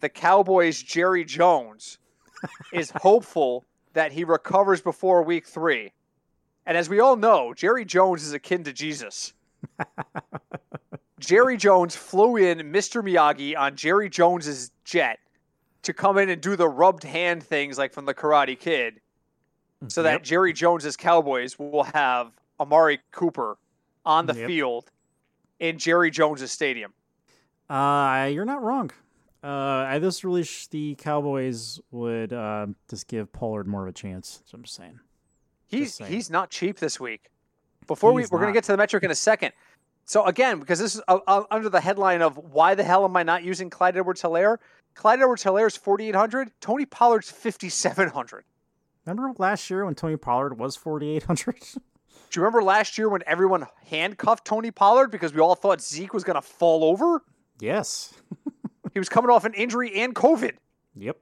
the 0.00 0.08
Cowboys' 0.08 0.82
Jerry 0.82 1.24
Jones 1.24 1.98
is 2.72 2.92
hopeful 2.96 3.64
that 3.92 4.12
he 4.12 4.24
recovers 4.24 4.80
before 4.80 5.22
week 5.22 5.46
three. 5.46 5.92
And 6.66 6.76
as 6.76 6.88
we 6.88 7.00
all 7.00 7.16
know, 7.16 7.52
Jerry 7.54 7.84
Jones 7.84 8.22
is 8.22 8.32
akin 8.32 8.64
to 8.64 8.72
Jesus. 8.72 9.32
Jerry 11.18 11.56
Jones 11.56 11.94
flew 11.94 12.36
in 12.36 12.58
Mr. 12.72 13.02
Miyagi 13.02 13.56
on 13.56 13.76
Jerry 13.76 14.08
Jones's 14.08 14.70
jet 14.84 15.18
to 15.82 15.92
come 15.92 16.18
in 16.18 16.28
and 16.28 16.40
do 16.40 16.56
the 16.56 16.68
rubbed 16.68 17.04
hand 17.04 17.42
things 17.42 17.78
like 17.78 17.92
from 17.92 18.04
the 18.04 18.14
Karate 18.14 18.58
Kid 18.58 19.00
so 19.88 20.02
that 20.02 20.22
Jerry 20.22 20.52
Jones's 20.52 20.96
Cowboys 20.96 21.58
will 21.58 21.84
have 21.84 22.32
Amari 22.60 23.00
Cooper 23.10 23.56
on 24.04 24.26
the 24.26 24.34
Yep. 24.34 24.46
field 24.46 24.90
in 25.58 25.78
Jerry 25.78 26.10
Jones's 26.10 26.50
stadium. 26.52 26.92
Uh, 27.68 28.28
you're 28.32 28.44
not 28.44 28.62
wrong. 28.62 28.90
Uh, 29.44 29.46
I 29.88 29.98
just 30.00 30.22
really 30.22 30.40
wish 30.42 30.68
the 30.68 30.94
Cowboys 30.96 31.80
would 31.90 32.32
uh, 32.32 32.66
just 32.88 33.08
give 33.08 33.32
Pollard 33.32 33.66
more 33.66 33.82
of 33.82 33.88
a 33.88 33.92
chance. 33.92 34.38
That's 34.38 34.52
what 34.52 34.58
I'm 34.60 34.64
saying. 34.66 35.00
He's 35.72 35.98
he's 35.98 36.30
not 36.30 36.50
cheap 36.50 36.78
this 36.78 37.00
week. 37.00 37.30
Before 37.86 38.12
we 38.12 38.22
He's 38.22 38.30
we're 38.30 38.38
going 38.38 38.52
to 38.52 38.56
get 38.56 38.64
to 38.64 38.72
the 38.72 38.78
metric 38.78 39.02
in 39.02 39.10
a 39.10 39.14
second. 39.14 39.52
So 40.04 40.24
again, 40.26 40.60
because 40.60 40.78
this 40.78 40.94
is 40.94 41.02
uh, 41.08 41.18
uh, 41.26 41.44
under 41.50 41.68
the 41.68 41.80
headline 41.80 42.22
of 42.22 42.36
why 42.36 42.74
the 42.74 42.84
hell 42.84 43.04
am 43.04 43.16
I 43.16 43.22
not 43.22 43.42
using 43.42 43.70
Clyde 43.70 43.96
Edwards-Helaire? 43.96 44.58
Clyde 44.94 45.20
Edwards-Helaire 45.20 45.66
is 45.66 45.76
4800, 45.76 46.50
Tony 46.60 46.84
Pollard's 46.86 47.30
5700. 47.30 48.44
Remember 49.06 49.32
last 49.38 49.70
year 49.70 49.84
when 49.84 49.94
Tony 49.94 50.16
Pollard 50.16 50.58
was 50.58 50.76
4,800? 50.76 51.56
Do 51.60 51.80
you 52.34 52.42
remember 52.42 52.62
last 52.62 52.98
year 52.98 53.08
when 53.08 53.22
everyone 53.26 53.66
handcuffed 53.86 54.44
Tony 54.44 54.70
Pollard 54.70 55.10
because 55.10 55.34
we 55.34 55.40
all 55.40 55.54
thought 55.54 55.80
Zeke 55.80 56.14
was 56.14 56.24
going 56.24 56.36
to 56.36 56.42
fall 56.42 56.84
over? 56.84 57.22
yes. 57.60 58.14
He 58.92 58.98
was 58.98 59.08
coming 59.08 59.30
off 59.30 59.46
an 59.46 59.54
injury 59.54 60.02
and 60.02 60.14
COVID. 60.14 60.52
Yep. 60.96 61.16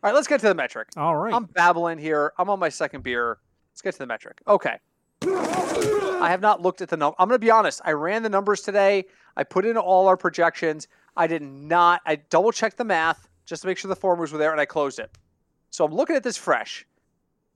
All 0.00 0.08
right, 0.08 0.14
let's 0.14 0.28
get 0.28 0.38
to 0.40 0.46
the 0.46 0.54
metric. 0.54 0.90
All 0.96 1.16
right. 1.16 1.34
I'm 1.34 1.46
babbling 1.46 1.98
here. 1.98 2.32
I'm 2.38 2.48
on 2.48 2.60
my 2.60 2.68
second 2.68 3.02
beer. 3.02 3.38
Let's 3.72 3.82
get 3.82 3.94
to 3.94 3.98
the 3.98 4.06
metric. 4.06 4.40
Okay. 4.46 4.78
I 5.26 6.28
have 6.30 6.40
not 6.40 6.62
looked 6.62 6.80
at 6.80 6.88
the 6.88 6.96
number. 6.96 7.16
I'm 7.18 7.26
going 7.26 7.40
to 7.40 7.44
be 7.44 7.50
honest. 7.50 7.80
I 7.84 7.92
ran 7.92 8.22
the 8.22 8.28
numbers 8.28 8.60
today. 8.60 9.06
I 9.36 9.42
put 9.42 9.66
in 9.66 9.76
all 9.76 10.06
our 10.06 10.16
projections. 10.16 10.86
I 11.16 11.26
did 11.26 11.42
not. 11.42 12.00
I 12.06 12.16
double 12.16 12.52
checked 12.52 12.76
the 12.76 12.84
math 12.84 13.28
just 13.44 13.62
to 13.62 13.68
make 13.68 13.76
sure 13.76 13.88
the 13.88 13.96
formers 13.96 14.30
were 14.30 14.38
there, 14.38 14.52
and 14.52 14.60
I 14.60 14.66
closed 14.66 15.00
it. 15.00 15.10
So 15.70 15.84
I'm 15.84 15.92
looking 15.92 16.14
at 16.14 16.22
this 16.22 16.36
fresh. 16.36 16.86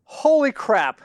Holy 0.04 0.50
crap. 0.50 1.00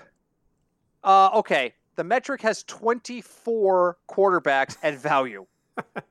Uh, 1.03 1.29
okay. 1.35 1.75
The 1.97 2.03
metric 2.03 2.41
has 2.41 2.63
24 2.63 3.97
quarterbacks 4.09 4.77
at 4.81 4.95
value. 4.95 5.45
you 5.95 6.03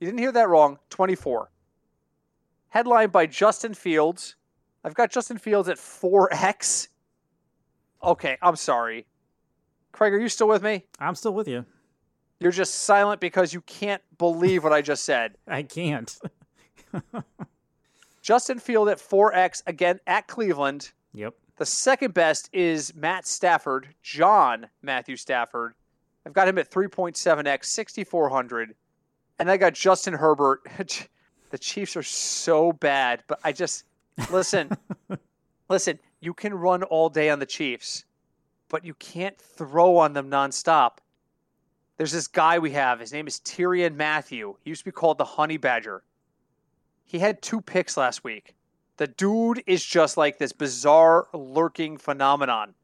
didn't 0.00 0.18
hear 0.18 0.32
that 0.32 0.48
wrong. 0.48 0.78
24 0.90 1.50
headlined 2.70 3.12
by 3.12 3.26
Justin 3.26 3.74
Fields. 3.74 4.36
I've 4.82 4.94
got 4.94 5.10
Justin 5.10 5.38
Fields 5.38 5.68
at 5.68 5.76
4x. 5.76 6.88
Okay, 8.02 8.38
I'm 8.40 8.56
sorry. 8.56 9.06
Craig, 9.92 10.14
are 10.14 10.18
you 10.18 10.28
still 10.28 10.48
with 10.48 10.62
me? 10.62 10.86
I'm 10.98 11.14
still 11.14 11.34
with 11.34 11.46
you. 11.46 11.66
You're 12.38 12.52
just 12.52 12.74
silent 12.74 13.20
because 13.20 13.52
you 13.52 13.60
can't 13.60 14.02
believe 14.16 14.64
what 14.64 14.72
I 14.72 14.80
just 14.80 15.04
said. 15.04 15.36
I 15.48 15.62
can't. 15.62 16.18
Justin 18.22 18.58
Field 18.58 18.88
at 18.88 18.98
4x 18.98 19.62
again 19.66 20.00
at 20.06 20.26
Cleveland. 20.26 20.92
yep. 21.12 21.34
The 21.56 21.66
second 21.66 22.14
best 22.14 22.48
is 22.54 22.94
Matt 22.94 23.26
Stafford, 23.26 23.88
John 24.02 24.68
Matthew 24.80 25.16
Stafford. 25.16 25.74
I've 26.24 26.32
got 26.32 26.48
him 26.48 26.56
at 26.56 26.70
3.7x, 26.70 27.66
6,400. 27.66 28.74
And 29.38 29.50
I 29.50 29.58
got 29.58 29.74
Justin 29.74 30.14
Herbert. 30.14 30.62
the 31.50 31.58
Chiefs 31.58 31.96
are 31.96 32.02
so 32.02 32.72
bad, 32.72 33.22
but 33.26 33.38
I 33.44 33.52
just, 33.52 33.84
listen, 34.30 34.70
listen, 35.68 35.98
you 36.20 36.32
can 36.34 36.54
run 36.54 36.82
all 36.84 37.08
day 37.08 37.28
on 37.30 37.38
the 37.38 37.46
Chiefs, 37.46 38.04
but 38.68 38.84
you 38.84 38.94
can't 38.94 39.38
throw 39.38 39.96
on 39.98 40.12
them 40.12 40.30
nonstop. 40.30 40.98
There's 41.96 42.12
this 42.12 42.28
guy 42.28 42.58
we 42.58 42.70
have. 42.70 43.00
His 43.00 43.12
name 43.12 43.26
is 43.26 43.40
Tyrann 43.40 43.94
Mathieu. 43.96 44.54
He 44.62 44.70
used 44.70 44.80
to 44.80 44.84
be 44.86 44.92
called 44.92 45.18
the 45.18 45.24
Honey 45.24 45.58
Badger. 45.58 46.02
He 47.04 47.18
had 47.18 47.42
two 47.42 47.60
picks 47.60 47.96
last 47.96 48.24
week. 48.24 48.54
The 48.96 49.08
dude 49.08 49.62
is 49.66 49.84
just 49.84 50.16
like 50.16 50.38
this 50.38 50.52
bizarre 50.52 51.26
lurking 51.32 51.96
phenomenon. 51.96 52.74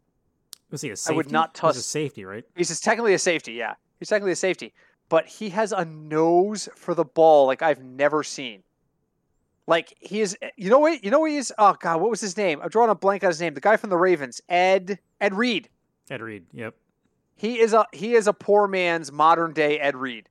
Was 0.70 0.82
he 0.82 0.90
a 0.90 0.96
safety? 0.96 1.14
I 1.14 1.16
would 1.16 1.30
not 1.30 1.54
touch- 1.54 1.76
a 1.76 1.80
safety, 1.80 2.24
right? 2.24 2.44
He's 2.56 2.68
just 2.68 2.82
technically 2.82 3.14
a 3.14 3.18
safety, 3.18 3.52
yeah. 3.52 3.74
He's 4.00 4.08
technically 4.08 4.32
a 4.32 4.36
safety, 4.36 4.74
but 5.08 5.26
he 5.26 5.50
has 5.50 5.72
a 5.72 5.84
nose 5.84 6.68
for 6.74 6.94
the 6.94 7.04
ball 7.04 7.46
like 7.46 7.62
I've 7.62 7.82
never 7.82 8.22
seen. 8.22 8.62
Like 9.66 9.94
he 10.00 10.20
is, 10.20 10.36
you 10.56 10.70
know 10.70 10.78
what? 10.78 11.02
You 11.02 11.10
know 11.10 11.20
what 11.20 11.30
he 11.30 11.36
is? 11.36 11.52
Oh 11.58 11.74
God, 11.78 12.00
what 12.00 12.10
was 12.10 12.20
his 12.20 12.36
name? 12.36 12.60
I'm 12.62 12.68
drawing 12.68 12.90
a 12.90 12.94
blank 12.94 13.24
on 13.24 13.30
his 13.30 13.40
name. 13.40 13.54
The 13.54 13.60
guy 13.60 13.76
from 13.76 13.90
the 13.90 13.96
Ravens, 13.96 14.40
Ed 14.48 15.00
Ed 15.20 15.34
Reed. 15.34 15.68
Ed 16.08 16.22
Reed. 16.22 16.46
Yep. 16.52 16.74
He 17.34 17.58
is 17.58 17.72
a 17.72 17.84
he 17.92 18.14
is 18.14 18.28
a 18.28 18.32
poor 18.32 18.68
man's 18.68 19.10
modern 19.10 19.52
day 19.52 19.78
Ed 19.78 19.96
Reed. 19.96 20.28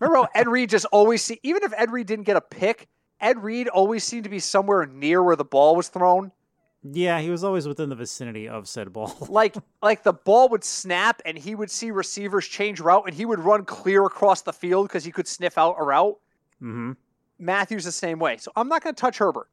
Remember 0.00 0.16
how 0.16 0.28
Ed 0.34 0.48
Reed 0.48 0.70
just 0.70 0.86
always 0.86 1.22
see 1.22 1.40
even 1.42 1.62
if 1.62 1.72
Ed 1.76 1.90
Reed 1.90 2.06
didn't 2.06 2.24
get 2.24 2.36
a 2.36 2.40
pick, 2.40 2.88
Ed 3.20 3.42
Reed 3.42 3.68
always 3.68 4.02
seemed 4.02 4.24
to 4.24 4.30
be 4.30 4.38
somewhere 4.38 4.86
near 4.86 5.22
where 5.22 5.36
the 5.36 5.44
ball 5.44 5.76
was 5.76 5.88
thrown. 5.88 6.32
Yeah, 6.82 7.20
he 7.20 7.28
was 7.28 7.44
always 7.44 7.68
within 7.68 7.90
the 7.90 7.94
vicinity 7.94 8.48
of 8.48 8.66
said 8.66 8.92
ball. 8.92 9.14
like 9.28 9.54
like 9.82 10.02
the 10.02 10.12
ball 10.14 10.48
would 10.48 10.64
snap 10.64 11.20
and 11.26 11.36
he 11.38 11.54
would 11.54 11.70
see 11.70 11.90
receivers 11.90 12.46
change 12.46 12.80
route 12.80 13.04
and 13.06 13.14
he 13.14 13.26
would 13.26 13.38
run 13.40 13.64
clear 13.66 14.04
across 14.06 14.42
the 14.42 14.52
field 14.52 14.88
because 14.88 15.04
he 15.04 15.12
could 15.12 15.28
sniff 15.28 15.58
out 15.58 15.76
a 15.78 15.84
route. 15.84 16.18
mm-hmm. 16.62 16.92
Mathieu's 17.38 17.84
the 17.84 17.92
same 17.92 18.18
way. 18.18 18.36
So 18.38 18.50
I'm 18.56 18.68
not 18.68 18.82
going 18.82 18.94
to 18.94 19.00
touch 19.00 19.18
Herbert. 19.18 19.48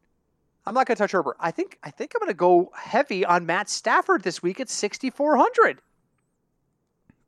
I'm 0.66 0.74
not 0.74 0.88
going 0.88 0.96
to 0.98 1.04
touch 1.04 1.12
Herbert. 1.14 1.38
I 1.40 1.52
think 1.52 1.78
I 1.84 1.90
think 1.92 2.14
I'm 2.16 2.20
going 2.20 2.30
to 2.30 2.34
go 2.34 2.72
heavy 2.76 3.26
on 3.26 3.46
Matt 3.46 3.70
Stafford 3.70 4.24
this 4.24 4.42
week 4.44 4.60
at 4.60 4.70
6400. 4.70 5.80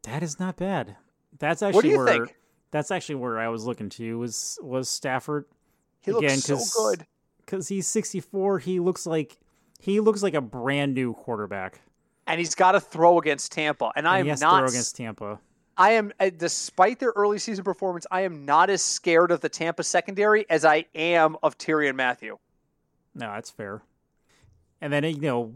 That 0.04 0.24
is 0.24 0.40
not 0.40 0.56
bad. 0.58 0.96
That's 1.38 1.62
actually 1.62 1.76
What 1.76 1.84
do 1.84 1.90
you 1.90 1.98
where 1.98 2.08
think? 2.08 2.36
that's 2.72 2.92
actually 2.92 3.16
where 3.16 3.40
I 3.40 3.48
was 3.50 3.66
looking 3.66 3.90
to 3.90 4.18
was 4.20 4.60
was 4.62 4.90
Stafford 4.90 5.46
He 6.02 6.12
looks 6.12 6.44
so 6.44 6.58
good. 6.78 7.06
because 7.46 7.68
he's 7.68 7.88
64. 7.88 8.60
He 8.60 8.80
looks 8.80 9.06
like 9.06 9.38
he 9.80 10.00
looks 10.00 10.22
like 10.22 10.34
a 10.34 10.42
brand 10.42 10.94
new 10.94 11.14
quarterback. 11.14 11.82
And 12.28 12.38
he's 12.38 12.54
got 12.54 12.74
to 12.74 12.80
throw 12.80 13.18
against 13.18 13.52
Tampa. 13.52 13.92
And 13.96 14.08
I 14.08 14.20
And 14.20 14.28
am 14.28 14.30
has 14.30 14.40
to 14.40 14.46
not 14.46 14.60
throw 14.60 14.68
against 14.68 14.96
Tampa. 14.96 15.40
I 15.78 15.92
am 15.92 16.12
uh, 16.20 16.30
despite 16.36 17.00
their 17.00 17.14
early 17.16 17.40
season 17.40 17.64
performance, 17.64 18.06
I 18.12 18.22
am 18.22 18.46
not 18.46 18.70
as 18.70 18.84
scared 18.84 19.32
of 19.32 19.40
the 19.40 19.50
Tampa 19.50 19.84
secondary 19.84 20.48
as 20.50 20.66
I 20.66 20.86
am 20.94 21.38
of 21.42 21.58
Tyrann 21.58 21.96
Mathieu. 21.96 22.38
No, 23.16 23.32
that's 23.34 23.50
fair. 23.50 23.82
And 24.82 24.92
then 24.94 25.06
you 25.06 25.22
know, 25.22 25.54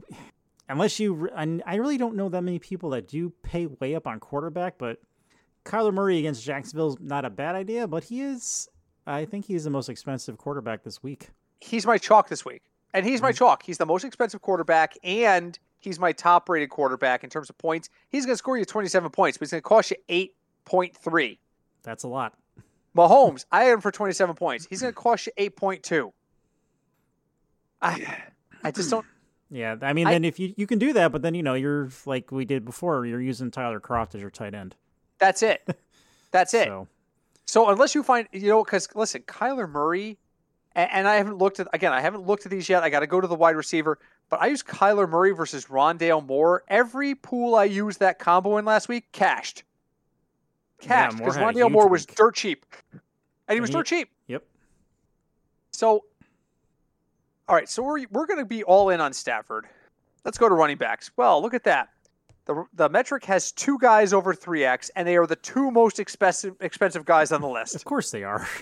unless 0.69 0.99
you, 0.99 1.29
and 1.35 1.61
I 1.65 1.75
really 1.75 1.97
don't 1.97 2.15
know 2.15 2.29
that 2.29 2.41
many 2.41 2.57
people 2.57 2.91
that 2.91 3.07
do 3.07 3.33
pay 3.43 3.67
way 3.67 3.95
up 3.95 4.07
on 4.07 4.19
quarterback, 4.19 4.77
but 4.77 4.99
Kyler 5.65 5.93
Murray 5.93 6.19
against 6.19 6.43
Jacksonville 6.43 6.89
is 6.89 6.97
not 6.99 7.25
a 7.25 7.29
bad 7.29 7.55
idea. 7.55 7.87
But 7.87 8.05
he 8.05 8.21
is, 8.21 8.69
I 9.05 9.25
think 9.25 9.45
he's 9.45 9.65
the 9.65 9.69
most 9.69 9.89
expensive 9.89 10.37
quarterback 10.37 10.83
this 10.83 11.03
week. 11.03 11.29
he's 11.59 11.85
my 11.85 11.97
chalk 11.97 12.29
this 12.29 12.45
week. 12.45 12.63
And 12.93 13.05
he's 13.05 13.21
my 13.21 13.31
mm-hmm. 13.31 13.37
chalk. 13.37 13.63
He's 13.63 13.77
the 13.77 13.85
most 13.85 14.03
expensive 14.03 14.41
quarterback 14.41 14.97
and 15.03 15.57
he's 15.79 15.99
my 15.99 16.11
top 16.11 16.47
rated 16.49 16.69
quarterback 16.69 17.23
in 17.23 17.29
terms 17.29 17.49
of 17.49 17.57
points. 17.57 17.89
He's 18.09 18.25
going 18.25 18.33
to 18.33 18.37
score 18.37 18.57
you 18.57 18.65
27 18.65 19.09
points, 19.09 19.37
but 19.37 19.45
he's 19.45 19.51
going 19.51 19.61
to 19.61 19.67
cost 19.67 19.91
you 19.91 20.27
8.3. 20.69 21.37
That's 21.83 22.03
a 22.03 22.07
lot. 22.07 22.33
Mahomes, 22.95 23.45
I 23.51 23.63
had 23.63 23.73
him 23.73 23.81
for 23.81 23.91
27 23.91 24.35
points. 24.35 24.67
He's 24.69 24.81
going 24.81 24.93
to 24.93 24.99
cost 24.99 25.27
you 25.27 25.49
8.2. 25.49 26.11
I, 27.81 28.23
I 28.63 28.71
just 28.71 28.89
don't. 28.89 29.05
Yeah, 29.51 29.75
I 29.83 29.93
mean, 29.93 30.07
I- 30.07 30.13
then 30.13 30.25
if 30.25 30.39
you 30.39 30.51
you 30.57 30.65
can 30.65 30.79
do 30.79 30.93
that, 30.93 31.11
but 31.11 31.21
then 31.21 31.35
you 31.35 31.43
know 31.43 31.53
you're 31.53 31.91
like 32.07 32.31
we 32.31 32.43
did 32.43 32.65
before, 32.65 33.05
you're 33.05 33.21
using 33.21 33.51
Tyler 33.51 33.79
Kroft 33.79 34.15
as 34.15 34.21
your 34.21 34.31
tight 34.31 34.55
end. 34.55 34.75
That's 35.19 35.43
it. 35.43 35.77
That's 36.31 36.53
it. 36.55 36.65
So 36.65 36.87
So 37.45 37.69
unless 37.69 37.93
you 37.93 38.01
find, 38.01 38.27
you 38.31 38.49
know, 38.49 38.63
because 38.63 38.87
listen, 38.95 39.21
Kyler 39.21 39.69
Murray, 39.69 40.17
and, 40.75 40.89
and 40.91 41.07
I 41.07 41.15
haven't 41.15 41.37
looked 41.37 41.59
at 41.59 41.67
again, 41.73 41.93
I 41.93 42.01
haven't 42.01 42.25
looked 42.25 42.45
at 42.45 42.51
these 42.51 42.67
yet. 42.69 42.83
I 42.83 42.89
got 42.89 43.01
to 43.01 43.07
go 43.07 43.19
to 43.21 43.27
the 43.27 43.35
wide 43.35 43.55
receiver, 43.55 43.99
but 44.29 44.41
I 44.41 44.47
use 44.47 44.63
Kyler 44.63 45.07
Murray 45.09 45.31
versus 45.31 45.65
Rondale 45.65 46.25
Moore. 46.25 46.63
Every 46.67 47.15
pool 47.15 47.55
I 47.55 47.65
used 47.65 47.99
that 47.99 48.19
combo 48.19 48.57
in 48.57 48.65
last 48.65 48.87
week 48.89 49.11
cashed, 49.11 49.63
cashed 50.81 51.17
because 51.17 51.37
a 51.37 51.39
Rondale 51.41 51.71
Moore 51.71 51.87
was 51.87 52.07
week. 52.07 52.15
dirt 52.15 52.35
cheap, 52.35 52.65
and 52.91 53.55
he 53.55 53.61
was 53.61 53.69
And 53.69 53.75
he- 53.75 53.79
dirt 53.79 53.85
cheap. 53.87 54.09
Yep. 54.27 54.43
So, 55.71 56.03
all 57.47 57.55
right, 57.55 57.67
so 57.69 57.83
we're 57.83 58.05
we're 58.11 58.25
going 58.25 58.39
to 58.39 58.45
be 58.45 58.63
all 58.63 58.89
in 58.89 59.01
on 59.01 59.13
Stafford. 59.13 59.65
Let's 60.25 60.37
go 60.37 60.47
to 60.47 60.55
running 60.55 60.77
backs. 60.77 61.11
Well, 61.17 61.41
look 61.41 61.53
at 61.53 61.63
that. 61.65 61.89
The, 62.45 62.65
the 62.73 62.89
metric 62.89 63.23
has 63.25 63.51
two 63.53 63.77
guys 63.79 64.11
over 64.13 64.33
3x, 64.33 64.89
and 64.95 65.07
they 65.07 65.15
are 65.17 65.25
the 65.25 65.35
two 65.37 65.71
most 65.71 65.99
expensive 65.99 66.55
expensive 66.59 67.05
guys 67.05 67.31
on 67.31 67.41
the 67.41 67.47
list. 67.47 67.75
of 67.75 67.85
course 67.85 68.11
they 68.11 68.23
are. 68.23 68.47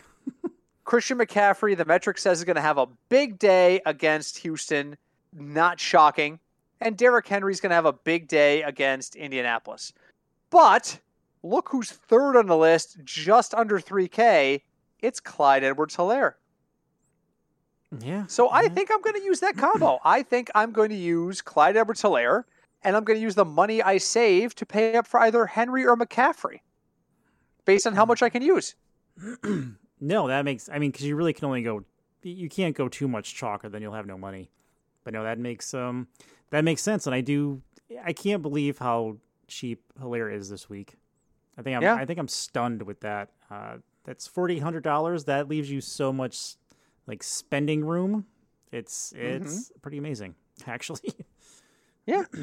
Christian 0.92 1.20
McCaffrey, 1.20 1.78
the 1.78 1.86
metric 1.86 2.18
says, 2.18 2.40
is 2.40 2.44
going 2.44 2.58
to 2.58 2.62
have 2.62 2.78
a 2.78 2.86
big 3.08 3.40
day 3.40 3.80
against 3.86 4.40
Houston. 4.40 4.98
Not 5.32 5.80
shocking. 5.80 6.38
And 6.82 6.98
Derrick 6.98 7.26
Henry's 7.30 7.62
going 7.62 7.70
to 7.70 7.76
have 7.76 7.86
a 7.86 7.94
big 7.94 8.28
day 8.28 8.62
against 8.64 9.16
Indianapolis. 9.16 9.94
But 10.50 11.00
look 11.44 11.70
who's 11.70 11.92
third 11.92 12.36
on 12.36 12.48
the 12.48 12.58
list, 12.58 12.98
just 13.06 13.54
under 13.54 13.80
3K. 13.80 14.64
It's 15.00 15.22
Clyde 15.22 15.64
Edwards 15.64 15.96
Helaire. 15.96 16.34
yeah. 18.02 18.26
So 18.28 18.52
I 18.52 18.68
think 18.68 18.90
I'm 18.92 19.02
going 19.02 19.16
to 19.16 19.24
use 19.24 19.40
that 19.40 19.56
combo. 19.56 19.98
I 20.04 20.24
think 20.24 20.52
I'm 20.54 20.74
going 20.74 20.90
to 20.90 20.96
use 20.98 21.42
Clyde 21.42 21.78
Edwards 21.78 22.02
Helaire, 22.02 22.44
and 22.84 22.98
I'm 22.98 23.06
going 23.06 23.18
to 23.18 23.24
use 23.24 23.36
the 23.36 23.46
money 23.46 23.82
I 23.82 23.98
save 23.98 24.56
to 24.56 24.66
pay 24.66 24.98
up 24.98 25.08
for 25.08 25.22
either 25.22 25.46
Henry 25.46 25.86
or 25.86 25.96
McCaffrey 25.96 26.60
based 27.64 27.88
on 27.88 27.94
how 27.94 28.06
much 28.06 28.22
I 28.22 28.28
can 28.28 28.42
use. 28.42 28.76
no, 30.02 30.28
that 30.28 30.44
makes. 30.44 30.68
I 30.68 30.80
mean, 30.80 30.92
because 30.92 31.06
you 31.06 31.16
really 31.16 31.34
can 31.34 31.46
only 31.46 31.62
go. 31.62 31.84
You 32.24 32.50
can't 32.50 32.76
go 32.76 32.88
too 32.90 33.08
much 33.08 33.34
chalk, 33.34 33.64
or 33.64 33.70
then 33.70 33.82
you'll 33.82 33.94
have 33.94 34.06
no 34.06 34.18
money. 34.18 34.50
But 35.04 35.14
no, 35.14 35.24
that 35.24 35.40
makes 35.40 35.74
um 35.74 36.08
that 36.50 36.64
makes 36.64 36.82
sense, 36.82 37.06
and 37.06 37.16
I 37.16 37.22
do. 37.22 37.62
I 38.04 38.14
can't 38.14 38.42
believe 38.42 38.80
how 38.80 39.18
cheap 39.48 39.84
Helaire 40.02 40.34
is 40.34 40.50
this 40.50 40.70
week. 40.70 40.98
I 41.58 41.62
think 41.62 41.78
I'm. 41.78 41.84
Yeah. 41.84 41.96
I 41.96 42.06
think 42.06 42.20
I'm 42.20 42.28
stunned 42.28 42.82
with 42.84 43.02
that. 43.02 43.30
Uh, 43.50 43.78
that's 44.04 44.28
forty 44.28 44.60
hundred 44.60 44.84
dollars. 44.84 45.26
That 45.26 45.48
leaves 45.48 45.70
you 45.70 45.82
so 45.82 46.12
much 46.12 46.56
like 47.08 47.24
spending 47.24 47.86
room. 47.86 48.26
It's 48.72 49.14
it's 49.16 49.72
pretty 49.82 49.98
amazing, 49.98 50.36
actually. 50.68 51.14
Yeah. 52.06 52.24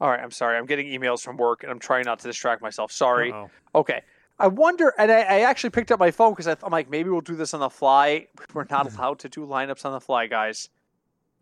All 0.00 0.08
right, 0.08 0.20
I'm 0.20 0.30
sorry. 0.30 0.56
I'm 0.56 0.66
getting 0.66 0.86
emails 0.86 1.22
from 1.22 1.36
work, 1.36 1.64
and 1.64 1.72
I'm 1.72 1.80
trying 1.80 2.04
not 2.04 2.20
to 2.20 2.28
distract 2.28 2.62
myself. 2.62 2.92
Sorry. 2.92 3.32
Uh-oh. 3.32 3.50
Okay. 3.74 4.02
I 4.38 4.46
wonder, 4.46 4.94
and 4.98 5.10
I, 5.10 5.20
I 5.20 5.40
actually 5.40 5.70
picked 5.70 5.90
up 5.90 5.98
my 5.98 6.10
phone 6.10 6.32
because 6.32 6.46
I'm 6.46 6.70
like, 6.70 6.88
maybe 6.88 7.10
we'll 7.10 7.20
do 7.20 7.34
this 7.34 7.54
on 7.54 7.60
the 7.60 7.70
fly. 7.70 8.28
We're 8.54 8.66
not 8.70 8.92
allowed 8.94 9.18
to 9.20 9.28
do 9.28 9.44
lineups 9.46 9.84
on 9.84 9.92
the 9.92 10.00
fly, 10.00 10.26
guys. 10.28 10.68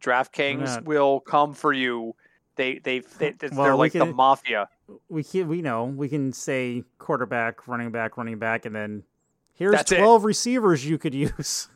DraftKings 0.02 0.84
will 0.84 1.20
come 1.20 1.54
for 1.54 1.72
you. 1.72 2.14
They 2.56 2.78
they, 2.78 3.00
they 3.00 3.32
they're 3.32 3.50
Well, 3.52 3.72
we 3.72 3.78
like 3.78 3.92
the 3.92 4.06
mafia. 4.06 4.68
we 5.08 5.22
can 5.22 5.46
we 5.48 5.60
know 5.62 5.84
we 5.84 6.08
can 6.08 6.32
say 6.32 6.84
quarterback, 6.98 7.66
running 7.68 7.90
back, 7.90 8.16
running 8.16 8.38
back, 8.38 8.64
and 8.64 8.74
then 8.74 9.02
here's 9.54 9.72
That's 9.74 9.92
it. 9.92 9.98
twelve 9.98 10.24
receivers 10.24 10.86
you 10.86 10.96
could 10.96 11.14
use. 11.38 11.68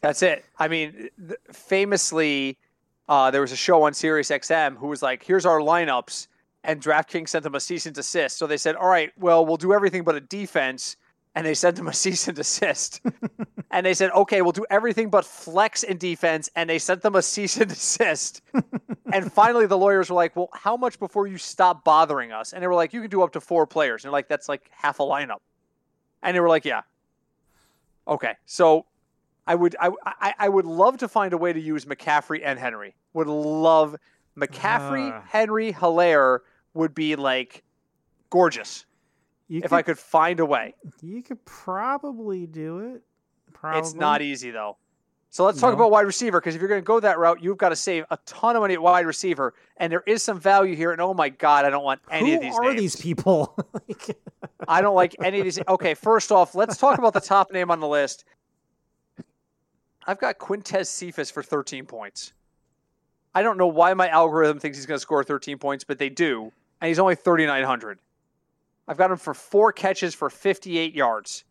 That's 0.00 0.22
it. 0.22 0.44
I 0.58 0.68
mean, 0.68 0.92
th- 1.18 1.40
famously, 1.52 2.58
uh, 3.08 3.30
there 3.32 3.40
was 3.40 3.50
a 3.52 3.56
show 3.56 3.82
on 3.82 3.94
Sirius 3.94 4.30
XM 4.30 4.76
who 4.76 4.86
was 4.86 5.02
like, 5.02 5.24
"Here's 5.24 5.46
our 5.46 5.58
lineups," 5.58 6.28
and 6.64 6.82
DraftKings 6.82 7.28
sent 7.30 7.44
them 7.44 7.54
a 7.54 7.60
cease 7.60 7.86
and 7.86 7.94
desist. 7.94 8.36
So 8.38 8.46
they 8.46 8.56
said, 8.56 8.76
"All 8.76 8.88
right, 8.88 9.12
well, 9.18 9.44
we'll 9.46 9.56
do 9.56 9.72
everything 9.72 10.04
but 10.04 10.14
a 10.14 10.20
defense," 10.20 10.96
and 11.34 11.46
they 11.46 11.54
sent 11.54 11.76
them 11.76 11.88
a 11.88 11.92
cease 12.04 12.28
and 12.28 12.36
desist. 12.36 13.00
and 13.70 13.86
they 13.86 13.94
said, 13.94 14.10
"Okay, 14.12 14.42
we'll 14.42 14.52
do 14.52 14.66
everything 14.70 15.10
but 15.10 15.24
flex 15.24 15.82
and 15.84 15.98
defense," 15.98 16.50
and 16.56 16.68
they 16.68 16.78
sent 16.78 17.02
them 17.02 17.14
a 17.14 17.22
cease 17.22 17.56
and 17.56 17.68
desist. 17.70 18.42
and 19.12 19.32
finally, 19.32 19.66
the 19.66 19.78
lawyers 19.78 20.10
were 20.10 20.16
like, 20.16 20.36
"Well, 20.36 20.50
how 20.52 20.76
much 20.76 20.98
before 20.98 21.26
you 21.26 21.38
stop 21.38 21.84
bothering 21.84 22.32
us?" 22.32 22.52
And 22.52 22.62
they 22.62 22.66
were 22.66 22.74
like, 22.74 22.92
"You 22.92 23.00
can 23.00 23.10
do 23.10 23.22
up 23.22 23.32
to 23.32 23.40
four 23.40 23.66
players." 23.66 24.04
And 24.04 24.08
they're 24.08 24.12
like, 24.18 24.28
"That's 24.28 24.48
like 24.48 24.70
half 24.70 25.00
a 25.00 25.02
lineup," 25.02 25.40
and 26.22 26.36
they 26.36 26.40
were 26.40 26.48
like, 26.48 26.64
"Yeah." 26.64 26.82
Okay, 28.08 28.34
so 28.46 28.86
I 29.46 29.54
would 29.54 29.76
I, 29.80 29.90
I 30.04 30.34
I 30.38 30.48
would 30.48 30.66
love 30.66 30.98
to 30.98 31.08
find 31.08 31.32
a 31.32 31.38
way 31.38 31.52
to 31.52 31.60
use 31.60 31.84
McCaffrey 31.84 32.40
and 32.44 32.58
Henry. 32.58 32.94
Would 33.14 33.28
love 33.28 33.96
McCaffrey, 34.36 35.10
Ah. 35.12 35.22
Henry, 35.28 35.72
Helaire 35.72 36.40
would 36.74 36.94
be 36.94 37.16
like 37.16 37.62
gorgeous 38.30 38.86
You 39.48 39.58
if 39.58 39.70
could, 39.70 39.72
I 39.76 39.82
could 39.82 39.98
find 39.98 40.40
a 40.40 40.46
way. 40.46 40.74
you 41.02 41.22
could 41.22 41.44
probably 41.44 42.46
do 42.46 42.78
it. 42.94 43.02
Probably. 43.52 43.80
It's 43.80 43.94
not 43.94 44.22
easy 44.22 44.50
though. 44.50 44.76
So 45.32 45.44
let's 45.44 45.60
talk 45.60 45.70
No. 45.70 45.76
about 45.76 45.92
wide 45.92 46.06
receiver 46.06 46.40
because 46.40 46.56
if 46.56 46.60
you're 46.60 46.68
going 46.68 46.80
to 46.80 46.84
go 46.84 46.98
that 46.98 47.16
route, 47.18 47.40
you've 47.40 47.56
got 47.58 47.68
to 47.68 47.76
save 47.76 48.04
a 48.10 48.18
ton 48.26 48.56
of 48.56 48.62
money 48.62 48.74
at 48.74 48.82
wide 48.82 49.06
receiver, 49.06 49.54
and 49.76 49.92
there 49.92 50.02
is 50.04 50.24
some 50.24 50.40
value 50.40 50.74
here. 50.74 50.90
And 50.90 51.00
oh 51.00 51.14
my 51.14 51.28
god, 51.28 51.64
I 51.64 51.70
don't 51.70 51.84
want 51.84 52.00
any 52.10 52.30
Who 52.30 52.34
of 52.36 52.40
these. 52.40 52.56
Who 52.56 52.62
are 52.66 52.70
names. 52.70 52.80
these 52.80 52.96
people? 52.96 53.56
I 54.68 54.80
don't 54.82 54.96
like 54.96 55.14
any 55.22 55.38
of 55.38 55.44
these. 55.44 55.60
Okay, 55.68 55.94
first 55.94 56.32
off, 56.32 56.56
let's 56.56 56.76
talk 56.78 56.98
about 56.98 57.12
the 57.12 57.20
top 57.20 57.52
name 57.52 57.70
on 57.70 57.78
the 57.78 57.86
list. 57.86 58.24
I've 60.06 60.18
got 60.18 60.38
Quintez 60.38 60.86
Cephus 60.86 61.30
for 61.30 61.42
13 61.42 61.86
points. 61.86 62.32
I 63.34 63.42
don't 63.42 63.56
know 63.58 63.68
why 63.68 63.94
my 63.94 64.08
algorithm 64.08 64.58
thinks 64.58 64.78
he's 64.78 64.86
going 64.86 64.96
to 64.96 65.00
score 65.02 65.22
13 65.22 65.58
points, 65.58 65.84
but 65.84 65.98
they 65.98 66.08
do, 66.08 66.50
and 66.80 66.88
he's 66.88 66.98
only 66.98 67.14
3,900. 67.14 67.98
I've 68.88 68.96
got 68.96 69.10
him 69.10 69.16
for 69.16 69.34
four 69.34 69.72
catches 69.72 70.14
for 70.14 70.28
58 70.30 70.94
yards 70.94 71.44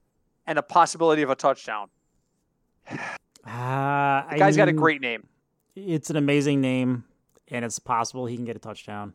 and 0.47 0.57
a 0.59 0.61
possibility 0.63 1.21
of 1.21 1.29
a 1.29 1.35
touchdown. 1.35 1.89
Ah, 3.45 4.25
The 4.29 4.35
I 4.35 4.39
guy's 4.39 4.57
got 4.57 4.67
a 4.67 4.73
great 4.73 5.01
name. 5.01 5.27
It's 5.75 6.09
an 6.09 6.15
amazing 6.17 6.59
name, 6.61 7.05
and 7.49 7.63
it's 7.63 7.79
possible 7.79 8.25
he 8.25 8.35
can 8.35 8.45
get 8.45 8.55
a 8.55 8.59
touchdown. 8.59 9.13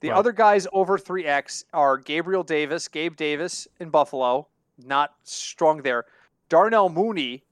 The 0.00 0.10
Right. 0.10 0.18
other 0.18 0.32
guys 0.32 0.66
over 0.72 0.96
3X 0.96 1.64
are 1.72 1.96
Gabriel 1.96 2.44
Davis, 2.44 2.86
Gabe 2.86 3.16
Davis 3.16 3.66
in 3.80 3.90
Buffalo, 3.90 4.46
not 4.78 5.14
strong 5.24 5.82
there. 5.82 6.04
Darnell 6.48 6.88
Mooney, 6.88 7.42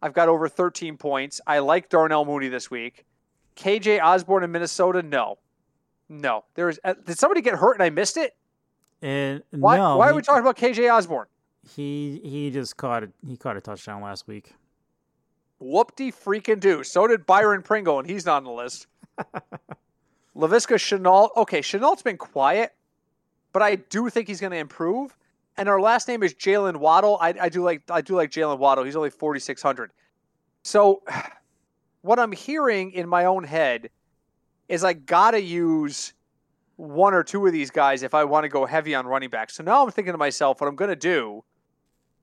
I've 0.00 0.14
got 0.14 0.28
over 0.28 0.48
13 0.48 0.96
points. 0.96 1.40
I 1.46 1.58
like 1.58 1.90
Darnell 1.90 2.24
Mooney 2.24 2.48
this 2.48 2.70
week. 2.70 3.04
KJ 3.56 4.00
Osborne 4.02 4.42
in 4.42 4.50
Minnesota, 4.50 5.02
no. 5.02 5.38
No. 6.12 6.44
There 6.54 6.68
is 6.68 6.78
uh, 6.84 6.92
did 7.06 7.18
somebody 7.18 7.40
get 7.40 7.54
hurt 7.54 7.72
and 7.72 7.82
I 7.82 7.90
missed 7.90 8.18
it? 8.18 8.36
And 9.00 9.42
Why 9.50 9.78
no, 9.78 9.96
why 9.96 10.06
he, 10.06 10.12
are 10.12 10.14
we 10.14 10.22
talking 10.22 10.42
about 10.42 10.56
KJ 10.56 10.92
Osborne? 10.92 11.26
he 11.76 12.20
he 12.24 12.50
just 12.50 12.76
caught 12.76 13.04
a, 13.04 13.10
he 13.26 13.36
caught 13.36 13.56
a 13.56 13.60
touchdown 13.60 14.02
last 14.02 14.26
week. 14.26 14.54
Whoop 15.58 15.94
de 15.96 16.10
freaking 16.10 16.60
do. 16.60 16.82
So 16.84 17.06
did 17.06 17.24
Byron 17.24 17.62
Pringle, 17.62 17.98
and 17.98 18.08
he's 18.08 18.26
not 18.26 18.38
on 18.38 18.44
the 18.44 18.50
list. 18.50 18.88
Laviska 20.36 20.76
Shenault. 20.76 21.30
Okay, 21.36 21.60
Shenault's 21.60 22.02
been 22.02 22.16
quiet, 22.16 22.74
but 23.52 23.62
I 23.62 23.76
do 23.76 24.10
think 24.10 24.28
he's 24.28 24.40
going 24.40 24.50
to 24.50 24.56
improve. 24.56 25.16
And 25.56 25.68
our 25.68 25.80
last 25.80 26.08
name 26.08 26.22
is 26.22 26.34
Jalen 26.34 26.76
Waddle. 26.76 27.18
I, 27.20 27.34
I 27.40 27.48
do 27.48 27.62
like 27.62 27.82
I 27.90 28.00
do 28.00 28.16
like 28.16 28.30
Jalen 28.30 28.58
Waddle. 28.58 28.84
He's 28.84 28.96
only 28.96 29.10
forty 29.10 29.40
six 29.40 29.62
hundred. 29.62 29.92
So, 30.62 31.02
what 32.02 32.18
I'm 32.18 32.32
hearing 32.32 32.90
in 32.90 33.08
my 33.08 33.24
own 33.26 33.44
head 33.44 33.90
is 34.72 34.82
I 34.84 34.94
gotta 34.94 35.42
use 35.42 36.14
one 36.76 37.12
or 37.12 37.22
two 37.22 37.46
of 37.46 37.52
these 37.52 37.70
guys 37.70 38.02
if 38.02 38.14
I 38.14 38.24
want 38.24 38.44
to 38.44 38.48
go 38.48 38.64
heavy 38.64 38.94
on 38.94 39.06
running 39.06 39.28
back. 39.28 39.50
So 39.50 39.62
now 39.62 39.84
I'm 39.84 39.90
thinking 39.90 40.14
to 40.14 40.18
myself, 40.18 40.62
what 40.62 40.66
I'm 40.66 40.76
to 40.88 40.96
do 40.96 41.44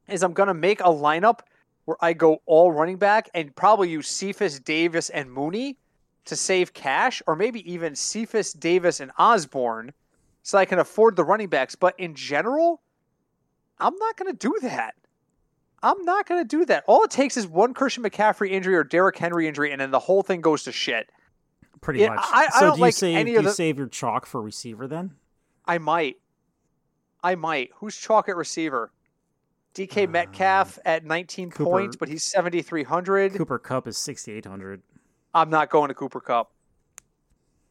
is 0.08 0.24
I'm 0.24 0.34
to 0.48 0.56
make 0.56 0.80
a 0.80 0.86
lineup 0.86 1.42
where 1.86 1.98
I 2.02 2.14
go 2.14 2.42
all 2.48 2.72
running 2.72 2.98
back 2.98 3.30
and 3.36 3.56
probably 3.56 3.92
use 3.92 4.08
Cephus, 4.08 4.60
Davis, 4.60 5.12
and 5.12 5.32
Mooney 5.32 5.78
to 6.26 6.36
save 6.36 6.74
cash, 6.74 7.22
or 7.28 7.36
maybe 7.36 7.72
even 7.72 7.96
Cephus, 7.96 8.52
Davis, 8.52 9.00
and 9.00 9.12
Osborne 9.20 9.94
so 10.42 10.58
I 10.58 10.66
can 10.66 10.80
afford 10.80 11.16
the 11.16 11.24
running 11.24 11.50
backs. 11.50 11.76
But 11.76 11.94
in 12.00 12.16
general, 12.16 12.82
I'm 13.78 13.96
not 13.96 14.18
to 14.32 14.38
do 14.38 14.58
that. 14.64 14.96
I'm 15.84 16.04
not 16.04 16.28
going 16.28 16.42
to 16.42 16.48
do 16.48 16.66
that. 16.66 16.84
All 16.88 17.04
it 17.04 17.12
takes 17.12 17.38
is 17.38 17.46
one 17.46 17.76
Christian 17.76 18.04
McCaffrey 18.04 18.50
injury 18.50 18.76
or 18.76 18.84
Derrick 18.84 19.20
Henry 19.20 19.48
injury, 19.48 19.72
and 19.72 19.80
then 19.80 19.92
the 19.92 20.00
whole 20.00 20.24
thing 20.24 20.42
goes 20.42 20.64
to 20.64 20.72
shit. 20.72 21.12
Pretty 21.82 22.02
Yeah, 22.02 22.16
much. 22.16 22.26
I- 22.26 22.46
I 22.54 22.60
so 22.60 22.66
don't 22.68 22.74
do 22.76 22.78
you 22.80 22.82
like 22.82 22.94
save 22.94 23.18
any 23.18 23.32
do 23.32 23.38
of 23.38 23.44
you 23.44 23.50
the- 23.50 23.54
save 23.56 23.78
your 23.78 23.88
chalk 23.88 24.26
for 24.26 24.42
receiver 24.42 24.88
then? 24.88 25.16
I 25.66 25.78
might. 25.78 26.18
I 27.24 27.36
might. 27.36 27.72
Who's 27.76 27.96
chalk 27.98 28.28
at 28.30 28.36
receiver? 28.36 28.92
DK 29.76 30.06
uh, 30.06 30.10
Metcalf 30.10 30.80
at 30.86 31.06
19 31.06 31.52
Cooper- 31.52 31.64
points, 31.70 31.96
but 31.96 32.10
he's 32.10 32.26
7,300. 32.32 33.34
Cooper 33.36 33.60
Kupp 33.60 33.88
is 33.88 33.98
sixty 33.98 34.32
eight 34.32 34.46
hundred. 34.46 34.82
I'm 35.34 35.50
not 35.50 35.70
going 35.70 35.90
to 35.90 35.94
Cooper 35.94 36.20
Kupp. 36.22 36.52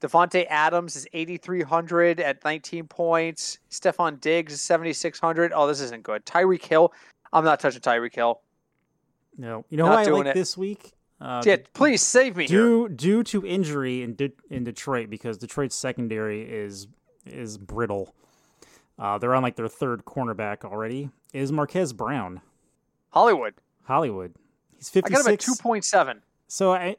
Davante 0.01 0.47
Adams 0.49 0.95
is 0.95 1.09
8,300 1.13 2.21
at 2.21 2.45
19 2.45 2.87
points. 2.87 3.59
Stefon 3.69 4.21
Diggs 4.21 4.53
is 4.53 4.61
7,600. 4.63 5.53
Oh, 5.53 5.67
this 5.67 5.81
isn't 5.81 6.05
good. 6.05 6.25
Tyreek 6.25 6.65
Hill. 6.65 6.93
I'm 7.33 7.45
not 7.45 7.59
touching 7.59 7.81
Tyreek 7.81 8.15
Hill. 8.15 8.41
No. 9.37 9.65
You 9.71 9.77
know 9.77 9.87
not 9.87 10.07
who 10.07 10.15
I 10.15 10.19
like 10.19 10.27
it. 10.29 10.35
this 10.35 10.57
week? 10.57 10.93
Uh, 11.21 11.43
yeah, 11.45 11.57
please 11.73 12.03
save 12.03 12.37
me 12.37 12.47
due, 12.47 12.87
here. 12.87 12.89
Due 12.89 13.23
to 13.25 13.45
injury 13.45 14.03
in 14.03 14.15
De- 14.15 14.33
in 14.51 14.65
Detroit 14.65 15.11
because 15.11 15.37
Detroit's 15.37 15.75
secondary 15.75 16.43
is 16.43 16.87
is 17.27 17.59
brittle. 17.59 18.15
Uh, 18.99 19.19
they're 19.19 19.35
on 19.35 19.43
like 19.43 19.57
their 19.57 19.69
third 19.69 20.05
cornerback 20.05 20.65
already. 20.65 21.11
Is 21.33 21.53
Marquise 21.53 21.93
Brown? 21.93 22.41
Hollywood. 23.11 23.55
Hollywood. 23.85 24.35
He's 24.77 24.89
56. 24.89 25.21
I 25.21 25.23
got 25.23 25.29
him 25.29 25.35
at 25.35 25.41
2.7. 25.41 26.21
So 26.47 26.73
I 26.73 26.97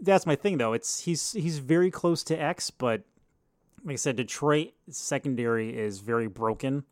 that's 0.00 0.26
my 0.26 0.34
thing 0.34 0.58
though. 0.58 0.72
It's 0.72 1.00
he's 1.00 1.32
he's 1.32 1.58
very 1.58 1.90
close 1.90 2.24
to 2.24 2.36
X, 2.36 2.70
but 2.70 3.02
like 3.84 3.94
I 3.94 3.96
said, 3.96 4.16
Detroit 4.16 4.72
secondary 4.88 5.76
is 5.76 6.00
very 6.00 6.26
broken. 6.26 6.84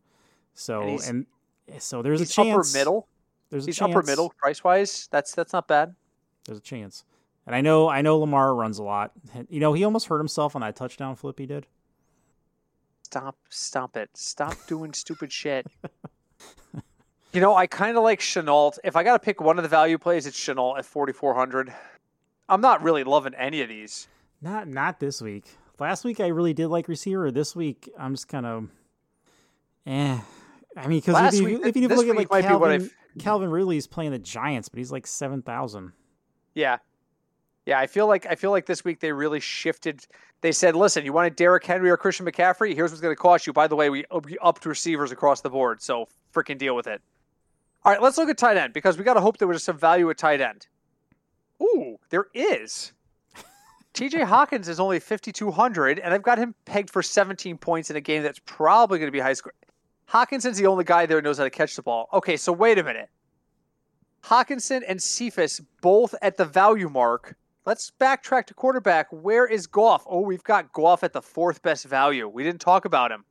So 0.53 0.81
and, 0.81 1.25
and 1.67 1.81
so 1.81 2.01
there's 2.01 2.21
a 2.21 2.25
chance. 2.25 2.73
Upper 2.73 2.77
middle. 2.77 3.07
There's 3.49 3.65
he's 3.65 3.77
chance. 3.77 3.91
upper 3.91 4.03
middle 4.03 4.29
price 4.37 4.63
wise. 4.63 5.09
That's 5.11 5.33
that's 5.33 5.53
not 5.53 5.67
bad. 5.67 5.95
There's 6.45 6.59
a 6.59 6.61
chance. 6.61 7.03
And 7.45 7.55
I 7.55 7.61
know 7.61 7.89
I 7.89 8.01
know 8.01 8.17
Lamar 8.19 8.53
runs 8.53 8.79
a 8.79 8.83
lot. 8.83 9.11
You 9.49 9.59
know 9.59 9.73
he 9.73 9.83
almost 9.83 10.07
hurt 10.07 10.19
himself 10.19 10.55
on 10.55 10.61
that 10.61 10.75
touchdown 10.75 11.15
flip 11.15 11.39
he 11.39 11.45
did. 11.45 11.67
Stop! 13.03 13.37
Stop 13.49 13.97
it! 13.97 14.09
Stop 14.13 14.55
doing 14.67 14.93
stupid 14.93 15.31
shit. 15.31 15.65
You 17.31 17.41
know, 17.41 17.55
I 17.55 17.67
kind 17.67 17.95
of 17.95 18.03
like 18.03 18.21
Shenault. 18.21 18.79
If 18.83 18.95
I 18.95 19.03
got 19.03 19.13
to 19.13 19.19
pick 19.19 19.39
one 19.39 19.59
of 19.59 19.63
the 19.63 19.69
value 19.69 19.99
plays, 19.99 20.25
it's 20.25 20.39
Shenault 20.39 20.79
at 20.79 20.85
4,400. 20.85 21.71
I'm 22.47 22.61
not 22.61 22.81
really 22.81 23.03
loving 23.03 23.35
any 23.35 23.61
of 23.61 23.69
these. 23.69 24.07
Not 24.41 24.67
not 24.67 24.99
this 24.99 25.21
week. 25.21 25.45
Last 25.77 26.03
week 26.03 26.19
I 26.19 26.27
really 26.27 26.53
did 26.53 26.69
like 26.69 26.87
receiver. 26.87 27.29
This 27.29 27.55
week 27.55 27.89
I'm 27.99 28.15
just 28.15 28.27
kind 28.27 28.45
of, 28.45 28.69
eh. 29.85 30.19
I 30.75 30.87
mean, 30.87 30.99
because 30.99 31.35
if, 31.35 31.41
you, 31.41 31.63
if 31.63 31.75
you 31.75 31.87
look 31.87 32.07
at 32.07 32.15
like 32.15 32.43
Calvin, 32.43 32.89
Calvin 33.19 33.51
Ridley's 33.51 33.85
playing 33.85 34.11
the 34.11 34.19
Giants, 34.19 34.69
but 34.69 34.79
he's 34.79 34.91
like 34.91 35.05
seven 35.05 35.41
thousand. 35.41 35.91
Yeah, 36.59 36.77
yeah. 37.65 37.79
I 37.79 37.87
feel 37.87 38.07
like 38.07 38.25
I 38.25 38.35
feel 38.35 38.51
like 38.51 38.65
this 38.65 38.83
week 38.83 38.99
they 38.99 39.13
really 39.13 39.39
shifted. 39.39 40.05
They 40.41 40.51
said, 40.51 40.75
"Listen, 40.75 41.05
you 41.05 41.13
wanted 41.13 41.37
Derrick 41.37 41.65
Henry 41.65 41.89
or 41.89 41.95
Christian 41.95 42.25
McCaffrey? 42.25 42.75
Here's 42.75 42.91
what's 42.91 43.01
going 43.01 43.15
to 43.15 43.21
cost 43.21 43.47
you." 43.47 43.53
By 43.53 43.67
the 43.67 43.77
way, 43.77 43.89
we 43.89 44.05
upped 44.41 44.65
receivers 44.65 45.13
across 45.13 45.39
the 45.39 45.49
board, 45.49 45.81
so 45.81 46.07
freaking 46.33 46.57
deal 46.57 46.75
with 46.75 46.87
it. 46.87 47.01
All 47.85 47.93
right, 47.93 48.01
let's 48.01 48.17
look 48.17 48.27
at 48.27 48.37
tight 48.37 48.57
end 48.57 48.73
because 48.73 48.97
we 48.97 49.05
got 49.05 49.13
to 49.13 49.21
hope 49.21 49.37
there 49.37 49.47
was 49.47 49.63
some 49.63 49.77
value 49.77 50.09
at 50.09 50.17
tight 50.17 50.41
end. 50.41 50.67
Ooh, 51.63 51.97
there 52.09 52.27
is. 52.33 52.91
TJ 53.93 54.25
Hawkins 54.25 54.67
is 54.67 54.81
only 54.81 54.99
5,200, 54.99 55.99
and 55.99 56.13
I've 56.13 56.21
got 56.21 56.37
him 56.37 56.55
pegged 56.65 56.89
for 56.89 57.01
17 57.01 57.57
points 57.57 57.89
in 57.89 57.95
a 57.95 58.01
game 58.01 58.21
that's 58.21 58.41
probably 58.45 58.99
going 58.99 59.07
to 59.07 59.13
be 59.13 59.21
high 59.21 59.33
score. 59.33 59.53
Hockenson's 60.09 60.57
the 60.57 60.67
only 60.67 60.83
guy 60.83 61.05
there 61.05 61.19
who 61.19 61.21
knows 61.21 61.37
how 61.37 61.45
to 61.45 61.49
catch 61.49 61.77
the 61.77 61.81
ball. 61.81 62.09
Okay, 62.11 62.35
so 62.35 62.51
wait 62.51 62.77
a 62.77 62.83
minute. 62.83 63.09
Hockenson 64.23 64.81
and 64.87 65.01
Cephus 65.01 65.61
both 65.81 66.15
at 66.21 66.37
the 66.37 66.45
value 66.45 66.89
mark. 66.89 67.35
Let's 67.65 67.91
backtrack 67.99 68.45
to 68.47 68.53
quarterback. 68.53 69.07
Where 69.11 69.45
is 69.45 69.67
Goff? 69.67 70.05
Oh, 70.09 70.21
we've 70.21 70.43
got 70.43 70.71
Goff 70.73 71.03
at 71.03 71.13
the 71.13 71.21
fourth 71.21 71.61
best 71.61 71.85
value. 71.85 72.27
We 72.27 72.43
didn't 72.43 72.61
talk 72.61 72.85
about 72.85 73.11
him. 73.11 73.25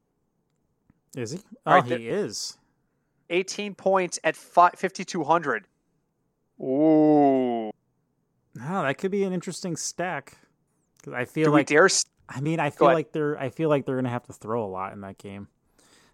Is 1.16 1.32
he? 1.32 1.40
Oh, 1.66 1.72
right, 1.72 1.84
he 1.84 2.08
is. 2.08 2.56
18 3.30 3.74
points 3.74 4.18
at 4.24 4.36
5,200. 4.36 5.66
Ooh. 6.60 7.70
No, 8.54 8.82
that 8.82 8.98
could 8.98 9.10
be 9.10 9.24
an 9.24 9.32
interesting 9.32 9.76
stack. 9.76 10.36
I 11.12 11.24
feel 11.24 11.46
Do 11.46 11.52
like 11.52 11.66
dare... 11.66 11.88
I 12.28 12.40
mean, 12.40 12.60
I 12.60 12.70
feel 12.70 12.88
like 12.88 13.12
they're 13.12 13.38
I 13.38 13.48
feel 13.48 13.70
like 13.70 13.86
they're 13.86 13.96
gonna 13.96 14.10
have 14.10 14.26
to 14.26 14.32
throw 14.34 14.64
a 14.64 14.68
lot 14.68 14.92
in 14.92 15.00
that 15.00 15.16
game. 15.16 15.48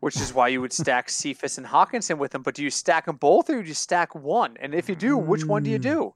Which 0.05 0.21
is 0.21 0.35
why 0.35 0.49
you 0.49 0.61
would 0.61 0.75
stack 0.75 1.09
Cephus 1.09 1.57
and 1.57 1.67
Hockenson 1.67 2.19
with 2.19 2.33
them. 2.33 2.43
But 2.43 2.55
do 2.55 2.63
you 2.63 2.69
stack 2.69 3.07
them 3.07 3.17
both, 3.17 3.49
or 3.49 3.63
do 3.63 3.67
you 3.67 3.73
stack 3.73 4.15
one? 4.15 4.55
And 4.61 4.75
if 4.75 4.87
you 4.87 4.95
do, 4.95 5.17
which 5.17 5.47
one 5.47 5.63
do 5.63 5.71
you 5.71 5.79
do? 5.79 6.15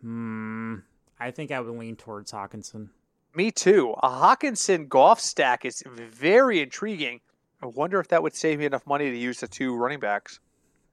Hmm. 0.00 0.78
I 1.20 1.30
think 1.30 1.52
I 1.52 1.60
would 1.60 1.78
lean 1.78 1.94
towards 1.94 2.32
Hockenson. 2.32 2.88
Me 3.36 3.52
too. 3.52 3.94
A 4.02 4.08
Hockenson 4.08 4.88
Goff 4.88 5.20
stack 5.20 5.64
is 5.64 5.84
very 5.86 6.60
intriguing. 6.60 7.20
I 7.62 7.66
wonder 7.66 8.00
if 8.00 8.08
that 8.08 8.24
would 8.24 8.34
save 8.34 8.58
me 8.58 8.64
enough 8.64 8.84
money 8.84 9.12
to 9.12 9.16
use 9.16 9.38
the 9.38 9.46
two 9.46 9.76
running 9.76 10.00
backs. 10.00 10.40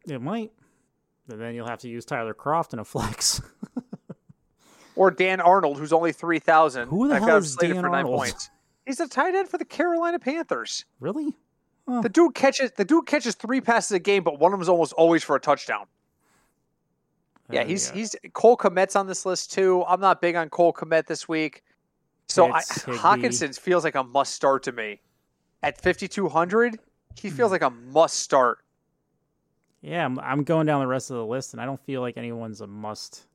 It 0.05 0.21
might. 0.21 0.51
But 1.27 1.39
then 1.39 1.55
you'll 1.55 1.65
have 1.65 1.79
to 1.79 1.89
use 1.89 2.05
Tyler 2.05 2.35
Kroft 2.35 2.73
in 2.73 2.77
a 2.77 2.85
flex. 2.85 3.41
or 4.95 5.09
Dan 5.09 5.41
Arnold, 5.41 5.79
who's 5.79 5.91
only 5.91 6.11
three 6.11 6.37
thousand. 6.37 6.89
Who 6.89 7.07
the 7.07 7.15
I've 7.15 7.23
hell 7.23 7.37
is 7.37 7.55
Dan 7.55 7.77
for 7.77 7.89
nine 7.89 8.05
Arnold? 8.05 8.17
points. 8.19 8.51
He's 8.85 8.99
a 8.99 9.07
tight 9.07 9.33
end 9.33 9.49
for 9.49 9.57
the 9.57 9.65
Carolina 9.65 10.19
Panthers. 10.19 10.85
Really? 10.99 11.35
Huh. 11.87 12.01
The 12.01 12.09
dude 12.09 12.33
catches 12.33 12.71
the 12.71 12.85
dude 12.85 13.05
catches 13.05 13.35
three 13.35 13.61
passes 13.61 13.91
a 13.91 13.99
game, 13.99 14.23
but 14.23 14.39
one 14.39 14.53
of 14.53 14.59
them 14.59 14.61
is 14.61 14.69
almost 14.69 14.93
always 14.93 15.23
for 15.23 15.35
a 15.35 15.39
touchdown. 15.39 15.85
Yeah, 17.51 17.61
uh, 17.61 17.65
he's 17.65 17.89
yeah. 17.89 17.95
he's 17.95 18.15
Cole 18.33 18.57
Kmet's 18.57 18.95
on 18.95 19.07
this 19.07 19.25
list 19.25 19.51
too. 19.51 19.83
I'm 19.87 19.99
not 19.99 20.21
big 20.21 20.35
on 20.35 20.49
Cole 20.49 20.73
Kmet 20.73 21.07
this 21.07 21.27
week. 21.27 21.63
So 22.29 22.51
I, 22.51 22.61
Hockenson 22.61 23.57
feels 23.59 23.83
like 23.83 23.95
a 23.95 24.03
must 24.03 24.33
start 24.33 24.63
to 24.63 24.71
me 24.71 25.01
at 25.63 25.81
5200 25.81 26.77
he 27.15 27.29
feels 27.29 27.49
hmm. 27.49 27.53
like 27.53 27.61
a 27.61 27.69
must 27.69 28.17
start 28.17 28.59
yeah 29.81 30.05
I'm, 30.05 30.19
I'm, 30.19 30.43
going 30.43 30.67
down 30.67 30.81
the 30.81 30.87
rest 30.87 31.09
of 31.09 31.15
the 31.15 31.25
list 31.25 31.53
and 31.53 31.61
i 31.61 31.65
don't 31.65 31.79
feel 31.79 32.01
like 32.01 32.17
anyone's 32.17 32.61
a 32.61 32.67
must 32.67 33.25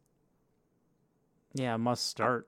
yeah 1.55 1.76
must 1.76 2.07
start 2.07 2.46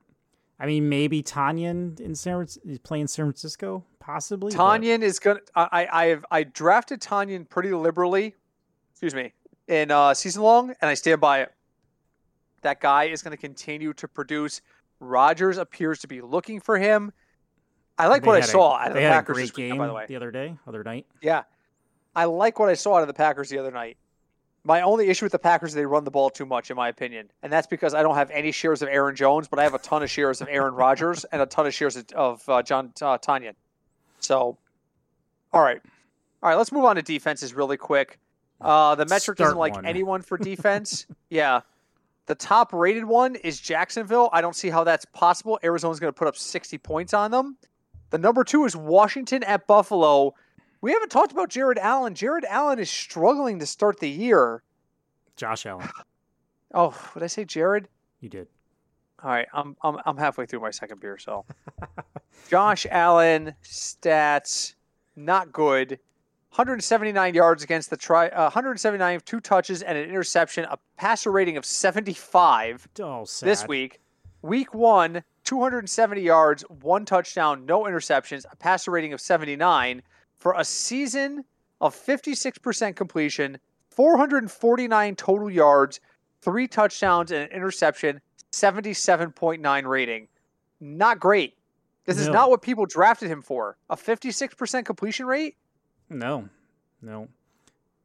i 0.61 0.66
mean 0.66 0.88
maybe 0.88 1.22
Tonyan 1.22 1.98
in 1.98 2.14
san 2.14 2.40
is 2.42 2.58
playing 2.84 3.08
san 3.08 3.24
francisco 3.24 3.84
possibly 3.98 4.52
Tonyan 4.52 5.00
but... 5.00 5.06
is 5.06 5.18
gonna 5.18 5.40
i 5.56 5.88
i 5.90 6.04
have 6.06 6.24
i 6.30 6.44
drafted 6.44 7.00
Tonyan 7.00 7.48
pretty 7.48 7.72
liberally 7.72 8.36
excuse 8.92 9.14
me 9.14 9.32
in 9.66 9.90
uh 9.90 10.14
season 10.14 10.42
long 10.42 10.70
and 10.80 10.88
i 10.88 10.94
stand 10.94 11.20
by 11.20 11.40
it 11.40 11.52
that 12.62 12.80
guy 12.80 13.04
is 13.04 13.22
going 13.22 13.32
to 13.32 13.40
continue 13.40 13.92
to 13.94 14.08
produce 14.08 14.61
Rodgers 15.00 15.58
appears 15.58 16.00
to 16.00 16.08
be 16.08 16.20
looking 16.20 16.61
for 16.61 16.78
him. 16.78 17.12
I 17.98 18.06
like 18.06 18.24
what 18.24 18.36
I 18.36 18.40
saw 18.40 18.76
a, 18.76 18.80
out 18.80 18.88
of 18.88 18.94
the 18.94 19.00
Packers. 19.00 19.34
great 19.34 19.54
game 19.54 19.76
by 19.76 19.86
the 19.86 19.92
way, 19.92 20.06
the 20.06 20.16
other 20.16 20.30
day, 20.30 20.56
other 20.66 20.82
night. 20.82 21.06
Yeah, 21.20 21.42
I 22.14 22.24
like 22.24 22.58
what 22.58 22.68
I 22.68 22.74
saw 22.74 22.96
out 22.96 23.02
of 23.02 23.08
the 23.08 23.14
Packers 23.14 23.50
the 23.50 23.58
other 23.58 23.70
night. 23.70 23.96
My 24.62 24.82
only 24.82 25.08
issue 25.08 25.24
with 25.24 25.32
the 25.32 25.38
Packers 25.38 25.70
is 25.70 25.74
they 25.74 25.86
run 25.86 26.04
the 26.04 26.11
ball 26.11 26.28
too 26.28 26.44
much, 26.44 26.70
in 26.70 26.76
my 26.76 26.88
opinion, 26.88 27.30
and 27.42 27.50
that's 27.52 27.66
because 27.66 27.94
I 27.94 28.02
don't 28.02 28.14
have 28.16 28.30
any 28.30 28.52
shares 28.52 28.82
of 28.82 28.88
Aaron 28.88 29.16
Jones, 29.16 29.48
but 29.48 29.58
I 29.58 29.62
have 29.62 29.72
a 29.74 29.78
ton 29.78 30.02
of 30.02 30.11
shares 30.11 30.42
of 30.42 30.48
Aaron 30.50 30.74
Rodgers 30.74 31.24
and 31.24 31.40
a 31.40 31.46
ton 31.46 31.66
of 31.66 31.72
shares 31.72 31.96
of 32.14 32.46
uh, 32.48 32.62
John 32.62 32.92
uh, 33.00 33.16
Tonyan. 33.16 33.54
So, 34.18 34.58
all 35.52 35.62
right, 35.62 35.80
all 36.42 36.50
right, 36.50 36.56
let's 36.56 36.72
move 36.72 36.84
on 36.84 36.96
to 36.96 37.02
defenses 37.02 37.54
really 37.54 37.78
quick. 37.78 38.18
Uh, 38.61 38.94
the 38.96 39.06
metric 39.06 39.36
Start 39.36 39.38
doesn't 39.38 39.58
like 39.58 39.74
one. 39.74 39.86
anyone 39.86 40.20
for 40.22 40.36
defense. 40.52 41.06
yeah. 41.30 41.61
The 42.26 42.34
top 42.36 42.72
rated 42.72 43.04
one 43.06 43.34
is 43.34 43.58
Jacksonville. 43.58 44.28
I 44.32 44.40
don't 44.40 44.54
see 44.54 44.70
how 44.70 44.84
that's 44.84 45.04
possible. 45.06 45.58
Arizona's 45.64 45.98
going 45.98 46.12
to 46.12 46.16
put 46.16 46.28
up 46.28 46.36
60 46.36 46.78
points 46.78 47.12
on 47.12 47.32
them. 47.32 47.56
The 48.11 48.18
number 48.18 48.44
two 48.44 48.64
is 48.66 48.76
Washington 48.76 49.42
at 49.42 49.66
Buffalo. 49.66 50.34
We 50.81 50.93
haven't 50.93 51.11
talked 51.11 51.33
about 51.33 51.51
Jared 51.51 51.78
Allen. 51.78 52.14
Jared 52.14 52.45
Allen 52.47 52.78
is 52.78 52.91
struggling 52.91 53.59
to 53.59 53.66
start 53.66 54.01
the 54.01 54.09
year. 54.09 54.62
Josh 55.37 55.66
Allen. 55.66 55.89
Oh, 56.72 56.95
did 57.14 57.22
I 57.22 57.26
say 57.26 57.45
Jared? 57.45 57.89
You 58.20 58.28
did. 58.28 58.49
All 59.22 59.31
right, 59.31 59.49
I'm 59.53 59.76
I'm 59.83 59.99
I'm 60.07 60.16
halfway 60.16 60.47
through 60.47 60.61
my 60.61 60.70
second 60.70 61.01
beer, 61.01 61.18
so 61.18 61.45
Josh 62.49 62.87
Allen 62.91 63.55
stats 63.62 64.74
not 65.16 65.53
good. 65.53 65.99
179 66.51 67.35
yards 67.35 67.62
against 67.62 67.91
the 67.91 67.97
try, 67.97 68.28
uh, 68.28 68.45
179 68.45 69.20
two 69.24 69.41
touches 69.41 69.83
and 69.83 69.97
an 69.97 70.09
interception, 70.09 70.64
a 70.64 70.78
passer 70.97 71.31
rating 71.31 71.57
of 71.57 71.64
75 71.64 72.89
oh, 73.01 73.24
this 73.43 73.68
week. 73.68 74.01
Week 74.43 74.74
one, 74.74 75.22
270 75.45 76.22
yards, 76.22 76.62
one 76.68 77.05
touchdown, 77.05 77.66
no 77.66 77.85
interceptions, 77.85 78.47
a 78.51 78.57
passer 78.57 78.91
rating 78.91 79.12
of 79.12 79.20
79 79.20 80.03
for 80.41 80.55
a 80.59 80.64
season 80.64 81.45
of 81.80 81.95
56% 81.95 82.97
completion, 82.97 83.59
449 83.91 85.14
total 85.14 85.51
yards, 85.51 86.01
three 86.43 86.66
touchdowns, 86.66 87.30
and 87.30 87.45
an 87.45 87.51
interception, 87.51 88.20
77.9 88.53 89.86
rating. 89.86 90.26
Not 90.80 91.20
great. 91.20 91.55
This 92.07 92.16
no. 92.16 92.22
is 92.22 92.28
not 92.28 92.51
what 92.51 92.62
people 92.62 92.86
drafted 92.86 93.30
him 93.30 93.43
for. 93.43 93.76
A 93.91 93.97
56% 93.97 94.84
completion 94.84 95.26
rate? 95.26 95.57
No, 96.09 96.49
no. 97.03 97.28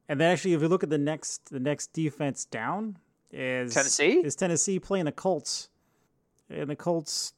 And 0.08 0.20
then 0.20 0.30
actually, 0.30 0.52
if 0.52 0.60
you 0.60 0.68
look 0.68 0.84
at 0.84 0.90
the 0.90 0.98
next, 0.98 1.50
the 1.50 1.58
next 1.58 1.92
defense 1.92 2.44
down 2.44 2.98
is 3.32 3.74
Tennessee. 3.74 4.20
Is 4.24 4.36
Tennessee 4.36 4.78
playing 4.78 5.06
the 5.06 5.12
Colts? 5.12 5.70
And 6.48 6.70
the 6.70 6.76
Colts 6.76 7.32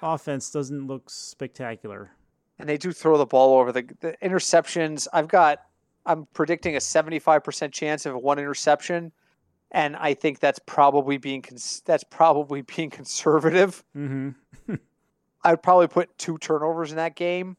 offense 0.00 0.50
doesn't 0.50 0.86
look 0.86 1.08
spectacular. 1.08 2.10
And 2.58 2.68
they 2.68 2.76
do 2.76 2.92
throw 2.92 3.18
the 3.18 3.26
ball 3.26 3.58
over 3.58 3.72
the, 3.72 3.84
the 4.00 4.16
interceptions. 4.22 5.08
I've 5.12 5.28
got 5.28 5.60
I'm 6.06 6.26
predicting 6.34 6.76
a 6.76 6.80
75% 6.80 7.72
chance 7.72 8.06
of 8.06 8.14
one 8.16 8.38
interception 8.38 9.12
and 9.74 9.96
I 9.96 10.14
think 10.14 10.38
that's 10.38 10.60
probably 10.60 11.18
being 11.18 11.44
that's 11.84 12.04
probably 12.04 12.62
being 12.76 12.88
conservative. 12.88 13.84
Mm-hmm. 13.94 14.74
I'd 15.44 15.62
probably 15.62 15.88
put 15.88 16.16
two 16.16 16.38
turnovers 16.38 16.90
in 16.90 16.96
that 16.96 17.16
game. 17.16 17.56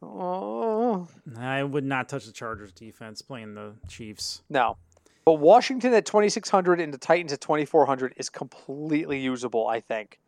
Oh. 0.00 1.06
I 1.36 1.62
would 1.62 1.84
not 1.84 2.08
touch 2.08 2.24
the 2.24 2.32
Chargers 2.32 2.72
defense 2.72 3.20
playing 3.20 3.54
the 3.54 3.74
Chiefs. 3.88 4.42
No. 4.48 4.78
But 5.24 5.34
Washington 5.34 5.92
at 5.94 6.06
2600 6.06 6.80
and 6.80 6.92
the 6.92 6.98
Titans 6.98 7.32
at 7.32 7.40
2400 7.40 8.14
is 8.16 8.28
completely 8.28 9.20
usable, 9.20 9.68
I 9.68 9.80
think. 9.80 10.18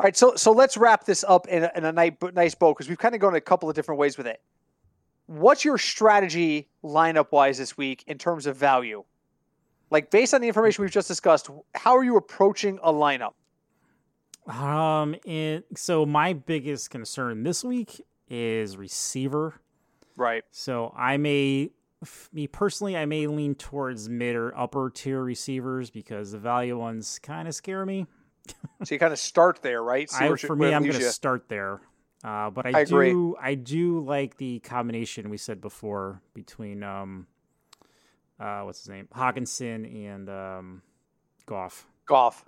All 0.00 0.04
right, 0.04 0.16
so 0.16 0.34
so 0.34 0.50
let's 0.50 0.76
wrap 0.76 1.04
this 1.04 1.24
up 1.26 1.46
in 1.46 1.64
a, 1.64 1.70
in 1.76 1.84
a 1.84 1.92
nice, 1.92 2.12
nice 2.32 2.54
bow 2.54 2.72
because 2.72 2.88
we've 2.88 2.98
kind 2.98 3.14
of 3.14 3.20
gone 3.20 3.34
a 3.34 3.40
couple 3.40 3.68
of 3.68 3.76
different 3.76 4.00
ways 4.00 4.18
with 4.18 4.26
it. 4.26 4.40
What's 5.26 5.64
your 5.64 5.78
strategy 5.78 6.68
lineup 6.82 7.30
wise 7.30 7.58
this 7.58 7.76
week 7.76 8.04
in 8.06 8.18
terms 8.18 8.46
of 8.46 8.56
value? 8.56 9.04
Like 9.90 10.10
based 10.10 10.34
on 10.34 10.40
the 10.40 10.48
information 10.48 10.82
we've 10.82 10.90
just 10.90 11.08
discussed, 11.08 11.48
how 11.74 11.96
are 11.96 12.04
you 12.04 12.16
approaching 12.16 12.78
a 12.82 12.92
lineup? 12.92 13.34
Um, 14.46 15.14
it, 15.24 15.64
so 15.76 16.04
my 16.04 16.32
biggest 16.32 16.90
concern 16.90 17.44
this 17.44 17.64
week 17.64 18.04
is 18.28 18.76
receiver. 18.76 19.54
Right. 20.16 20.44
So 20.50 20.92
I 20.96 21.16
may, 21.16 21.70
me 22.32 22.46
personally, 22.46 22.96
I 22.96 23.06
may 23.06 23.26
lean 23.26 23.54
towards 23.54 24.08
mid 24.08 24.36
or 24.36 24.56
upper 24.58 24.90
tier 24.90 25.22
receivers 25.22 25.90
because 25.90 26.32
the 26.32 26.38
value 26.38 26.78
ones 26.78 27.18
kind 27.20 27.48
of 27.48 27.54
scare 27.54 27.86
me. 27.86 28.06
So 28.84 28.94
you 28.94 28.98
kind 28.98 29.12
of 29.12 29.18
start 29.18 29.60
there, 29.62 29.82
right? 29.82 30.10
I, 30.14 30.34
for 30.36 30.56
me, 30.56 30.72
I'm 30.74 30.82
going 30.82 30.94
to 30.94 31.10
start 31.10 31.48
there. 31.48 31.80
Uh, 32.22 32.50
but 32.50 32.66
I, 32.66 32.80
I 32.80 32.84
do, 32.84 33.00
agree. 33.00 33.34
I 33.40 33.54
do 33.54 34.00
like 34.00 34.36
the 34.36 34.58
combination 34.60 35.28
we 35.28 35.36
said 35.36 35.60
before 35.60 36.20
between, 36.32 36.82
um, 36.82 37.26
uh, 38.40 38.62
what's 38.62 38.80
his 38.80 38.88
name, 38.88 39.08
Hockenson 39.14 40.06
and 40.06 40.28
um, 40.28 40.82
Goff. 41.46 41.86
Goff. 42.06 42.44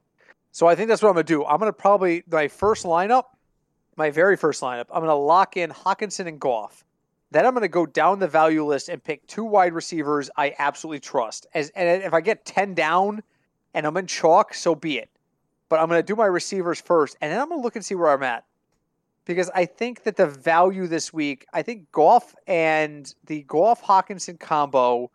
So 0.51 0.66
I 0.66 0.74
think 0.74 0.88
that's 0.88 1.03
what 1.03 1.11
I'm 1.11 1.14
going 1.14 1.26
to 1.26 1.32
do. 1.32 1.44
I'm 1.44 1.59
going 1.59 1.68
to 1.68 1.74
probably 1.74 2.24
my 2.30 2.49
first 2.49 2.86
lineup, 2.86 3.24
my 3.97 4.11
very 4.11 4.36
first 4.36 4.62
lineup. 4.62 4.86
I'm 4.90 5.01
going 5.01 5.09
to 5.09 5.14
lock 5.14 5.57
in 5.59 5.70
Hockenson 5.70 6.26
and 6.26 6.40
Goff. 6.40 6.84
Then 7.30 7.44
I'm 7.44 7.53
going 7.53 7.62
to 7.62 7.68
go 7.68 7.84
down 7.84 8.18
the 8.18 8.28
value 8.28 8.64
list 8.64 8.88
and 8.88 9.03
pick 9.03 9.26
two 9.26 9.44
wide 9.44 9.74
receivers 9.74 10.30
I 10.36 10.55
absolutely 10.59 11.01
trust. 11.01 11.47
As 11.53 11.70
and 11.70 12.03
if 12.03 12.14
I 12.14 12.20
get 12.22 12.47
ten 12.47 12.72
down 12.72 13.22
and 13.74 13.86
I'm 13.86 13.97
in 13.97 14.07
chalk, 14.07 14.55
so 14.55 14.74
be 14.74 14.99
it. 14.99 15.11
But 15.69 15.81
I'm 15.81 15.89
going 15.89 15.99
to 15.99 16.07
do 16.07 16.17
my 16.17 16.27
receivers 16.27 16.81
first, 16.81 17.17
and 17.21 17.33
then 17.33 17.41
I'm 17.41 17.49
going 17.49 17.61
to 17.61 17.64
look 17.64 17.77
and 17.77 17.85
see 17.85 17.95
where 17.95 18.11
I'm 18.11 18.23
at 18.23 18.45
because 19.25 19.51
I 19.55 19.64
think 19.64 20.05
that 20.05 20.17
the 20.17 20.27
value 20.27 20.87
this 20.87 21.12
week, 21.12 21.47
I 21.53 21.62
think 21.62 21.91
Goff 21.91 22.35
and 22.47 23.12
the 23.25 23.43
Goff 23.43 23.83
Hockenson 23.83 24.39
combo 24.39 25.11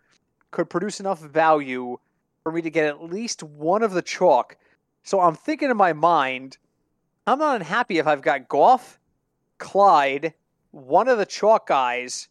could 0.52 0.70
produce 0.70 1.00
enough 1.00 1.20
value 1.20 1.98
for 2.44 2.52
me 2.52 2.62
to 2.62 2.70
get 2.70 2.86
at 2.86 3.02
least 3.02 3.44
one 3.44 3.84
of 3.84 3.94
the 3.94 4.02
chalk 4.02 4.58
so 5.04 5.20
I'm 5.20 5.36
thinking 5.36 5.72
in 5.72 5.78
my 5.78 5.94
mind, 5.94 6.58
I'm 7.26 7.40
not 7.40 7.56
unhappy 7.56 7.98
if 7.98 8.08
I've 8.08 8.22
got 8.22 8.48
Goff, 8.48 9.00
Clyde, 9.58 10.34
one 10.72 11.08
of 11.08 11.18
the 11.18 11.26
chalk 11.26 11.68
guys, 11.68 12.28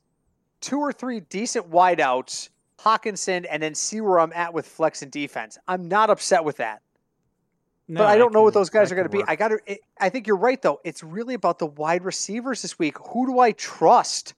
two 0.60 0.78
or 0.78 0.92
three 0.92 1.20
decent 1.20 1.70
wideouts, 1.70 2.50
Hockenson, 2.80 3.46
and 3.50 3.62
then 3.62 3.74
see 3.74 4.00
where 4.00 4.20
I'm 4.20 4.32
at 4.32 4.54
with 4.54 4.66
flex 4.66 5.02
and 5.02 5.10
defense. 5.10 5.58
I'm 5.66 5.88
not 5.88 6.10
upset 6.10 6.44
with 6.44 6.58
that. 6.58 6.82
No, 7.90 8.02
but 8.02 8.06
I 8.06 8.16
don't 8.16 8.30
I 8.30 8.34
know 8.34 8.42
what 8.42 8.54
those 8.54 8.70
guys 8.70 8.92
are 8.92 8.94
going 8.94 9.08
to 9.08 9.16
be. 9.16 9.24
I 9.26 9.34
got 9.34 9.48
to. 9.48 9.58
I 9.98 10.10
think 10.10 10.28
you're 10.28 10.36
right 10.36 10.62
though. 10.62 10.80
It's 10.84 11.02
really 11.02 11.34
about 11.34 11.58
the 11.58 11.66
wide 11.66 12.04
receivers 12.04 12.62
this 12.62 12.78
week. 12.78 12.96
Who 13.08 13.26
do 13.26 13.40
I 13.40 13.50
trust 13.50 14.34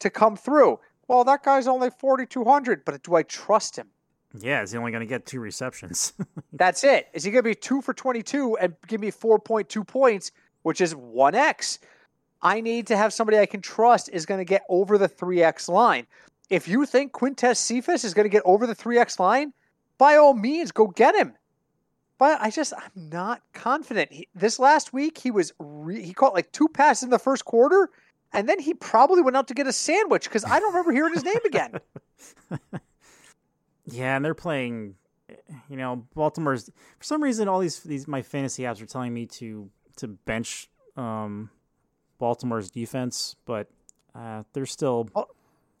to 0.00 0.10
come 0.10 0.36
through? 0.36 0.80
Well, 1.06 1.22
that 1.22 1.44
guy's 1.44 1.68
only 1.68 1.90
4200, 1.90 2.84
but 2.84 3.00
do 3.04 3.14
I 3.14 3.22
trust 3.22 3.76
him? 3.76 3.86
Yeah, 4.36 4.62
is 4.62 4.72
he 4.72 4.78
only 4.78 4.90
going 4.90 5.02
to 5.02 5.06
get 5.06 5.26
two 5.26 5.38
receptions? 5.38 6.14
That's 6.52 6.82
it. 6.82 7.06
Is 7.12 7.22
he 7.22 7.30
going 7.30 7.44
to 7.44 7.50
be 7.50 7.54
two 7.54 7.82
for 7.82 7.94
22 7.94 8.56
and 8.56 8.74
give 8.88 9.00
me 9.00 9.12
4.2 9.12 9.86
points, 9.86 10.32
which 10.62 10.80
is 10.80 10.94
1x? 10.94 11.78
I 12.40 12.60
need 12.60 12.88
to 12.88 12.96
have 12.96 13.12
somebody 13.12 13.38
I 13.38 13.46
can 13.46 13.60
trust 13.60 14.08
is 14.12 14.26
going 14.26 14.40
to 14.40 14.44
get 14.44 14.64
over 14.68 14.98
the 14.98 15.08
3x 15.08 15.68
line. 15.68 16.08
If 16.50 16.66
you 16.66 16.84
think 16.86 17.12
Quintez 17.12 17.58
Cephus 17.58 18.02
is 18.02 18.14
going 18.14 18.24
to 18.24 18.32
get 18.32 18.42
over 18.44 18.66
the 18.66 18.74
3x 18.74 19.20
line, 19.20 19.52
by 19.98 20.16
all 20.16 20.34
means, 20.34 20.72
go 20.72 20.88
get 20.88 21.14
him. 21.14 21.34
But 22.22 22.40
I 22.40 22.50
just, 22.50 22.72
I'm 22.76 23.10
not 23.10 23.42
confident. 23.52 24.12
He, 24.12 24.28
this 24.32 24.60
last 24.60 24.92
week, 24.92 25.18
he 25.18 25.32
was, 25.32 25.52
re, 25.58 26.00
he 26.00 26.14
caught 26.14 26.34
like 26.34 26.52
two 26.52 26.68
passes 26.68 27.02
in 27.02 27.10
the 27.10 27.18
first 27.18 27.44
quarter, 27.44 27.90
and 28.32 28.48
then 28.48 28.60
he 28.60 28.74
probably 28.74 29.22
went 29.22 29.36
out 29.36 29.48
to 29.48 29.54
get 29.54 29.66
a 29.66 29.72
sandwich 29.72 30.22
because 30.28 30.44
I 30.44 30.60
don't 30.60 30.72
remember 30.72 30.92
hearing 30.92 31.14
his 31.14 31.24
name 31.24 31.40
again. 31.44 31.80
Yeah, 33.86 34.14
and 34.14 34.24
they're 34.24 34.32
playing. 34.32 34.94
You 35.68 35.76
know, 35.76 36.06
Baltimore's 36.14 36.70
for 36.98 37.04
some 37.04 37.20
reason 37.20 37.48
all 37.48 37.58
these 37.58 37.80
these 37.80 38.06
my 38.06 38.22
fantasy 38.22 38.62
apps 38.62 38.80
are 38.80 38.86
telling 38.86 39.12
me 39.12 39.26
to 39.26 39.68
to 39.96 40.06
bench 40.06 40.70
um, 40.96 41.50
Baltimore's 42.20 42.70
defense, 42.70 43.34
but 43.44 43.66
uh, 44.14 44.44
they're 44.52 44.66
still. 44.66 45.08
Well, 45.16 45.28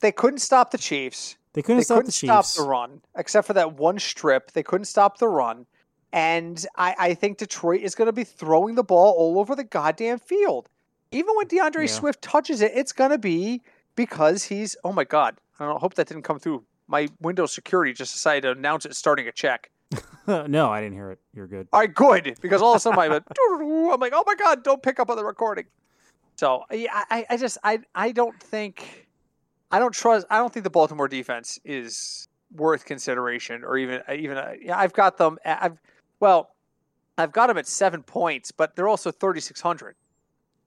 they 0.00 0.10
couldn't 0.10 0.40
stop 0.40 0.72
the 0.72 0.78
Chiefs. 0.78 1.36
They 1.52 1.62
couldn't, 1.62 1.76
they 1.76 1.84
stop, 1.84 1.98
couldn't 1.98 2.06
the 2.06 2.12
stop 2.12 2.46
the 2.56 2.64
run, 2.64 3.02
except 3.14 3.46
for 3.46 3.52
that 3.52 3.74
one 3.74 4.00
strip. 4.00 4.50
They 4.50 4.64
couldn't 4.64 4.86
stop 4.86 5.18
the 5.18 5.28
run. 5.28 5.66
And 6.12 6.64
I, 6.76 6.94
I 6.98 7.14
think 7.14 7.38
Detroit 7.38 7.80
is 7.80 7.94
going 7.94 8.06
to 8.06 8.12
be 8.12 8.24
throwing 8.24 8.74
the 8.74 8.84
ball 8.84 9.14
all 9.16 9.38
over 9.38 9.54
the 9.54 9.64
goddamn 9.64 10.18
field. 10.18 10.68
Even 11.10 11.34
when 11.36 11.46
D'Andre 11.46 11.86
yeah. 11.86 11.92
Swift 11.92 12.22
touches 12.22 12.60
it, 12.60 12.72
it's 12.74 12.92
going 12.92 13.10
to 13.10 13.18
be 13.18 13.62
because 13.96 14.44
he's, 14.44 14.76
oh 14.84 14.92
my 14.92 15.04
God. 15.04 15.36
I 15.58 15.66
don't 15.66 15.80
hope 15.80 15.94
that 15.94 16.08
didn't 16.08 16.24
come 16.24 16.38
through 16.38 16.64
my 16.88 17.08
Windows 17.20 17.52
security 17.52 17.92
just 17.92 18.12
decided 18.12 18.42
to 18.42 18.50
announce 18.50 18.84
it 18.84 18.94
starting 18.94 19.28
a 19.28 19.32
check. 19.32 19.70
no, 20.26 20.70
I 20.70 20.80
didn't 20.80 20.94
hear 20.94 21.10
it. 21.10 21.18
You're 21.34 21.46
good. 21.46 21.68
All 21.72 21.80
right, 21.80 21.92
good. 21.92 22.36
Because 22.40 22.62
all 22.62 22.72
of 22.72 22.76
a 22.76 22.80
sudden 22.80 22.98
I'm, 22.98 23.12
I'm 23.12 24.00
like, 24.00 24.12
oh 24.14 24.24
my 24.26 24.34
god, 24.34 24.64
don't 24.64 24.82
pick 24.82 24.98
up 24.98 25.10
on 25.10 25.16
the 25.16 25.24
recording. 25.24 25.66
So 26.36 26.64
yeah, 26.72 27.04
I, 27.10 27.26
I 27.30 27.36
just 27.36 27.58
I 27.62 27.80
I 27.94 28.12
don't 28.12 28.38
think 28.40 29.06
I 29.70 29.78
don't 29.78 29.92
trust 29.92 30.26
I 30.30 30.38
don't 30.38 30.52
think 30.52 30.64
the 30.64 30.70
Baltimore 30.70 31.08
defense 31.08 31.58
is 31.64 32.28
worth 32.54 32.84
consideration 32.84 33.64
or 33.64 33.78
even 33.78 34.02
even 34.12 34.36
uh, 34.36 34.52
yeah 34.60 34.78
I've 34.78 34.92
got 34.92 35.18
them 35.18 35.38
I've 35.44 35.78
well 36.22 36.52
I've 37.18 37.32
got 37.32 37.48
them 37.48 37.58
at 37.58 37.66
seven 37.66 38.02
points, 38.02 38.50
but 38.52 38.74
they're 38.74 38.88
also 38.88 39.10
thirty 39.10 39.40
six 39.40 39.60
hundred. 39.60 39.96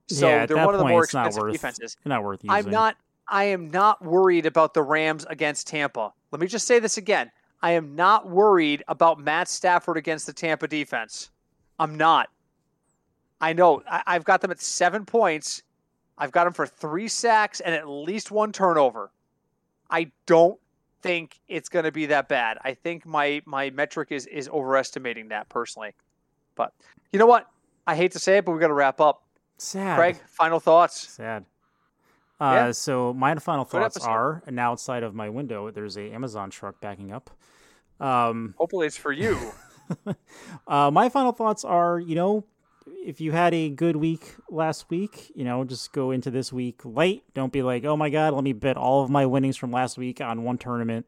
So 0.08 0.28
yeah, 0.30 0.46
they're 0.46 0.64
one 0.64 0.76
of 0.76 0.80
the 0.80 0.86
more 0.86 1.04
expensive 1.04 1.42
worth, 1.42 1.54
defenses. 1.54 1.98
Not 2.06 2.24
worth 2.24 2.44
using. 2.44 2.52
I'm 2.52 2.70
not 2.70 2.98
I 3.28 3.46
am 3.46 3.72
not 3.72 4.04
worried 4.04 4.46
about 4.46 4.74
the 4.74 4.84
Rams 4.84 5.26
against 5.28 5.68
Tampa. 5.68 6.14
Let 6.32 6.40
me 6.40 6.48
just 6.48 6.68
say 6.68 6.80
this 6.80 6.98
again. 6.98 7.32
I 7.62 7.72
am 7.72 7.96
not 7.96 8.30
worried 8.30 8.84
about 8.88 9.20
Matt 9.20 9.48
Stafford 9.48 9.98
against 9.98 10.28
the 10.28 10.34
Tampa 10.34 10.68
defense. 10.68 11.32
I'm 11.80 11.96
not. 11.96 12.30
I 13.42 13.54
know 13.54 13.82
I, 13.90 14.14
have 14.14 14.24
got 14.24 14.42
them 14.42 14.52
at 14.52 14.62
seven 14.62 15.06
points. 15.06 15.64
I've 16.18 16.32
got 16.32 16.44
them 16.44 16.54
for 16.54 16.68
three 16.68 17.08
sacks 17.08 17.60
and 17.60 17.74
at 17.74 17.88
least 17.88 18.30
one 18.30 18.52
turnover. 18.52 19.12
I 19.90 20.12
don't 20.26 20.60
think 21.06 21.40
it's 21.48 21.70
going 21.70 21.86
to 21.86 21.92
be 21.92 22.08
that 22.08 22.28
bad. 22.28 22.58
I 22.64 22.74
think 22.74 23.06
my 23.06 23.42
my 23.46 23.70
metric 23.70 24.12
is 24.12 24.26
is 24.26 24.50
overestimating 24.50 25.30
that 25.30 25.50
personally. 25.50 25.94
But 26.56 26.74
you 27.12 27.20
know 27.20 27.26
what? 27.26 27.48
I 27.88 27.96
hate 27.96 28.12
to 28.14 28.20
say 28.20 28.38
it, 28.38 28.46
but 28.46 28.52
we 28.52 28.60
got 28.60 28.68
to 28.68 28.74
wrap 28.74 29.00
up. 29.00 29.24
Sad. 29.58 29.98
Craig, 29.98 30.18
final 30.28 30.60
thoughts. 30.60 31.10
Sad. 31.10 31.46
Uh, 32.40 32.52
yeah. 32.54 32.72
So 32.72 33.14
my 33.14 33.36
final 33.36 33.64
thoughts 33.64 33.98
are, 33.98 34.42
now 34.50 34.72
outside 34.72 35.04
of 35.04 35.14
my 35.14 35.30
window, 35.30 35.72
there's 35.72 35.96
a 35.98 36.12
Amazon 36.12 36.50
truck 36.50 36.82
backing 36.82 37.12
up. 37.12 37.30
Um, 38.00 38.56
Hopefully, 38.58 38.88
it's 38.88 38.98
for 38.98 39.12
you. 39.12 39.38
uh, 40.68 40.92
my 40.92 41.08
final 41.10 41.32
thoughts 41.32 41.64
are, 41.64 42.00
you 42.00 42.16
know, 42.16 42.46
if 42.88 43.22
you 43.22 43.32
had 43.32 43.54
a 43.54 43.70
good 43.70 43.96
week 43.96 44.36
last 44.50 44.90
week, 44.90 45.32
you 45.36 45.44
know, 45.44 45.64
just 45.64 45.92
go 45.94 46.12
into 46.12 46.32
this 46.32 46.52
week 46.52 46.82
light. 46.84 47.24
Don't 47.34 47.52
be 47.52 47.62
like, 47.62 47.86
oh 47.86 47.98
my 47.98 48.10
god, 48.10 48.34
let 48.34 48.44
me 48.44 48.54
bet 48.54 48.78
all 48.78 49.04
of 49.04 49.10
my 49.10 49.26
winnings 49.26 49.58
from 49.58 49.72
last 49.72 49.98
week 49.98 50.22
on 50.22 50.44
one 50.44 50.58
tournament, 50.58 51.06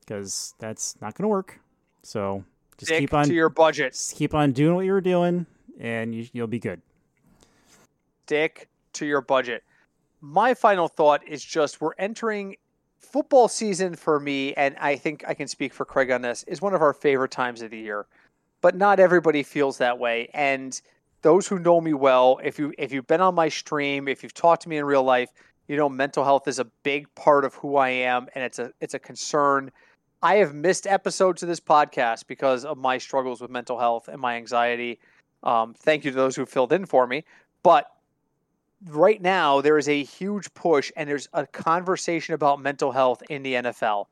because 0.00 0.54
that's 0.58 1.00
not 1.00 1.14
going 1.14 1.24
to 1.24 1.28
work. 1.28 1.60
So 2.02 2.44
just 2.78 2.88
Stick 2.88 3.00
keep 3.00 3.14
on 3.14 3.26
to 3.26 3.34
your 3.34 3.48
budget. 3.48 3.98
Keep 4.14 4.34
on 4.34 4.52
doing 4.52 4.74
what 4.74 4.84
you 4.84 4.92
were 4.92 5.00
doing, 5.00 5.46
and 5.78 6.14
you, 6.14 6.28
you'll 6.32 6.46
be 6.46 6.58
good. 6.58 6.82
Stick 8.24 8.68
to 8.94 9.06
your 9.06 9.20
budget 9.20 9.64
my 10.24 10.54
final 10.54 10.88
thought 10.88 11.26
is 11.28 11.44
just 11.44 11.82
we're 11.82 11.92
entering 11.98 12.56
football 12.98 13.46
season 13.46 13.94
for 13.94 14.18
me, 14.18 14.54
and 14.54 14.74
I 14.80 14.96
think 14.96 15.22
I 15.28 15.34
can 15.34 15.48
speak 15.48 15.74
for 15.74 15.84
Craig 15.84 16.10
on 16.10 16.22
this, 16.22 16.44
is 16.44 16.62
one 16.62 16.72
of 16.72 16.80
our 16.80 16.94
favorite 16.94 17.30
times 17.30 17.60
of 17.60 17.70
the 17.70 17.78
year. 17.78 18.06
But 18.62 18.74
not 18.74 18.98
everybody 18.98 19.42
feels 19.42 19.76
that 19.78 19.98
way. 19.98 20.30
And 20.32 20.80
those 21.24 21.48
who 21.48 21.58
know 21.58 21.80
me 21.80 21.94
well, 21.94 22.38
if 22.44 22.58
you 22.58 22.72
if 22.78 22.92
you've 22.92 23.06
been 23.06 23.22
on 23.22 23.34
my 23.34 23.48
stream, 23.48 24.08
if 24.08 24.22
you've 24.22 24.34
talked 24.34 24.62
to 24.62 24.68
me 24.68 24.76
in 24.76 24.84
real 24.84 25.02
life, 25.02 25.30
you 25.66 25.76
know 25.76 25.88
mental 25.88 26.22
health 26.22 26.46
is 26.46 26.58
a 26.58 26.66
big 26.84 27.12
part 27.14 27.46
of 27.46 27.54
who 27.54 27.76
I 27.76 27.88
am, 27.88 28.28
and 28.34 28.44
it's 28.44 28.58
a 28.58 28.72
it's 28.80 28.92
a 28.92 28.98
concern. 28.98 29.72
I 30.22 30.36
have 30.36 30.54
missed 30.54 30.86
episodes 30.86 31.42
of 31.42 31.48
this 31.48 31.60
podcast 31.60 32.26
because 32.26 32.66
of 32.66 32.76
my 32.76 32.98
struggles 32.98 33.40
with 33.40 33.50
mental 33.50 33.78
health 33.78 34.08
and 34.08 34.20
my 34.20 34.36
anxiety. 34.36 35.00
Um, 35.42 35.74
thank 35.74 36.04
you 36.04 36.10
to 36.10 36.16
those 36.16 36.36
who 36.36 36.44
filled 36.46 36.72
in 36.72 36.84
for 36.84 37.06
me. 37.06 37.24
But 37.62 37.90
right 38.86 39.20
now 39.20 39.60
there 39.60 39.76
is 39.76 39.88
a 39.88 40.02
huge 40.02 40.52
push 40.54 40.90
and 40.96 41.08
there's 41.08 41.28
a 41.34 41.46
conversation 41.46 42.32
about 42.34 42.60
mental 42.60 42.92
health 42.92 43.22
in 43.28 43.42
the 43.42 43.54
NFL. 43.54 44.06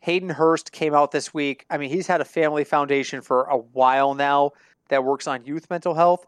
Hayden 0.00 0.30
Hurst 0.30 0.72
came 0.72 0.94
out 0.94 1.12
this 1.12 1.32
week. 1.32 1.64
I 1.70 1.78
mean, 1.78 1.90
he's 1.90 2.08
had 2.08 2.20
a 2.20 2.24
family 2.24 2.64
foundation 2.64 3.20
for 3.20 3.44
a 3.44 3.56
while 3.56 4.14
now 4.14 4.50
that 4.88 5.04
works 5.04 5.28
on 5.28 5.44
youth 5.44 5.70
mental 5.70 5.94
health. 5.94 6.26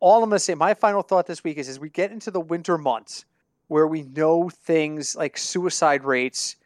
All 0.00 0.22
I'm 0.22 0.28
going 0.28 0.36
to 0.36 0.40
say, 0.40 0.54
my 0.54 0.74
final 0.74 1.02
thought 1.02 1.26
this 1.26 1.42
week 1.42 1.58
is 1.58 1.68
as 1.68 1.80
we 1.80 1.88
get 1.88 2.12
into 2.12 2.30
the 2.30 2.40
winter 2.40 2.78
months 2.78 3.24
where 3.68 3.86
we 3.86 4.02
know 4.02 4.48
things 4.48 5.16
like 5.16 5.36
suicide 5.36 6.04
rates 6.04 6.56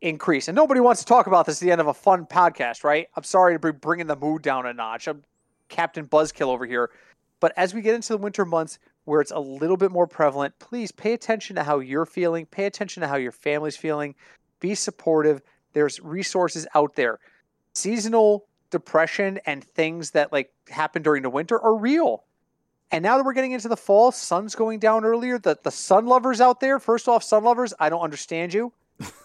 increase, 0.00 0.48
and 0.48 0.56
nobody 0.56 0.80
wants 0.80 1.00
to 1.00 1.06
talk 1.06 1.26
about 1.26 1.46
this 1.46 1.60
at 1.60 1.66
the 1.66 1.72
end 1.72 1.80
of 1.80 1.86
a 1.86 1.94
fun 1.94 2.24
podcast, 2.26 2.84
right? 2.84 3.08
I'm 3.16 3.24
sorry 3.24 3.54
to 3.54 3.58
be 3.58 3.72
bringing 3.72 4.06
the 4.06 4.16
mood 4.16 4.42
down 4.42 4.66
a 4.66 4.72
notch. 4.72 5.08
I'm 5.08 5.24
Captain 5.68 6.06
Buzzkill 6.06 6.48
over 6.48 6.66
here. 6.66 6.90
But 7.40 7.52
as 7.56 7.74
we 7.74 7.82
get 7.82 7.94
into 7.94 8.08
the 8.08 8.18
winter 8.18 8.44
months 8.44 8.78
where 9.04 9.20
it's 9.20 9.30
a 9.30 9.38
little 9.38 9.76
bit 9.76 9.90
more 9.90 10.06
prevalent, 10.06 10.58
please 10.58 10.92
pay 10.92 11.12
attention 11.12 11.56
to 11.56 11.62
how 11.62 11.78
you're 11.78 12.06
feeling, 12.06 12.46
pay 12.46 12.64
attention 12.64 13.00
to 13.00 13.08
how 13.08 13.16
your 13.16 13.32
family's 13.32 13.76
feeling, 13.76 14.14
be 14.60 14.74
supportive. 14.74 15.42
There's 15.72 16.00
resources 16.00 16.66
out 16.74 16.96
there. 16.96 17.18
Seasonal 17.74 18.46
depression 18.70 19.38
and 19.46 19.62
things 19.62 20.10
that 20.12 20.32
like 20.32 20.52
happen 20.68 21.02
during 21.02 21.22
the 21.22 21.30
winter 21.30 21.58
are 21.60 21.76
real. 21.76 22.24
And 22.90 23.02
now 23.02 23.16
that 23.16 23.24
we're 23.24 23.34
getting 23.34 23.52
into 23.52 23.68
the 23.68 23.76
fall, 23.76 24.12
sun's 24.12 24.54
going 24.54 24.78
down 24.78 25.04
earlier. 25.04 25.38
The 25.38 25.58
the 25.62 25.70
sun 25.70 26.06
lovers 26.06 26.40
out 26.40 26.60
there, 26.60 26.78
first 26.78 27.08
off, 27.08 27.22
sun 27.22 27.44
lovers, 27.44 27.74
I 27.78 27.88
don't 27.90 28.00
understand 28.00 28.54
you. 28.54 28.72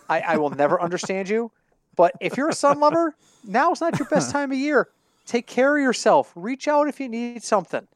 I, 0.10 0.20
I 0.22 0.38
will 0.38 0.50
never 0.50 0.82
understand 0.88 1.30
you. 1.30 1.52
But 1.96 2.14
if 2.20 2.38
you're 2.38 2.50
a 2.50 2.56
sun 2.56 2.80
lover, 2.80 3.16
now's 3.44 3.80
not 3.80 3.98
your 4.00 4.08
best 4.08 4.32
time 4.32 4.52
of 4.52 4.58
year. 4.58 4.90
Take 5.26 5.48
care 5.48 5.78
of 5.78 5.84
yourself. 5.84 6.32
Reach 6.36 6.68
out 6.68 6.88
if 6.88 7.00
you 7.00 7.08
need 7.08 7.44
something. 7.44 7.88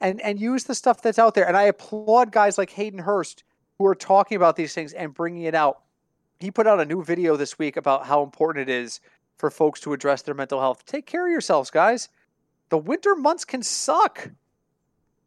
And 0.00 0.20
and 0.20 0.40
use 0.40 0.64
the 0.64 0.74
stuff 0.74 1.02
that's 1.02 1.18
out 1.18 1.34
there. 1.34 1.46
And 1.46 1.56
I 1.56 1.64
applaud 1.64 2.32
guys 2.32 2.56
like 2.56 2.70
Hayden 2.70 3.00
Hurst 3.00 3.42
who 3.78 3.86
are 3.86 3.94
talking 3.94 4.36
about 4.36 4.56
these 4.56 4.74
things 4.74 4.92
and 4.92 5.12
bringing 5.12 5.42
it 5.42 5.54
out. 5.54 5.80
He 6.38 6.50
put 6.50 6.66
out 6.66 6.80
a 6.80 6.84
new 6.84 7.02
video 7.02 7.36
this 7.36 7.58
week 7.58 7.76
about 7.76 8.06
how 8.06 8.22
important 8.22 8.68
it 8.68 8.72
is 8.72 9.00
for 9.38 9.50
folks 9.50 9.80
to 9.80 9.92
address 9.92 10.22
their 10.22 10.34
mental 10.34 10.60
health. 10.60 10.84
Take 10.86 11.06
care 11.06 11.26
of 11.26 11.32
yourselves, 11.32 11.70
guys. 11.70 12.08
The 12.68 12.78
winter 12.78 13.16
months 13.16 13.44
can 13.44 13.62
suck. 13.62 14.30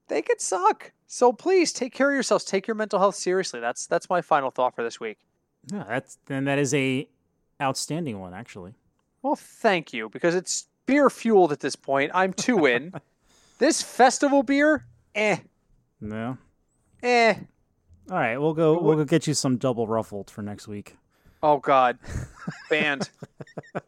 They 0.08 0.22
can 0.22 0.40
suck. 0.40 0.92
So 1.08 1.32
please 1.32 1.72
take 1.72 1.94
care 1.94 2.10
of 2.10 2.14
yourselves. 2.14 2.44
Take 2.44 2.68
your 2.68 2.76
mental 2.76 3.00
health 3.00 3.16
seriously. 3.16 3.60
That's 3.60 3.88
that's 3.88 4.10
my 4.10 4.22
final 4.22 4.52
thought 4.52 4.76
for 4.76 4.84
this 4.84 5.00
week. 5.00 5.20
Yeah, 5.72 5.86
that's 5.88 6.18
then 6.26 6.46
that 6.46 6.60
is 6.60 6.74
a 6.74 7.08
outstanding 7.62 8.20
one 8.20 8.34
actually. 8.34 8.74
Well, 9.22 9.36
thank 9.36 9.94
you 9.94 10.10
because 10.10 10.36
it's 10.36 10.68
beer 10.86 11.10
fueled 11.10 11.52
at 11.52 11.62
this 11.62 11.76
point. 11.76 12.12
I'm 12.14 12.34
two 12.34 12.66
in. 12.66 12.94
this 13.60 13.82
festival 13.82 14.44
beer, 14.44 14.86
eh. 15.16 15.38
No. 16.02 16.38
Eh. 17.02 17.36
All 18.12 18.18
right, 18.18 18.38
we'll 18.38 18.54
go. 18.54 18.80
We'll 18.80 18.98
go 18.98 19.06
get 19.06 19.28
you 19.28 19.34
some 19.34 19.58
double 19.58 19.88
ruffled 19.88 20.30
for 20.30 20.42
next 20.42 20.68
week. 20.68 20.98
Oh 21.42 21.58
God, 21.58 21.98
banned, 22.70 23.10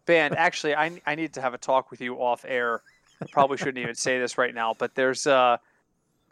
banned. 0.06 0.38
Actually, 0.38 0.76
I 0.76 1.02
I 1.06 1.16
need 1.16 1.34
to 1.34 1.42
have 1.42 1.54
a 1.54 1.58
talk 1.58 1.92
with 1.92 2.02
you 2.02 2.16
off 2.16 2.46
air. 2.48 2.82
I 3.22 3.26
probably 3.32 3.58
shouldn't 3.58 3.78
even 3.78 3.96
say 3.96 4.20
this 4.20 4.38
right 4.38 4.54
now, 4.54 4.74
but 4.78 4.96
there's 4.96 5.28
uh 5.28 5.58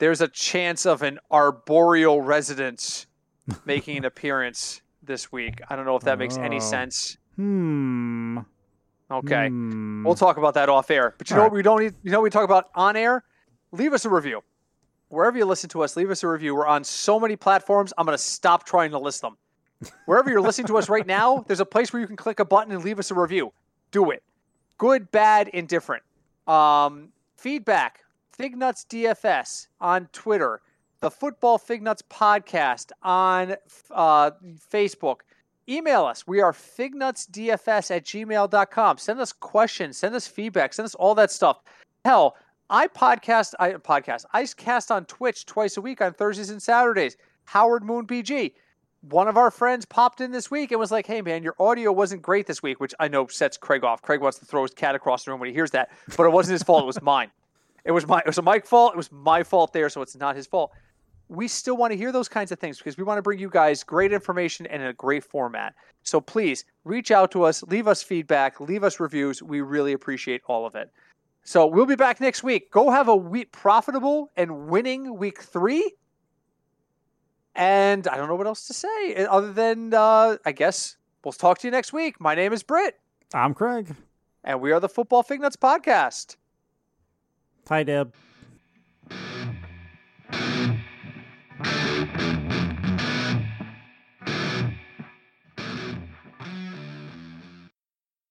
there's 0.03 0.19
a 0.19 0.27
chance 0.27 0.85
of 0.85 1.01
an 1.01 1.17
arboreal 1.31 2.19
residence 2.19 3.07
making 3.65 3.95
an 3.99 4.03
appearance 4.05 4.81
this 5.01 5.31
week. 5.31 5.61
I 5.69 5.77
don't 5.77 5.85
know 5.85 5.95
if 5.95 6.03
that 6.03 6.19
makes 6.19 6.35
any 6.35 6.57
Oh. 6.57 6.59
sense. 6.59 7.15
Hmm. 7.37 8.39
Okay, 9.09 9.47
Hmm. 9.47 10.03
we'll 10.03 10.15
talk 10.15 10.35
about 10.35 10.55
that 10.55 10.67
off 10.67 10.91
air. 10.91 11.13
But 11.17 11.29
you 11.29 11.35
All 11.35 11.37
know 11.37 11.43
right. 11.43 11.51
what 11.51 11.55
we 11.55 11.61
don't 11.63 11.79
need. 11.81 11.93
You 12.03 12.11
know 12.11 12.19
what 12.19 12.23
we 12.25 12.29
talk 12.31 12.43
about 12.43 12.69
on 12.75 12.97
air. 12.97 13.23
Leave 13.71 13.93
us 13.93 14.03
a 14.03 14.09
review. 14.09 14.41
Wherever 15.07 15.37
you 15.37 15.45
listen 15.45 15.69
to 15.69 15.83
us, 15.83 15.95
leave 15.95 16.11
us 16.11 16.21
a 16.23 16.27
review. 16.27 16.53
We're 16.53 16.67
on 16.67 16.83
so 16.83 17.17
many 17.17 17.37
platforms. 17.37 17.93
I'm 17.97 18.05
going 18.05 18.17
to 18.17 18.21
stop 18.23 18.65
trying 18.65 18.91
to 18.91 18.99
list 18.99 19.21
them. 19.21 19.37
Wherever 20.05 20.29
you're 20.29 20.41
listening 20.41 20.67
to 20.67 20.77
us 20.77 20.89
right 20.89 21.07
now, 21.07 21.45
there's 21.47 21.61
a 21.61 21.65
place 21.65 21.93
where 21.93 22.01
you 22.01 22.07
can 22.07 22.17
click 22.17 22.39
a 22.41 22.45
button 22.45 22.73
and 22.73 22.83
leave 22.83 22.99
us 22.99 23.09
a 23.09 23.15
review. 23.15 23.53
Do 23.91 24.11
it. 24.11 24.21
Good, 24.77 25.11
bad, 25.11 25.47
indifferent. 25.47 26.03
Um, 26.47 27.09
feedback. 27.37 28.02
Fignuts 28.37 28.85
DFS 28.87 29.67
on 29.79 30.07
Twitter. 30.11 30.61
The 31.01 31.11
Football 31.11 31.59
Fignuts 31.59 32.01
podcast 32.09 32.91
on 33.03 33.55
uh, 33.91 34.31
Facebook. 34.71 35.17
Email 35.69 36.05
us. 36.05 36.25
We 36.25 36.41
are 36.41 36.51
fignutsdfs 36.51 37.95
at 37.95 38.05
gmail.com. 38.05 38.97
Send 38.97 39.19
us 39.19 39.33
questions. 39.33 39.97
Send 39.97 40.15
us 40.15 40.27
feedback. 40.27 40.73
Send 40.73 40.85
us 40.85 40.95
all 40.95 41.13
that 41.15 41.31
stuff. 41.31 41.61
Hell, 42.05 42.35
I 42.69 42.87
podcast, 42.87 43.53
I 43.59 43.73
podcast, 43.73 44.25
I 44.33 44.45
cast 44.57 44.91
on 44.91 45.05
Twitch 45.05 45.45
twice 45.45 45.77
a 45.77 45.81
week 45.81 46.01
on 46.01 46.13
Thursdays 46.13 46.49
and 46.49 46.61
Saturdays. 46.61 47.17
Howard 47.45 47.83
Moon 47.83 48.07
BG. 48.07 48.53
One 49.01 49.27
of 49.27 49.37
our 49.37 49.51
friends 49.51 49.85
popped 49.85 50.21
in 50.21 50.31
this 50.31 50.49
week 50.49 50.71
and 50.71 50.79
was 50.79 50.91
like, 50.91 51.05
hey, 51.05 51.21
man, 51.21 51.43
your 51.43 51.55
audio 51.59 51.91
wasn't 51.91 52.21
great 52.21 52.47
this 52.47 52.63
week, 52.63 52.79
which 52.79 52.95
I 52.99 53.09
know 53.09 53.27
sets 53.27 53.57
Craig 53.57 53.83
off. 53.83 54.01
Craig 54.01 54.21
wants 54.21 54.39
to 54.39 54.45
throw 54.45 54.63
his 54.63 54.73
cat 54.73 54.95
across 54.95 55.25
the 55.25 55.31
room 55.31 55.41
when 55.41 55.49
he 55.49 55.53
hears 55.53 55.71
that, 55.71 55.91
but 56.17 56.23
it 56.25 56.31
wasn't 56.31 56.53
his 56.53 56.63
fault. 56.63 56.83
It 56.83 56.87
was 56.87 57.01
mine. 57.01 57.29
It 57.85 57.91
was 57.91 58.07
my 58.07 58.19
it 58.19 58.27
was 58.27 58.37
a 58.37 58.41
mic 58.41 58.65
fault. 58.65 58.93
It 58.93 58.97
was 58.97 59.11
my 59.11 59.43
fault 59.43 59.73
there, 59.73 59.89
so 59.89 60.01
it's 60.01 60.15
not 60.15 60.35
his 60.35 60.47
fault. 60.47 60.71
We 61.29 61.47
still 61.47 61.77
want 61.77 61.91
to 61.91 61.97
hear 61.97 62.11
those 62.11 62.29
kinds 62.29 62.51
of 62.51 62.59
things 62.59 62.77
because 62.77 62.97
we 62.97 63.03
want 63.03 63.17
to 63.17 63.21
bring 63.21 63.39
you 63.39 63.49
guys 63.49 63.83
great 63.83 64.13
information 64.13 64.65
and 64.67 64.81
in 64.81 64.89
a 64.89 64.93
great 64.93 65.23
format. 65.23 65.73
So 66.03 66.21
please 66.21 66.65
reach 66.83 67.11
out 67.11 67.31
to 67.31 67.43
us, 67.43 67.63
leave 67.63 67.87
us 67.87 68.03
feedback, 68.03 68.59
leave 68.59 68.83
us 68.83 68.99
reviews. 68.99 69.41
We 69.41 69.61
really 69.61 69.93
appreciate 69.93 70.41
all 70.47 70.65
of 70.65 70.75
it. 70.75 70.91
So 71.43 71.65
we'll 71.65 71.85
be 71.85 71.95
back 71.95 72.21
next 72.21 72.43
week. 72.43 72.71
Go 72.71 72.89
have 72.91 73.07
a 73.07 73.15
week 73.15 73.51
profitable 73.51 74.31
and 74.37 74.67
winning 74.67 75.17
week 75.17 75.41
three. 75.41 75.93
And 77.55 78.07
I 78.07 78.15
don't 78.17 78.27
know 78.27 78.35
what 78.35 78.47
else 78.47 78.67
to 78.67 78.73
say 78.73 79.13
eh, 79.13 79.25
other 79.29 79.53
than 79.53 79.93
uh, 79.93 80.37
I 80.45 80.51
guess 80.51 80.97
we'll 81.23 81.33
talk 81.33 81.59
to 81.59 81.67
you 81.67 81.71
next 81.71 81.93
week. 81.93 82.19
My 82.19 82.35
name 82.35 82.53
is 82.53 82.63
Britt, 82.63 82.99
I'm 83.33 83.53
Craig. 83.53 83.95
and 84.43 84.59
we 84.59 84.71
are 84.71 84.79
the 84.79 84.89
Football 84.89 85.23
Fig 85.23 85.41
Nuts 85.41 85.55
Podcast. 85.55 86.37
Hi, 87.69 87.83
Deb. 87.83 88.13